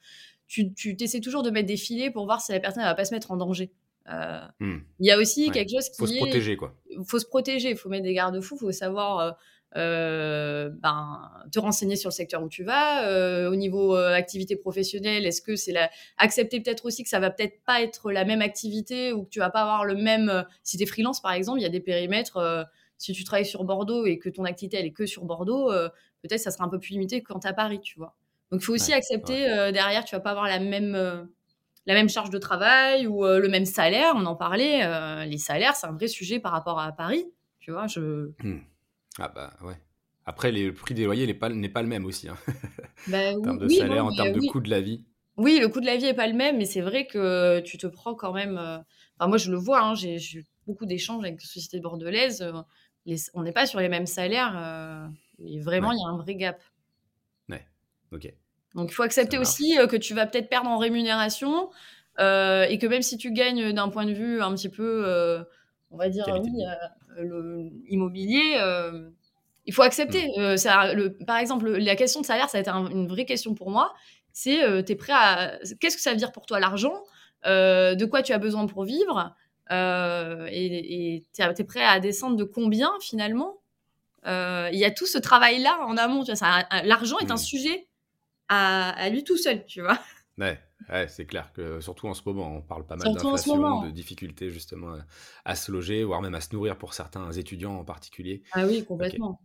tu, 0.54 0.96
tu 0.96 0.96
essaies 1.00 1.20
toujours 1.20 1.42
de 1.42 1.50
mettre 1.50 1.66
des 1.66 1.76
filets 1.76 2.10
pour 2.10 2.24
voir 2.26 2.40
si 2.40 2.52
la 2.52 2.60
personne 2.60 2.82
ne 2.82 2.88
va 2.88 2.94
pas 2.94 3.04
se 3.04 3.14
mettre 3.14 3.30
en 3.30 3.36
danger. 3.36 3.72
Euh, 4.08 4.40
hmm. 4.60 4.78
Il 5.00 5.06
y 5.06 5.10
a 5.10 5.18
aussi 5.18 5.50
quelque 5.50 5.70
chose 5.70 5.88
qui 5.88 5.96
faut 5.96 6.06
se 6.06 6.16
protéger 6.16 6.56
quoi. 6.56 6.74
Faut 7.06 7.18
se 7.18 7.26
protéger, 7.26 7.70
il 7.70 7.76
faut 7.76 7.88
mettre 7.88 8.04
des 8.04 8.14
garde-fous, 8.14 8.56
il 8.56 8.60
faut 8.60 8.72
savoir 8.72 9.18
euh, 9.18 9.30
euh, 9.76 10.70
ben, 10.82 11.30
te 11.50 11.58
renseigner 11.58 11.96
sur 11.96 12.10
le 12.10 12.14
secteur 12.14 12.42
où 12.42 12.48
tu 12.48 12.64
vas. 12.64 13.48
au 13.48 13.56
niveau 13.56 13.94
activité 13.94 14.56
professionnelle, 14.56 15.24
est-ce 15.24 15.40
que 15.40 15.56
c'est 15.56 15.72
la... 15.72 15.90
accepter 16.18 16.60
peut-être 16.60 16.84
aussi 16.84 17.02
que 17.02 17.08
ça 17.08 17.18
va 17.18 17.30
peut-être 17.30 17.62
pas 17.64 17.82
être 17.82 18.12
la 18.12 18.24
même 18.24 18.42
activité 18.42 19.12
ou 19.12 19.24
que 19.24 19.30
tu 19.30 19.38
vas 19.38 19.50
pas 19.50 19.62
avoir 19.62 19.84
le 19.84 19.94
même. 19.94 20.44
Si 20.62 20.76
tu 20.76 20.82
es 20.82 20.86
freelance 20.86 21.20
par 21.20 21.32
exemple, 21.32 21.60
il 21.60 21.62
y 21.62 21.66
a 21.66 21.70
des 21.70 21.80
périmètres. 21.80 22.68
si 22.98 23.12
tu 23.12 23.24
travailles 23.24 23.46
sur 23.46 23.64
Bordeaux 23.64 24.04
et 24.04 24.18
que 24.18 24.28
ton 24.28 24.44
activité 24.44 24.76
elle 24.76 24.86
est 24.86 24.92
que 24.92 25.06
sur 25.06 25.24
Bordeaux, 25.24 25.72
peut-être 26.22 26.40
ça 26.40 26.50
sera 26.50 26.64
un 26.64 26.68
peu 26.68 26.78
plus 26.78 26.90
limité 26.90 27.22
quand 27.22 27.46
à 27.46 27.54
Paris, 27.54 27.80
tu 27.80 27.98
vois. 27.98 28.14
Donc 28.54 28.62
il 28.62 28.66
faut 28.66 28.74
aussi 28.74 28.92
accepter 28.92 29.50
euh, 29.50 29.72
derrière, 29.72 30.04
tu 30.04 30.14
vas 30.14 30.20
pas 30.20 30.30
avoir 30.30 30.46
la 30.46 30.60
même 30.60 30.94
euh, 30.94 31.24
la 31.86 31.94
même 31.94 32.08
charge 32.08 32.30
de 32.30 32.38
travail 32.38 33.08
ou 33.08 33.26
euh, 33.26 33.40
le 33.40 33.48
même 33.48 33.64
salaire. 33.64 34.12
On 34.14 34.24
en 34.26 34.36
parlait. 34.36 35.26
les 35.26 35.38
salaires, 35.38 35.74
c'est 35.74 35.88
un 35.88 35.92
vrai 35.92 36.06
sujet 36.06 36.38
par 36.38 36.52
rapport 36.52 36.78
à 36.78 36.92
Paris. 36.92 37.24
Tu 37.58 37.72
vois, 37.72 37.88
je. 37.88 38.30
Mmh. 38.44 38.60
Ah 39.18 39.32
bah 39.34 39.54
ouais. 39.62 39.74
Après, 40.24 40.52
le 40.52 40.72
prix 40.72 40.94
des 40.94 41.04
loyers 41.04 41.26
n'est 41.26 41.34
pas, 41.34 41.50
pas 41.50 41.82
le 41.82 41.88
même 41.88 42.04
aussi. 42.04 42.28
Hein. 42.28 42.36
Bah 43.08 43.32
en 43.36 43.42
termes 43.42 43.58
de 43.58 43.68
salaire, 43.68 44.06
en 44.06 44.14
termes 44.14 44.32
de 44.32 44.48
coût 44.48 44.60
de 44.60 44.70
la 44.70 44.80
vie. 44.80 45.02
Oui, 45.36 45.58
le 45.60 45.68
coût 45.68 45.80
de 45.80 45.86
la 45.86 45.96
vie 45.96 46.04
n'est 46.04 46.14
pas 46.14 46.28
le 46.28 46.32
même, 46.32 46.56
mais 46.56 46.64
c'est 46.64 46.80
vrai 46.80 47.08
que 47.08 47.58
tu 47.60 47.76
te 47.76 47.88
prends 47.88 48.14
quand 48.14 48.32
même. 48.32 48.56
Enfin, 49.18 49.28
moi, 49.28 49.36
je 49.36 49.50
le 49.50 49.56
vois, 49.56 49.82
hein, 49.82 49.94
j'ai 49.96 50.16
eu 50.16 50.44
beaucoup 50.68 50.86
d'échanges 50.86 51.24
avec 51.24 51.38
des 51.38 51.44
sociétés 51.44 51.80
bordelaises. 51.80 52.46
on 53.34 53.42
n'est 53.42 53.52
pas 53.52 53.66
sur 53.66 53.80
les 53.80 53.88
mêmes 53.88 54.06
salaires. 54.06 55.10
et 55.44 55.58
vraiment, 55.58 55.90
il 55.90 55.98
y 55.98 56.04
a 56.04 56.08
un 56.08 56.18
vrai 56.18 56.36
gap. 56.36 56.62
Ouais, 57.48 57.66
ok. 58.12 58.32
Donc, 58.74 58.90
il 58.90 58.94
faut 58.94 59.02
accepter 59.02 59.38
aussi 59.38 59.78
euh, 59.78 59.86
que 59.86 59.96
tu 59.96 60.14
vas 60.14 60.26
peut-être 60.26 60.48
perdre 60.48 60.68
en 60.68 60.78
rémunération 60.78 61.70
euh, 62.18 62.64
et 62.64 62.78
que 62.78 62.86
même 62.86 63.02
si 63.02 63.16
tu 63.16 63.32
gagnes 63.32 63.72
d'un 63.72 63.88
point 63.88 64.04
de 64.04 64.12
vue 64.12 64.42
un 64.42 64.52
petit 64.54 64.68
peu, 64.68 65.04
euh, 65.06 65.42
on 65.90 65.96
va 65.96 66.08
dire, 66.08 66.26
oui, 66.28 66.62
le, 67.16 67.70
immobilier, 67.88 68.58
il 69.66 69.72
faut 69.72 69.82
accepter. 69.82 70.30
Mm. 70.36 70.56
Ça, 70.56 70.92
le, 70.94 71.12
par 71.12 71.38
exemple, 71.38 71.70
la 71.70 71.96
question 71.96 72.20
de 72.20 72.26
salaire, 72.26 72.50
ça 72.50 72.58
a 72.58 72.60
été 72.60 72.70
une 72.70 73.06
vraie 73.06 73.24
question 73.24 73.54
pour 73.54 73.70
moi. 73.70 73.94
C'est, 74.32 74.84
tu 74.84 74.92
es 74.92 74.96
prêt 74.96 75.12
à. 75.14 75.58
Qu'est-ce 75.80 75.96
que 75.96 76.02
ça 76.02 76.10
veut 76.10 76.16
dire 76.16 76.32
pour 76.32 76.46
toi 76.46 76.58
l'argent 76.58 77.04
De 77.44 78.04
quoi 78.04 78.22
tu 78.22 78.32
as 78.32 78.38
besoin 78.38 78.66
pour 78.66 78.84
vivre 78.84 79.34
Et 79.70 81.24
tu 81.32 81.42
es, 81.42 81.64
prêt 81.64 81.84
à 81.84 82.00
descendre 82.00 82.36
de 82.36 82.44
combien 82.44 82.90
finalement? 83.00 83.54
Il 84.26 84.78
y 84.78 84.84
a 84.84 84.90
tout 84.90 85.06
ce 85.06 85.18
travail-là 85.18 85.78
en 85.86 85.96
amont. 85.96 86.24
L'argent 86.84 87.18
est 87.18 87.30
un 87.30 87.34
mm. 87.34 87.38
sujet 87.38 87.86
à, 88.48 89.08
lui 89.10 89.24
tout 89.24 89.36
seul, 89.36 89.64
tu 89.66 89.80
vois. 89.80 89.98
Ouais, 90.38 90.60
ouais 90.88 91.08
c'est 91.08 91.26
clair 91.26 91.52
que 91.52 91.80
surtout 91.80 92.08
en 92.08 92.14
ce 92.14 92.22
moment, 92.26 92.56
on 92.56 92.62
parle 92.62 92.86
pas 92.86 92.96
mal 92.96 93.14
d'inflation, 93.14 93.82
de 93.82 93.90
difficultés 93.90 94.50
justement 94.50 94.98
à, 95.44 95.54
se 95.54 95.70
loger, 95.70 96.04
voire 96.04 96.22
même 96.22 96.34
à 96.34 96.40
se 96.40 96.54
nourrir 96.54 96.76
pour 96.76 96.94
certains 96.94 97.30
étudiants 97.32 97.76
en 97.76 97.84
particulier. 97.84 98.42
Ah 98.52 98.66
oui, 98.66 98.84
complètement. 98.84 99.40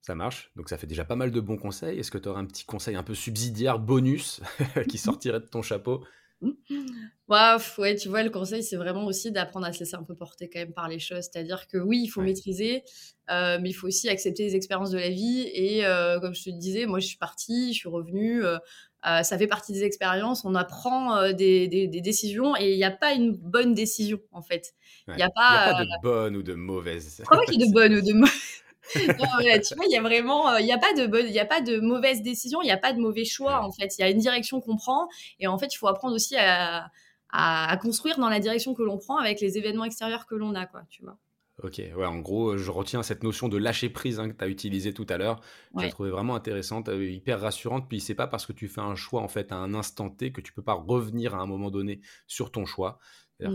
Ça 0.00 0.14
marche, 0.14 0.50
donc 0.56 0.70
ça 0.70 0.78
fait 0.78 0.86
déjà 0.86 1.04
pas 1.04 1.16
mal 1.16 1.30
de 1.30 1.40
bons 1.40 1.58
conseils. 1.58 1.98
Est-ce 1.98 2.10
que 2.10 2.16
tu 2.16 2.28
aurais 2.28 2.40
un 2.40 2.46
petit 2.46 2.64
conseil 2.64 2.96
un 2.96 3.02
peu 3.02 3.14
subsidiaire, 3.14 3.78
bonus, 3.78 4.40
qui 4.88 4.98
sortirait 4.98 5.40
de 5.40 5.46
ton 5.46 5.60
chapeau? 5.60 6.04
Ouais, 6.48 7.96
tu 7.96 8.08
vois, 8.08 8.22
le 8.22 8.30
conseil, 8.30 8.62
c'est 8.62 8.76
vraiment 8.76 9.06
aussi 9.06 9.30
d'apprendre 9.30 9.66
à 9.66 9.72
se 9.72 9.80
laisser 9.80 9.96
un 9.96 10.02
peu 10.02 10.14
porter 10.14 10.48
quand 10.48 10.58
même 10.58 10.72
par 10.72 10.88
les 10.88 10.98
choses. 10.98 11.28
C'est-à-dire 11.32 11.66
que 11.68 11.78
oui, 11.78 12.00
il 12.04 12.08
faut 12.08 12.22
maîtriser, 12.22 12.82
euh, 13.30 13.58
mais 13.60 13.70
il 13.70 13.72
faut 13.72 13.86
aussi 13.86 14.08
accepter 14.08 14.44
les 14.44 14.56
expériences 14.56 14.90
de 14.90 14.98
la 14.98 15.10
vie. 15.10 15.48
Et 15.54 15.86
euh, 15.86 16.18
comme 16.20 16.34
je 16.34 16.44
te 16.44 16.50
disais, 16.50 16.86
moi, 16.86 16.98
je 16.98 17.06
suis 17.06 17.18
partie, 17.18 17.72
je 17.72 17.78
suis 17.78 17.88
revenue. 17.88 18.44
Euh, 18.44 18.58
ça 19.02 19.38
fait 19.38 19.46
partie 19.46 19.72
des 19.72 19.84
expériences. 19.84 20.44
On 20.44 20.54
apprend 20.54 21.32
des, 21.32 21.68
des, 21.68 22.00
décisions 22.00 22.54
et 22.56 22.72
il 22.72 22.76
n'y 22.76 22.84
a 22.84 22.90
pas 22.90 23.14
une 23.14 23.32
bonne 23.32 23.74
décision, 23.74 24.20
en 24.32 24.42
fait. 24.42 24.74
Il 25.08 25.16
n'y 25.16 25.22
a, 25.22 25.30
pas, 25.30 25.72
de 25.72 26.02
bonne 26.02 26.36
ou 26.36 26.42
de 26.42 26.54
mauvaise. 26.54 27.22
Crois 27.24 27.44
qu'il 27.46 27.60
y 27.60 27.64
a 27.64 27.66
de 27.66 27.72
bonne 27.74 27.94
ou 27.94 28.02
de 28.02 28.12
mauvaise 28.12 28.62
tu 28.92 29.04
vois, 29.04 29.84
il 29.86 29.90
y 29.90 29.96
a 29.96 30.02
vraiment, 30.02 30.56
il 30.56 30.64
n'y 30.64 30.72
a 30.72 30.78
pas 30.78 30.92
de 30.94 31.26
il 31.26 31.32
y 31.32 31.40
a 31.40 31.46
pas 31.46 31.60
de 31.60 31.78
mauvaise 31.78 32.22
décision, 32.22 32.62
il 32.62 32.66
n'y 32.66 32.72
a 32.72 32.78
pas 32.78 32.92
de 32.92 33.00
mauvais 33.00 33.24
choix 33.24 33.64
en 33.64 33.72
fait. 33.72 33.96
Il 33.98 34.00
y 34.00 34.04
a 34.04 34.10
une 34.10 34.18
direction 34.18 34.60
qu'on 34.60 34.76
prend 34.76 35.08
et 35.38 35.46
en 35.46 35.58
fait, 35.58 35.72
il 35.72 35.76
faut 35.76 35.88
apprendre 35.88 36.14
aussi 36.14 36.36
à, 36.36 36.90
à, 37.32 37.76
construire 37.76 38.18
dans 38.18 38.28
la 38.28 38.40
direction 38.40 38.74
que 38.74 38.82
l'on 38.82 38.98
prend 38.98 39.16
avec 39.16 39.40
les 39.40 39.58
événements 39.58 39.84
extérieurs 39.84 40.26
que 40.26 40.34
l'on 40.34 40.54
a, 40.54 40.66
quoi, 40.66 40.82
tu 40.90 41.02
vois. 41.02 41.18
Ok, 41.62 41.78
ouais, 41.78 42.06
en 42.06 42.20
gros, 42.20 42.56
je 42.56 42.70
retiens 42.70 43.02
cette 43.02 43.22
notion 43.22 43.48
de 43.48 43.58
lâcher 43.58 43.90
prise 43.90 44.18
hein, 44.18 44.30
que 44.30 44.36
tu 44.36 44.44
as 44.44 44.48
utilisée 44.48 44.94
tout 44.94 45.06
à 45.10 45.18
l'heure. 45.18 45.40
Je 45.76 45.82
l'ai 45.82 45.90
trouvée 45.90 46.10
vraiment 46.10 46.34
intéressante, 46.34 46.88
euh, 46.88 47.04
hyper 47.04 47.38
rassurante. 47.38 47.86
Puis 47.86 48.00
c'est 48.00 48.14
pas 48.14 48.26
parce 48.26 48.46
que 48.46 48.54
tu 48.54 48.66
fais 48.66 48.80
un 48.80 48.94
choix 48.94 49.20
en 49.20 49.28
fait 49.28 49.52
à 49.52 49.56
un 49.56 49.74
instant 49.74 50.08
T 50.08 50.32
que 50.32 50.40
tu 50.40 50.54
peux 50.54 50.62
pas 50.62 50.72
revenir 50.72 51.34
à 51.34 51.38
un 51.38 51.46
moment 51.46 51.70
donné 51.70 52.00
sur 52.26 52.50
ton 52.50 52.64
choix. 52.64 52.98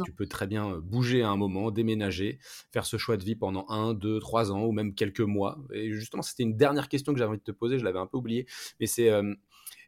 Tu 0.06 0.12
peux 0.12 0.28
très 0.28 0.48
bien 0.48 0.72
euh, 0.72 0.82
bouger 0.82 1.24
à 1.24 1.30
un 1.30 1.38
moment, 1.38 1.72
déménager, 1.72 2.40
faire 2.72 2.86
ce 2.86 2.98
choix 2.98 3.18
de 3.18 3.24
vie 3.24 3.36
pendant 3.36 3.66
un, 3.70 3.94
deux, 3.94 4.20
trois 4.20 4.52
ans 4.52 4.66
ou 4.66 4.72
même 4.72 4.96
quelques 4.96 5.22
mois. 5.22 5.58
Et 5.74 5.92
justement, 5.92 6.22
c'était 6.22 6.44
une 6.44 6.58
dernière 6.58 6.90
question 6.90 7.14
que 7.14 7.20
j'avais 7.20 7.30
envie 7.30 7.40
de 7.40 7.44
te 7.44 7.52
poser, 7.52 7.80
je 7.80 7.84
l'avais 7.84 8.00
un 8.00 8.08
peu 8.08 8.18
oublié. 8.18 8.48
Mais 8.80 8.88
c'est. 8.88 9.10
Euh, 9.10 9.34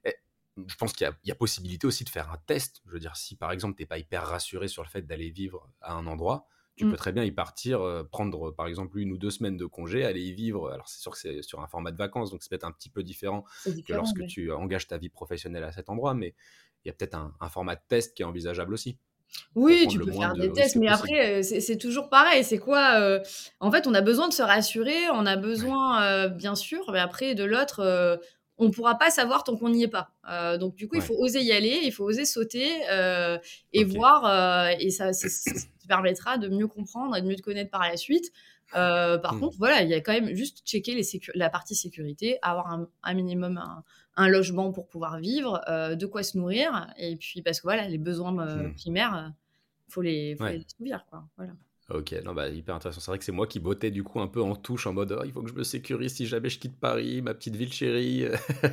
eh, 0.06 0.16
je 0.68 0.76
pense 0.76 0.94
qu'il 0.94 1.10
y, 1.24 1.32
a 1.32 1.36
possibilité 1.36 1.86
aussi 1.86 2.04
de 2.04 2.10
faire 2.10 2.32
un 2.32 2.38
test. 2.48 2.82
Je 2.88 2.92
veux 2.92 3.00
dire, 3.00 3.16
si 3.16 3.36
par 3.36 3.52
exemple, 3.52 3.76
tu 3.76 3.84
n'es 3.84 3.88
pas 3.88 4.00
hyper 4.00 4.26
rassuré 4.26 4.68
sur 4.68 4.84
le 4.84 4.90
fait 4.90 5.04
d'aller 5.04 5.30
vivre 5.30 5.70
à 5.82 5.94
un 5.94 6.08
endroit, 6.08 6.48
tu 6.78 6.86
mmh. 6.86 6.92
peux 6.92 6.98
très 6.98 7.12
bien 7.12 7.24
y 7.24 7.32
partir, 7.32 7.82
euh, 7.82 8.04
prendre 8.04 8.52
par 8.52 8.68
exemple 8.68 9.00
une 9.00 9.12
ou 9.12 9.18
deux 9.18 9.32
semaines 9.32 9.58
de 9.58 9.66
congé, 9.66 10.06
aller 10.06 10.22
y 10.22 10.34
vivre. 10.34 10.70
Alors 10.70 10.88
c'est 10.88 11.00
sûr 11.00 11.12
que 11.12 11.18
c'est 11.18 11.42
sur 11.42 11.62
un 11.62 11.68
format 11.68 11.92
de 11.92 11.98
vacances, 11.98 12.30
donc 12.30 12.44
c'est 12.44 12.50
peut-être 12.50 12.66
un 12.66 12.72
petit 12.72 12.90
peu 12.90 13.04
différent, 13.04 13.44
que 13.66 13.94
lorsque 13.94 14.26
tu 14.28 14.52
engages 14.52 14.88
ta 14.88 14.98
vie 14.98 15.10
professionnelle 15.10 15.64
à 15.64 15.72
cet 15.72 15.90
endroit, 15.90 16.14
mais 16.14 16.36
il 16.86 16.88
y 16.88 16.92
a 16.92 16.94
peut-être 16.94 17.16
un, 17.16 17.50
format 17.50 17.76
de 17.76 17.82
test 17.88 18.16
qui 18.16 18.22
est 18.22 18.26
envisageable 18.26 18.74
aussi. 18.74 18.98
Oui, 19.56 19.88
tu 19.90 20.00
peux 20.00 20.12
faire 20.12 20.34
des 20.34 20.52
tests, 20.52 20.76
mais 20.76 20.88
après, 20.88 21.44
c'est 21.44 21.78
toujours 21.78 22.10
pareil. 22.10 22.44
C'est 22.44 22.60
quoi 22.60 23.22
En 23.60 23.72
fait, 23.72 23.88
on 23.88 23.94
a 23.94 24.02
besoin 24.02 24.28
de 24.28 24.34
se 24.34 24.44
rassurer, 24.44 25.10
on 25.14 25.26
a 25.26 25.36
besoin, 25.36 26.28
bien 26.30 26.56
sûr, 26.56 26.90
mais 26.92 27.00
après, 27.00 27.36
de 27.36 27.44
l'autre, 27.44 28.20
on 28.60 28.66
ne 28.66 28.70
pourra 28.70 28.96
pas 28.96 29.12
savoir 29.12 29.44
tant 29.44 29.56
qu'on 29.56 29.70
n'y 29.70 29.84
est 29.84 29.88
pas. 29.88 30.12
donc, 30.58 30.76
du 30.76 30.88
coup, 30.88 30.96
il 30.96 31.02
faut 31.02 31.16
oser 31.18 31.42
y 31.42 31.52
aller, 31.52 31.80
il 31.84 31.92
faut 31.92 32.06
oser 32.06 32.26
sauter 32.26 32.70
et 33.74 33.84
voir, 33.84 34.70
et 34.80 34.90
ça, 34.90 35.14
ça, 35.14 35.28
te 35.28 35.88
permettra 35.88 36.38
de 36.38 36.50
mieux 36.50 36.68
comprendre 36.68 37.16
et 37.16 37.22
de 37.22 37.28
mieux 37.28 37.36
te 37.36 37.42
connaître 37.42 37.72
par 37.72 37.82
la 37.82 37.98
suite. 37.98 38.32
Par 38.74 39.34
mmh. 39.34 39.40
contre, 39.40 39.58
voilà, 39.58 39.84
il 39.84 39.90
y 39.90 39.94
a 39.94 40.02
quand 40.02 40.14
même 40.14 40.34
juste 40.34 40.66
checker 40.66 40.96
les 40.96 41.04
la 41.36 41.50
partie 41.50 41.76
sécurité, 41.76 42.38
avoir 42.42 42.88
un, 43.04 43.14
minimum 43.14 43.62
un, 44.16 44.28
logement 44.28 44.72
pour 44.72 44.88
pouvoir 44.88 45.20
vivre, 45.20 45.62
de 45.68 46.06
quoi 46.06 46.24
se 46.24 46.38
nourrir, 46.38 46.88
et 46.98 47.16
puis 47.16 47.42
parce 47.42 47.60
que 47.60 47.68
voilà, 47.68 47.88
les 47.88 47.98
besoins 47.98 48.32
mmh. 48.32 48.76
primaires, 48.76 49.34
faut 49.90 50.02
les, 50.02 50.36
faut 50.36 50.46
les 50.46 50.66
quoi. 51.10 51.28
Voilà. 51.38 51.54
Ok, 51.90 52.14
non, 52.26 52.34
bah, 52.34 52.50
hyper 52.50 52.76
intéressant. 52.76 53.00
C'est 53.00 53.12
vrai 53.12 53.18
que 53.18 53.24
c'est 53.24 53.32
moi 53.32 53.48
qui 53.48 53.62
bottais 53.62 53.92
du 53.92 54.04
coup 54.04 54.20
un 54.20 54.28
peu 54.28 54.42
en 54.42 54.58
touche 54.58 54.88
en 54.88 54.94
mode 54.94 55.18
oh, 55.18 55.24
il 55.26 55.32
faut 55.32 55.42
que 55.42 55.50
je 55.50 55.56
me 55.56 55.64
sécurise 55.64 56.16
si 56.16 56.28
jamais 56.28 56.50
je 56.50 56.60
quitte 56.60 56.78
Paris, 56.78 57.22
ma 57.22 57.34
petite 57.34 57.56
ville 57.56 57.72
chérie. 57.72 58.26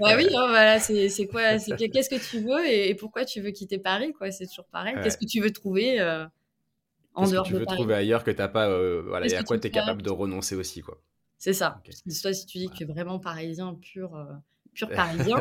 bah 0.00 0.16
oui, 0.16 0.26
hein, 0.34 0.46
voilà, 0.48 0.78
c'est 0.78 1.26
quoi 1.30 1.58
Qu'est-ce 1.58 2.08
que 2.08 2.30
tu 2.30 2.38
veux 2.40 2.66
et, 2.66 2.94
pourquoi 2.94 3.26
tu 3.26 3.42
veux 3.42 3.50
quitter 3.50 3.76
Paris 3.76 4.14
quoi? 4.14 4.30
C'est 4.30 4.46
toujours 4.46 4.64
pareil. 4.68 4.94
Qu'est-ce 5.02 5.18
que 5.18 5.26
tu 5.26 5.42
veux 5.42 5.50
trouver 5.50 6.00
euh, 6.00 6.24
en 7.14 7.28
dehors 7.28 7.44
que 7.44 7.52
tu 7.52 7.58
veux 7.58 7.66
trouver 7.66 7.94
ailleurs 7.94 8.24
que 8.24 8.30
tu 8.30 8.38
n'as 8.38 8.48
pas. 8.48 8.68
Euh, 8.68 9.02
voilà, 9.06 9.26
et 9.26 9.34
à 9.34 9.42
quoi 9.42 9.58
tu 9.58 9.66
es 9.66 9.70
capable 9.70 10.02
de 10.02 10.10
renoncer 10.10 10.56
aussi 10.56 10.80
quoi. 10.82 11.00
C'est 11.38 11.52
ça. 11.52 11.82
Soit 12.08 12.32
si 12.32 12.46
tu 12.46 12.58
dis 12.58 12.68
que 12.68 12.74
tu 12.74 12.82
es 12.84 12.86
vraiment 12.86 13.18
parisien 13.18 13.74
pur. 13.74 14.16
Euh, 14.16 14.24
pur 14.74 14.88
parisien. 14.94 15.36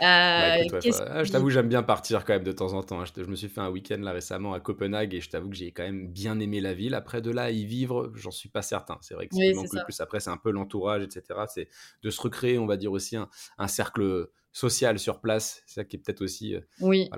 Bah, 0.00 0.56
euh, 0.60 0.80
ah, 1.08 1.24
je 1.24 1.30
t'avoue, 1.30 1.50
j'aime 1.50 1.68
bien 1.68 1.82
partir 1.82 2.24
quand 2.24 2.32
même 2.34 2.44
de 2.44 2.52
temps 2.52 2.72
en 2.72 2.82
temps. 2.82 3.00
Hein. 3.00 3.04
Je, 3.16 3.24
me 3.24 3.34
suis 3.34 3.48
fait 3.48 3.60
un 3.60 3.68
week-end 3.68 3.98
là 3.98 4.12
récemment 4.12 4.54
à 4.54 4.60
Copenhague 4.60 5.12
et 5.14 5.20
je 5.20 5.28
t'avoue 5.28 5.50
que 5.50 5.56
j'ai 5.56 5.72
quand 5.72 5.82
même 5.82 6.08
bien 6.08 6.38
aimé 6.40 6.60
la 6.60 6.72
ville. 6.72 6.94
Après, 6.94 7.20
de 7.20 7.30
là 7.30 7.44
à 7.44 7.50
y 7.50 7.64
vivre, 7.64 8.12
j'en 8.14 8.30
suis 8.30 8.48
pas 8.48 8.62
certain. 8.62 8.98
C'est 9.00 9.14
vrai 9.14 9.26
que 9.26 9.34
ce 9.34 9.40
qui 9.40 9.54
manque 9.54 9.72
le 9.72 9.84
plus 9.84 10.00
après, 10.00 10.20
c'est 10.20 10.30
un 10.30 10.36
peu 10.36 10.50
l'entourage, 10.50 11.02
etc. 11.02 11.40
C'est 11.48 11.68
de 12.02 12.10
se 12.10 12.20
recréer, 12.20 12.58
on 12.58 12.66
va 12.66 12.76
dire 12.76 12.92
aussi, 12.92 13.16
un, 13.16 13.68
cercle 13.68 14.28
social 14.52 14.98
sur 14.98 15.20
place. 15.20 15.62
C'est 15.66 15.74
ça 15.80 15.84
qui 15.84 15.96
est 15.96 15.98
peut-être 15.98 16.22
aussi. 16.22 16.54
Euh, 16.54 16.60
oui. 16.80 17.08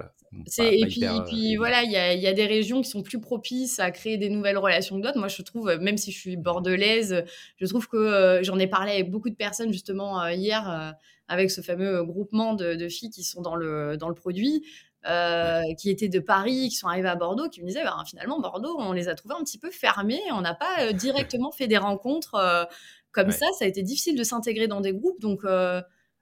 et, 0.59 0.87
puis, 0.87 1.05
puis, 1.27 1.55
euh, 1.55 1.59
voilà, 1.59 1.83
il 1.83 1.91
y 1.91 1.97
a, 1.97 2.15
y 2.15 2.27
a, 2.27 2.33
des 2.33 2.47
régions 2.47 2.83
qui 2.83 2.91
sont 2.91 3.03
plus 3.03 3.21
propices 3.21 3.79
à 3.79 3.91
créer 3.91 4.19
des 4.19 4.29
nouvelles 4.29 4.59
relations 4.59 4.97
que 4.99 5.03
d'autres. 5.03 5.19
Moi, 5.19 5.29
je 5.29 5.43
trouve, 5.43 5.75
même 5.81 5.97
si 5.97 6.13
je 6.13 6.19
suis 6.19 6.37
bordelaise, 6.37 7.25
je 7.57 7.67
trouve 7.67 7.89
que 7.89 8.41
j'en 8.43 8.59
ai 8.59 8.67
parlé 8.67 8.93
avec 8.93 9.11
beaucoup 9.11 9.31
de 9.31 9.37
personnes 9.37 9.73
justement 9.73 10.27
hier 10.29 10.95
avec 11.29 11.51
ce 11.51 11.61
fameux 11.63 12.05
groupement 12.05 12.55
de, 12.55 12.89
filles 12.89 13.11
qui 13.11 13.25
sont 13.25 13.41
dans 13.41 13.57
le, 13.57 13.97
dans 13.97 14.09
le 14.09 14.15
produit. 14.15 14.65
Euh, 15.05 15.63
qui 15.81 15.91
étaient 15.91 16.09
de 16.09 16.21
Paris, 16.21 16.69
qui 16.69 16.77
sont 16.77 16.87
arrivées 16.87 17.09
à 17.09 17.17
Bordeaux, 17.17 17.49
qui 17.49 17.61
me 17.61 17.67
disaient 17.67 17.83
bah, 17.83 17.97
finalement 18.07 18.39
Bordeaux, 18.39 18.77
on 18.79 18.93
les 18.93 19.09
a 19.09 19.17
trouvés 19.17 19.35
un 19.37 19.43
petit 19.43 19.59
peu 19.59 19.73
fermés, 19.73 20.21
on 20.31 20.43
n'a 20.43 20.55
pas 20.55 20.83
euh, 20.83 20.93
directement 20.93 21.51
fait 21.51 21.67
des 21.67 21.77
rencontres 21.77 22.37
euh, 22.37 22.65
comme 23.11 23.33
ça, 23.33 23.47
ça 23.59 23.65
a 23.65 23.69
été 23.69 23.83
difficile 23.83 24.17
de 24.17 24.23
s'intégrer 24.23 24.69
dans 24.69 24.81
des 24.81 24.93
groupes, 24.93 25.21
donc 25.21 25.43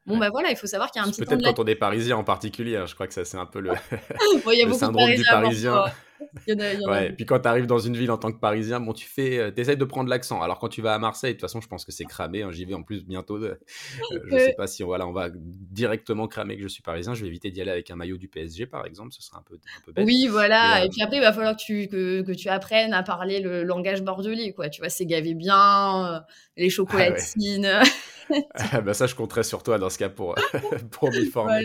Bon, 0.06 0.16
bah 0.18 0.30
voilà, 0.30 0.50
il 0.50 0.56
faut 0.56 0.66
savoir 0.66 0.90
qu'il 0.90 1.00
y 1.00 1.04
a 1.04 1.08
un 1.08 1.10
petit 1.10 1.22
Peut-être 1.22 1.44
quand 1.44 1.58
on 1.58 1.66
est 1.66 1.74
parisien 1.74 2.16
en 2.16 2.24
particulier, 2.24 2.76
hein, 2.76 2.86
je 2.86 2.94
crois 2.94 3.06
que 3.06 3.12
ça, 3.12 3.24
c'est 3.24 3.36
un 3.36 3.46
peu 3.46 3.60
le, 3.60 3.70
syndrome 4.72 5.14
du 5.14 5.22
parisien. 5.24 5.84
ouais, 6.86 7.12
puis 7.12 7.26
quand 7.26 7.40
tu 7.40 7.48
arrives 7.48 7.66
dans 7.66 7.78
une 7.78 7.96
ville 7.96 8.10
en 8.10 8.16
tant 8.16 8.32
que 8.32 8.38
parisien, 8.38 8.80
bon, 8.80 8.94
tu 8.94 9.06
fais, 9.06 9.38
euh, 9.38 9.50
essaies 9.56 9.76
de 9.76 9.84
prendre 9.84 10.08
l'accent. 10.08 10.40
Alors 10.40 10.58
quand 10.58 10.68
tu 10.68 10.80
vas 10.80 10.94
à 10.94 10.98
Marseille, 10.98 11.32
de 11.32 11.34
toute 11.34 11.42
façon, 11.42 11.60
je 11.60 11.68
pense 11.68 11.84
que 11.84 11.92
c'est 11.92 12.04
cramé. 12.04 12.42
Hein, 12.42 12.50
j'y 12.50 12.64
vais 12.64 12.72
en 12.74 12.82
plus 12.82 13.04
bientôt. 13.04 13.36
Euh, 13.36 13.56
je 14.10 14.38
sais 14.38 14.54
pas 14.56 14.66
si 14.66 14.82
voilà, 14.82 15.06
on 15.06 15.12
va 15.12 15.28
directement 15.34 16.28
cramer 16.28 16.56
que 16.56 16.62
je 16.62 16.68
suis 16.68 16.82
parisien. 16.82 17.12
Je 17.12 17.20
vais 17.20 17.28
éviter 17.28 17.50
d'y 17.50 17.60
aller 17.60 17.70
avec 17.70 17.90
un 17.90 17.96
maillot 17.96 18.16
du 18.16 18.28
PSG, 18.28 18.66
par 18.66 18.86
exemple. 18.86 19.12
Ce 19.12 19.22
serait 19.22 19.38
un 19.38 19.42
peu, 19.42 19.54
un 19.54 19.84
peu 19.84 19.92
bête. 19.92 20.06
Oui, 20.06 20.28
voilà. 20.28 20.82
Et, 20.82 20.86
euh, 20.86 20.88
puis 20.90 21.02
après, 21.02 21.16
il 21.16 21.22
va 21.22 21.32
falloir 21.32 21.56
que 21.56 21.62
tu, 21.62 21.88
que, 21.88 22.22
que, 22.22 22.32
tu 22.32 22.48
apprennes 22.48 22.94
à 22.94 23.02
parler 23.02 23.40
le 23.40 23.64
langage 23.64 24.02
bordelais, 24.02 24.54
quoi. 24.54 24.70
Tu 24.70 24.80
vois, 24.80 24.88
c'est 24.88 25.06
gavé 25.06 25.34
bien, 25.34 26.24
les 26.56 26.66
ah 26.66 26.70
chocolatines. 26.70 27.66
Ah 27.66 27.82
bah 28.84 28.94
ça, 28.94 29.06
je 29.06 29.14
compterais 29.14 29.42
sur 29.42 29.62
toi 29.62 29.78
dans 29.78 29.90
ce 29.90 29.98
cas 29.98 30.08
pour, 30.08 30.34
pour 30.90 31.10
m'y 31.10 31.26
former. 31.26 31.64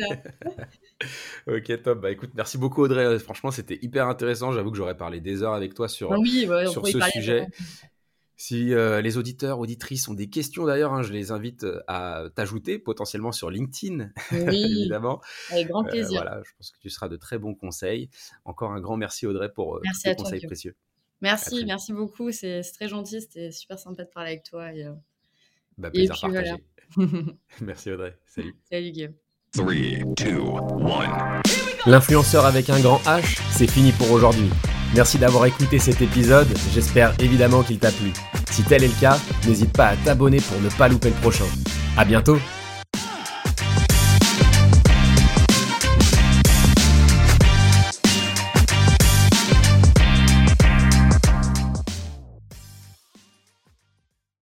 ok, 1.48 1.82
top. 1.84 2.02
Bah 2.02 2.12
écoute, 2.12 2.32
merci 2.36 2.58
beaucoup 2.58 2.84
Audrey. 2.84 3.20
Franchement, 3.20 3.52
c'était 3.52 3.80
hyper 3.82 4.08
intéressant. 4.08 4.52
J'avoue 4.52 4.72
que 4.72 4.78
j'aurais 4.78 4.98
parlé 4.98 5.22
des 5.22 5.44
heures 5.44 5.54
avec 5.54 5.74
toi 5.74 5.88
sur, 5.88 6.12
oui, 6.12 6.48
sur 6.68 6.88
ce 6.88 7.00
sujet. 7.14 7.48
Si 8.38 8.74
euh, 8.74 9.02
les 9.02 9.18
auditeurs, 9.18 9.60
auditrices 9.60 10.10
ont 10.10 10.14
des 10.14 10.30
questions 10.30 10.66
d'ailleurs, 10.66 10.94
hein, 10.94 11.04
je 11.04 11.14
les 11.14 11.32
invite 11.32 11.64
euh, 11.64 11.80
à 11.88 12.26
t'ajouter 12.36 12.80
potentiellement 12.80 13.32
sur 13.32 13.50
LinkedIn, 13.50 14.10
évidemment. 14.32 15.22
Avec 15.52 15.68
grand 15.70 15.86
euh, 15.86 15.90
plaisir. 15.90 16.22
voilà, 16.22 16.42
je 16.44 16.52
pense 16.58 16.72
que 16.72 16.78
tu 16.80 16.90
seras 16.90 17.08
de 17.08 17.16
très 17.16 17.38
bons 17.38 17.56
conseils. 17.56 18.10
Encore 18.44 18.72
un 18.72 18.82
grand 18.82 18.98
merci 18.98 19.26
Audrey 19.26 19.50
pour 19.54 19.80
merci 19.84 20.04
tes 20.04 20.16
conseils 20.16 20.46
précieux. 20.46 20.76
Merci, 21.22 21.64
merci 21.66 21.94
beaucoup. 21.94 22.32
C'est 22.32 22.62
très 22.74 22.90
gentil. 22.90 23.22
C'était 23.22 23.52
super 23.52 23.80
sympa 23.80 24.04
de 24.04 24.10
parler 24.10 24.32
avec 24.32 24.44
toi. 24.44 24.74
Et, 24.74 24.86
bah, 25.78 25.92
plaisir 25.92 26.18
partagé. 26.20 26.56
merci 27.62 27.92
Audrey. 27.92 28.18
Salut. 28.26 28.56
Salut 28.70 28.92
Guillaume. 28.92 29.14
L'influenceur 31.86 32.46
avec 32.46 32.70
un 32.70 32.80
grand 32.80 32.98
H, 33.06 33.40
c'est 33.52 33.70
fini 33.70 33.92
pour 33.94 34.12
aujourd'hui. 34.12 34.50
Merci 34.96 35.18
d'avoir 35.18 35.46
écouté 35.46 35.80
cet 35.80 36.02
épisode, 36.02 36.48
j'espère 36.74 37.14
évidemment 37.20 37.64
qu'il 37.64 37.80
t'a 37.80 37.92
plu. 37.92 38.12
Si 38.52 38.64
tel 38.64 38.84
est 38.84 38.88
le 38.88 39.00
cas, 39.00 39.18
n'hésite 39.48 39.72
pas 39.72 39.88
à 39.88 39.96
t'abonner 39.98 40.40
pour 40.40 40.60
ne 40.62 40.70
pas 40.78 40.88
louper 40.88 41.10
le 41.10 41.16
prochain. 41.16 41.46
A 41.98 42.06
bientôt 42.06 42.38